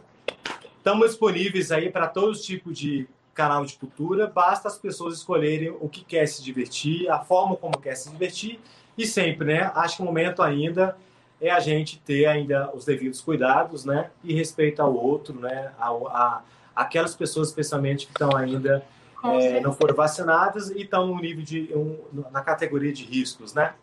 estamos 0.78 1.08
disponíveis 1.08 1.72
aí 1.72 1.90
para 1.90 2.06
todo 2.06 2.32
tipo 2.38 2.72
de 2.72 3.08
canal 3.38 3.64
de 3.64 3.76
cultura, 3.76 4.26
basta 4.26 4.68
as 4.68 4.80
pessoas 4.80 5.16
escolherem 5.16 5.70
o 5.80 5.88
que 5.88 6.04
quer 6.04 6.28
se 6.28 6.44
divertir, 6.44 7.08
a 7.08 7.20
forma 7.20 7.56
como 7.56 7.78
quer 7.78 7.96
se 7.96 8.10
divertir 8.10 8.60
e 8.98 9.06
sempre, 9.06 9.46
né? 9.46 9.72
Acho 9.76 9.98
que 9.98 10.02
o 10.02 10.06
momento 10.06 10.42
ainda 10.42 10.98
é 11.40 11.52
a 11.52 11.60
gente 11.60 12.00
ter 12.00 12.26
ainda 12.26 12.72
os 12.74 12.84
devidos 12.84 13.22
cuidados, 13.22 13.86
né? 13.86 14.10
E 14.24 14.34
respeito 14.34 14.82
ao 14.82 14.92
outro, 14.92 15.40
né? 15.40 15.72
A, 15.78 15.90
a 15.90 16.42
aquelas 16.76 17.16
pessoas, 17.16 17.50
especialmente, 17.50 18.08
que 18.08 18.12
estão 18.12 18.36
ainda 18.36 18.84
é, 19.24 19.60
não 19.62 19.74
foram 19.74 19.96
vacinadas 19.96 20.72
e 20.72 20.82
estão 20.82 21.06
no 21.06 21.22
nível 21.22 21.44
de 21.44 21.70
um, 21.76 22.24
na 22.32 22.42
categoria 22.42 22.92
de 22.92 23.04
riscos, 23.04 23.54
né? 23.54 23.74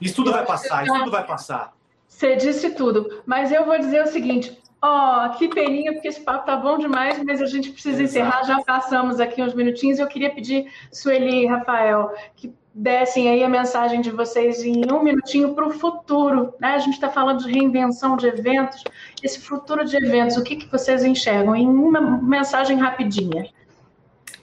Isso 0.00 0.16
tudo 0.16 0.32
vai 0.32 0.44
passar, 0.44 0.84
isso 0.84 0.98
tudo 0.98 1.10
vai 1.10 1.26
passar. 1.26 1.74
Você 2.08 2.36
disse 2.36 2.70
tudo, 2.70 3.22
mas 3.26 3.52
eu 3.52 3.64
vou 3.66 3.78
dizer 3.78 4.02
o 4.02 4.06
seguinte: 4.06 4.58
Ó, 4.86 5.24
oh, 5.24 5.30
que 5.38 5.48
peninha, 5.48 5.94
porque 5.94 6.08
esse 6.08 6.20
papo 6.20 6.44
tá 6.44 6.58
bom 6.58 6.76
demais, 6.76 7.18
mas 7.24 7.40
a 7.40 7.46
gente 7.46 7.70
precisa 7.70 8.02
Exato. 8.02 8.26
encerrar. 8.26 8.44
Já 8.44 8.62
passamos 8.62 9.18
aqui 9.18 9.42
uns 9.42 9.54
minutinhos. 9.54 9.98
Eu 9.98 10.06
queria 10.06 10.28
pedir, 10.28 10.70
Sueli 10.92 11.44
e 11.44 11.46
Rafael, 11.46 12.12
que 12.36 12.52
dessem 12.74 13.30
aí 13.30 13.42
a 13.42 13.48
mensagem 13.48 14.02
de 14.02 14.10
vocês 14.10 14.62
em 14.62 14.84
um 14.92 15.02
minutinho 15.02 15.54
para 15.54 15.66
o 15.66 15.70
futuro. 15.70 16.52
Né? 16.60 16.74
A 16.74 16.78
gente 16.78 16.92
está 16.92 17.08
falando 17.08 17.42
de 17.42 17.50
reinvenção 17.50 18.14
de 18.14 18.26
eventos. 18.26 18.84
Esse 19.22 19.40
futuro 19.40 19.86
de 19.86 19.96
eventos, 19.96 20.36
o 20.36 20.44
que, 20.44 20.56
que 20.56 20.70
vocês 20.70 21.02
enxergam? 21.02 21.56
Em 21.56 21.66
uma 21.66 22.02
mensagem 22.02 22.76
rapidinha. 22.76 23.48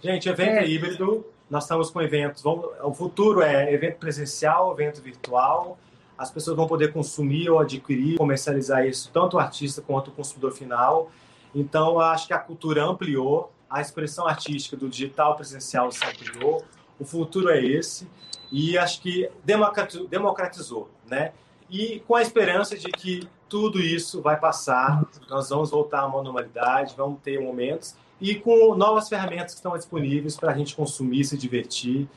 Gente, 0.03 0.27
evento 0.27 0.57
é. 0.57 0.67
híbrido. 0.67 1.23
Nós 1.51 1.65
estamos 1.65 1.91
com 1.91 2.01
eventos. 2.01 2.41
Vamos, 2.41 2.65
o 2.81 2.91
futuro 2.95 3.43
é 3.43 3.71
evento 3.71 3.97
presencial, 3.97 4.71
evento 4.73 5.03
virtual 5.03 5.77
as 6.21 6.29
pessoas 6.29 6.55
vão 6.55 6.67
poder 6.67 6.93
consumir 6.93 7.49
ou 7.49 7.57
adquirir, 7.57 8.15
comercializar 8.19 8.85
isso, 8.85 9.09
tanto 9.11 9.37
o 9.37 9.39
artista 9.39 9.81
quanto 9.81 10.09
o 10.09 10.11
consumidor 10.11 10.51
final. 10.51 11.09
Então, 11.53 11.99
acho 11.99 12.27
que 12.27 12.33
a 12.33 12.37
cultura 12.37 12.85
ampliou, 12.85 13.51
a 13.67 13.81
expressão 13.81 14.27
artística 14.27 14.77
do 14.77 14.87
digital 14.87 15.35
presencial 15.35 15.91
se 15.91 16.05
ampliou, 16.05 16.63
o 16.99 17.05
futuro 17.05 17.49
é 17.49 17.59
esse, 17.59 18.07
e 18.51 18.77
acho 18.77 19.01
que 19.01 19.27
democratizou, 19.43 20.91
né? 21.09 21.33
E 21.67 22.01
com 22.01 22.13
a 22.13 22.21
esperança 22.21 22.77
de 22.77 22.91
que 22.91 23.27
tudo 23.49 23.79
isso 23.79 24.21
vai 24.21 24.39
passar, 24.39 25.03
nós 25.27 25.49
vamos 25.49 25.71
voltar 25.71 26.01
a 26.01 26.05
uma 26.05 26.21
normalidade, 26.21 26.93
vamos 26.95 27.19
ter 27.21 27.41
momentos, 27.41 27.95
e 28.19 28.35
com 28.35 28.75
novas 28.75 29.09
ferramentas 29.09 29.53
que 29.53 29.59
estão 29.59 29.75
disponíveis 29.75 30.37
para 30.37 30.51
a 30.51 30.55
gente 30.55 30.75
consumir, 30.75 31.23
se 31.23 31.35
divertir 31.35 32.07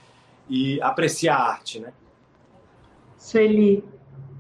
e 0.47 0.79
apreciar 0.83 1.37
a 1.37 1.49
arte, 1.53 1.81
né? 1.81 1.95
Sueli. 3.25 3.83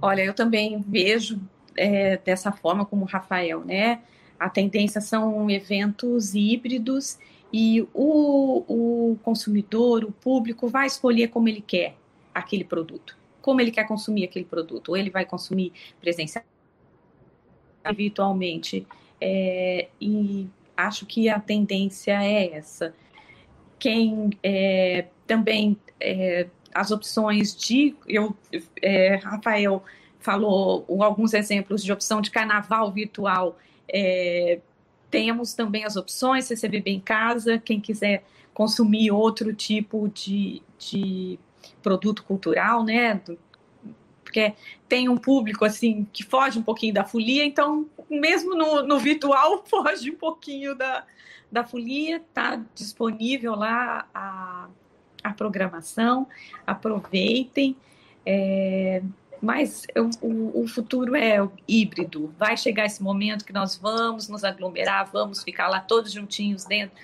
Olha, 0.04 0.20
eu 0.20 0.34
também 0.34 0.84
vejo 0.86 1.40
é, 1.74 2.18
dessa 2.18 2.52
forma 2.52 2.84
como 2.84 3.04
o 3.04 3.06
Rafael, 3.06 3.64
né? 3.64 4.02
A 4.38 4.50
tendência 4.50 5.00
são 5.00 5.48
eventos 5.48 6.34
híbridos 6.34 7.18
e 7.50 7.80
o, 7.94 8.64
o 8.68 9.16
consumidor, 9.22 10.04
o 10.04 10.12
público, 10.12 10.68
vai 10.68 10.86
escolher 10.86 11.28
como 11.28 11.48
ele 11.48 11.62
quer 11.62 11.96
aquele 12.34 12.64
produto, 12.64 13.16
como 13.40 13.62
ele 13.62 13.70
quer 13.70 13.84
consumir 13.88 14.24
aquele 14.24 14.44
produto. 14.44 14.90
Ou 14.90 14.96
ele 14.98 15.08
vai 15.08 15.24
consumir 15.24 15.72
presencialmente, 16.02 16.52
virtualmente. 17.96 18.86
É, 19.18 19.88
e 19.98 20.46
acho 20.76 21.06
que 21.06 21.30
a 21.30 21.40
tendência 21.40 22.22
é 22.22 22.58
essa. 22.58 22.94
Quem 23.78 24.28
é, 24.42 25.06
também 25.26 25.78
é, 25.98 26.46
as 26.74 26.90
opções 26.90 27.56
de. 27.56 27.94
Eu, 28.06 28.36
é, 28.82 29.16
Rafael 29.16 29.82
falou 30.18 30.84
alguns 31.00 31.32
exemplos 31.34 31.84
de 31.84 31.92
opção 31.92 32.20
de 32.20 32.30
carnaval 32.30 32.90
virtual. 32.90 33.56
É, 33.88 34.58
temos 35.10 35.54
também 35.54 35.84
as 35.84 35.96
opções 35.96 36.46
CCBB 36.46 36.90
em 36.90 37.00
casa, 37.00 37.58
quem 37.58 37.80
quiser 37.80 38.24
consumir 38.52 39.10
outro 39.10 39.54
tipo 39.54 40.08
de, 40.08 40.62
de 40.78 41.38
produto 41.82 42.24
cultural, 42.24 42.82
né? 42.82 43.20
Porque 44.24 44.54
tem 44.88 45.08
um 45.08 45.16
público 45.16 45.64
assim 45.64 46.06
que 46.12 46.24
foge 46.24 46.58
um 46.58 46.62
pouquinho 46.62 46.94
da 46.94 47.04
folia, 47.04 47.44
então 47.44 47.86
mesmo 48.10 48.56
no, 48.56 48.82
no 48.82 48.98
virtual 48.98 49.62
foge 49.68 50.10
um 50.10 50.16
pouquinho 50.16 50.74
da, 50.74 51.04
da 51.52 51.62
folia, 51.62 52.16
está 52.16 52.60
disponível 52.74 53.54
lá 53.54 54.08
a 54.12 54.68
a 55.24 55.32
programação, 55.32 56.28
aproveitem. 56.66 57.74
É, 58.26 59.02
mas 59.40 59.86
o, 60.22 60.62
o, 60.62 60.68
futuro 60.68 61.16
é 61.16 61.36
híbrido. 61.66 62.32
Vai 62.38 62.56
chegar 62.56 62.86
esse 62.86 63.02
momento 63.02 63.44
que 63.44 63.52
nós 63.52 63.76
vamos 63.76 64.28
nos 64.28 64.44
aglomerar, 64.44 65.10
vamos 65.10 65.42
ficar 65.42 65.68
lá 65.68 65.80
todos 65.80 66.12
juntinhos 66.12 66.64
dentro. 66.64 66.96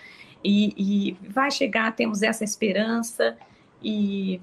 E, 0.45 0.75
e 0.77 1.29
vai 1.29 1.51
chegar, 1.51 1.95
temos 1.95 2.23
essa 2.23 2.45
esperança 2.45 3.37
e 3.83 4.41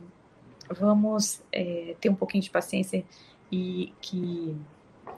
vamos 0.69 1.41
é, 1.51 1.95
ter 1.99 2.09
um 2.09 2.15
pouquinho 2.15 2.43
de 2.43 2.51
paciência 2.51 3.03
e 3.51 3.91
que, 3.99 4.55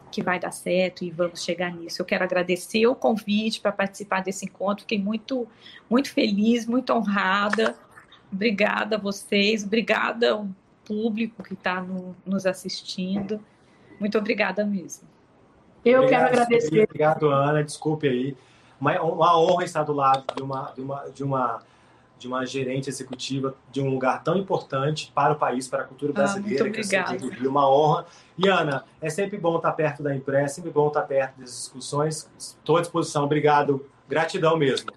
que 0.09 0.23
vai 0.23 0.39
dar 0.39 0.51
certo 0.51 1.03
e 1.03 1.11
vamos 1.11 1.43
chegar 1.43 1.73
nisso. 1.73 2.01
Eu 2.01 2.05
quero 2.05 2.23
agradecer 2.23 2.87
o 2.87 2.95
convite 2.95 3.59
para 3.59 3.73
participar 3.73 4.21
desse 4.21 4.45
encontro. 4.45 4.83
Fiquei 4.83 4.99
muito, 4.99 5.45
muito 5.89 6.13
feliz, 6.13 6.65
muito 6.65 6.93
honrada 6.93 7.75
Obrigada 8.31 8.95
a 8.95 8.99
vocês, 8.99 9.63
obrigada 9.63 10.31
ao 10.31 10.47
público 10.85 11.43
que 11.43 11.53
está 11.53 11.81
no, 11.81 12.15
nos 12.25 12.45
assistindo. 12.45 13.39
Muito 13.99 14.17
obrigada 14.17 14.65
mesmo. 14.65 15.07
Eu 15.83 16.01
obrigado, 16.01 16.29
quero 16.29 16.41
agradecer. 16.43 16.83
Obrigado, 16.83 17.29
Ana. 17.29 17.63
Desculpe 17.63 18.07
aí. 18.07 18.37
Uma, 18.79 19.01
uma 19.01 19.39
honra 19.39 19.65
estar 19.65 19.83
do 19.83 19.93
lado 19.93 20.23
de 20.35 20.41
uma, 20.41 20.71
de 20.71 20.81
uma, 20.81 21.09
de 21.09 21.23
uma 21.23 21.61
de 22.19 22.27
uma 22.27 22.45
gerente 22.45 22.89
executiva 22.89 23.55
de 23.71 23.81
um 23.81 23.89
lugar 23.89 24.21
tão 24.21 24.35
importante 24.35 25.09
para 25.15 25.33
o 25.33 25.37
país, 25.37 25.69
para 25.69 25.83
a 25.83 25.85
cultura 25.85 26.11
brasileira. 26.11 26.61
Ah, 26.61 26.65
muito 26.65 26.79
obrigada. 26.79 27.17
Que 27.17 27.45
é 27.45 27.49
uma 27.49 27.67
honra. 27.67 28.05
E, 28.37 28.47
Ana, 28.49 28.83
é 29.01 29.09
sempre 29.09 29.37
bom 29.37 29.55
estar 29.55 29.71
perto 29.71 30.03
da 30.03 30.13
imprensa, 30.13 30.43
é 30.43 30.55
sempre 30.55 30.69
bom 30.69 30.89
estar 30.89 31.03
perto 31.03 31.39
das 31.39 31.49
discussões. 31.49 32.29
Estou 32.37 32.75
à 32.75 32.81
disposição. 32.81 33.23
Obrigado. 33.23 33.85
Gratidão 34.07 34.57
mesmo. 34.57 34.91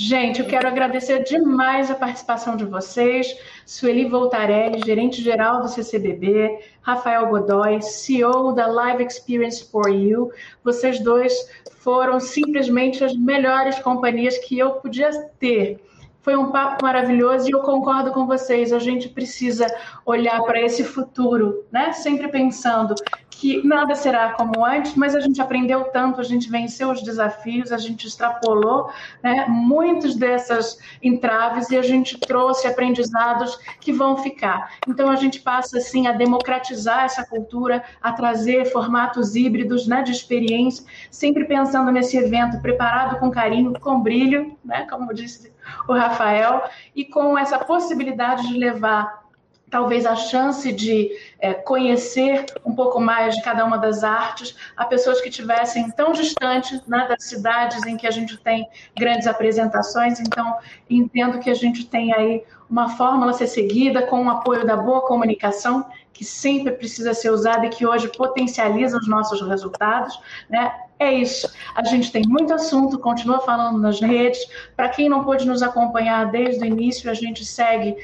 Gente, 0.00 0.38
eu 0.38 0.46
quero 0.46 0.68
agradecer 0.68 1.24
demais 1.24 1.90
a 1.90 1.94
participação 1.96 2.54
de 2.54 2.64
vocês. 2.64 3.36
Sueli 3.66 4.04
Voltarelli, 4.04 4.80
gerente 4.86 5.20
geral 5.20 5.60
do 5.60 5.66
CCBB, 5.68 6.56
Rafael 6.80 7.26
Godoy, 7.26 7.82
CEO 7.82 8.52
da 8.52 8.68
Live 8.68 9.02
Experience 9.02 9.68
for 9.68 9.88
You. 9.88 10.30
Vocês 10.62 11.00
dois 11.00 11.34
foram 11.80 12.20
simplesmente 12.20 13.02
as 13.02 13.12
melhores 13.16 13.80
companhias 13.80 14.38
que 14.38 14.56
eu 14.56 14.74
podia 14.74 15.10
ter. 15.40 15.80
Foi 16.22 16.36
um 16.36 16.52
papo 16.52 16.84
maravilhoso 16.84 17.48
e 17.48 17.52
eu 17.52 17.60
concordo 17.62 18.12
com 18.12 18.24
vocês. 18.24 18.72
A 18.72 18.78
gente 18.78 19.08
precisa 19.08 19.66
olhar 20.06 20.40
para 20.44 20.60
esse 20.60 20.84
futuro, 20.84 21.64
né? 21.72 21.90
Sempre 21.92 22.28
pensando 22.28 22.94
que 23.38 23.64
nada 23.64 23.94
será 23.94 24.32
como 24.32 24.64
antes, 24.64 24.96
mas 24.96 25.14
a 25.14 25.20
gente 25.20 25.40
aprendeu 25.40 25.84
tanto, 25.84 26.20
a 26.20 26.24
gente 26.24 26.50
venceu 26.50 26.90
os 26.90 27.02
desafios, 27.02 27.70
a 27.70 27.78
gente 27.78 28.04
extrapolou 28.04 28.90
né, 29.22 29.46
muitas 29.48 30.16
dessas 30.16 30.76
entraves 31.00 31.70
e 31.70 31.76
a 31.76 31.82
gente 31.82 32.18
trouxe 32.18 32.66
aprendizados 32.66 33.56
que 33.80 33.92
vão 33.92 34.16
ficar. 34.16 34.72
Então 34.88 35.08
a 35.08 35.14
gente 35.14 35.40
passa 35.40 35.78
assim 35.78 36.08
a 36.08 36.12
democratizar 36.12 37.04
essa 37.04 37.24
cultura, 37.24 37.84
a 38.02 38.12
trazer 38.12 38.72
formatos 38.72 39.36
híbridos 39.36 39.86
né, 39.86 40.02
de 40.02 40.10
experiência, 40.10 40.84
sempre 41.08 41.44
pensando 41.44 41.92
nesse 41.92 42.16
evento 42.16 42.60
preparado 42.60 43.20
com 43.20 43.30
carinho, 43.30 43.72
com 43.78 44.00
brilho, 44.00 44.56
né, 44.64 44.84
como 44.90 45.14
disse 45.14 45.52
o 45.86 45.92
Rafael, 45.92 46.64
e 46.92 47.04
com 47.04 47.38
essa 47.38 47.56
possibilidade 47.56 48.48
de 48.48 48.58
levar 48.58 49.27
talvez 49.70 50.06
a 50.06 50.16
chance 50.16 50.72
de 50.72 51.10
é, 51.38 51.54
conhecer 51.54 52.46
um 52.64 52.74
pouco 52.74 53.00
mais 53.00 53.36
de 53.36 53.42
cada 53.42 53.64
uma 53.64 53.76
das 53.76 54.02
artes 54.02 54.56
a 54.76 54.84
pessoas 54.84 55.20
que 55.20 55.28
estivessem 55.28 55.90
tão 55.90 56.12
distantes 56.12 56.84
né, 56.86 57.06
das 57.08 57.24
cidades 57.24 57.84
em 57.86 57.96
que 57.96 58.06
a 58.06 58.10
gente 58.10 58.36
tem 58.38 58.68
grandes 58.96 59.26
apresentações. 59.26 60.20
Então, 60.20 60.56
entendo 60.88 61.38
que 61.38 61.50
a 61.50 61.54
gente 61.54 61.86
tem 61.86 62.12
aí 62.12 62.44
uma 62.68 62.90
fórmula 62.90 63.30
a 63.30 63.34
ser 63.34 63.46
seguida 63.46 64.02
com 64.02 64.26
o 64.26 64.30
apoio 64.30 64.66
da 64.66 64.76
boa 64.76 65.06
comunicação, 65.06 65.86
que 66.12 66.24
sempre 66.24 66.72
precisa 66.72 67.14
ser 67.14 67.30
usada 67.30 67.66
e 67.66 67.70
que 67.70 67.86
hoje 67.86 68.08
potencializa 68.08 68.98
os 68.98 69.08
nossos 69.08 69.40
resultados. 69.40 70.20
Né? 70.50 70.70
É 70.98 71.12
isso. 71.12 71.50
A 71.74 71.84
gente 71.84 72.10
tem 72.10 72.22
muito 72.26 72.52
assunto, 72.52 72.98
continua 72.98 73.40
falando 73.40 73.78
nas 73.78 74.00
redes. 74.00 74.40
Para 74.74 74.88
quem 74.88 75.08
não 75.08 75.22
pôde 75.22 75.46
nos 75.46 75.62
acompanhar 75.62 76.30
desde 76.30 76.64
o 76.64 76.66
início, 76.66 77.08
a 77.08 77.14
gente 77.14 77.44
segue 77.44 77.96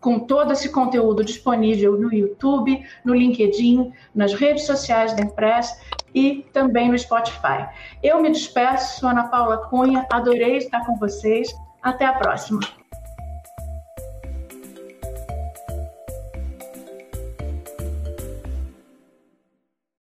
com 0.00 0.18
todo 0.18 0.52
esse 0.52 0.70
conteúdo 0.70 1.24
disponível 1.24 1.98
no 1.98 2.12
YouTube, 2.12 2.82
no 3.04 3.14
LinkedIn, 3.14 3.92
nas 4.14 4.32
redes 4.32 4.64
sociais 4.64 5.12
da 5.14 5.22
Impress 5.22 5.80
e 6.14 6.46
também 6.52 6.88
no 6.88 6.98
Spotify. 6.98 7.68
Eu 8.02 8.20
me 8.22 8.30
despeço, 8.30 9.00
sou 9.00 9.08
Ana 9.08 9.28
Paula 9.28 9.68
Cunha, 9.68 10.06
adorei 10.10 10.56
estar 10.56 10.84
com 10.86 10.96
vocês. 10.96 11.54
Até 11.82 12.06
a 12.06 12.12
próxima. 12.12 12.79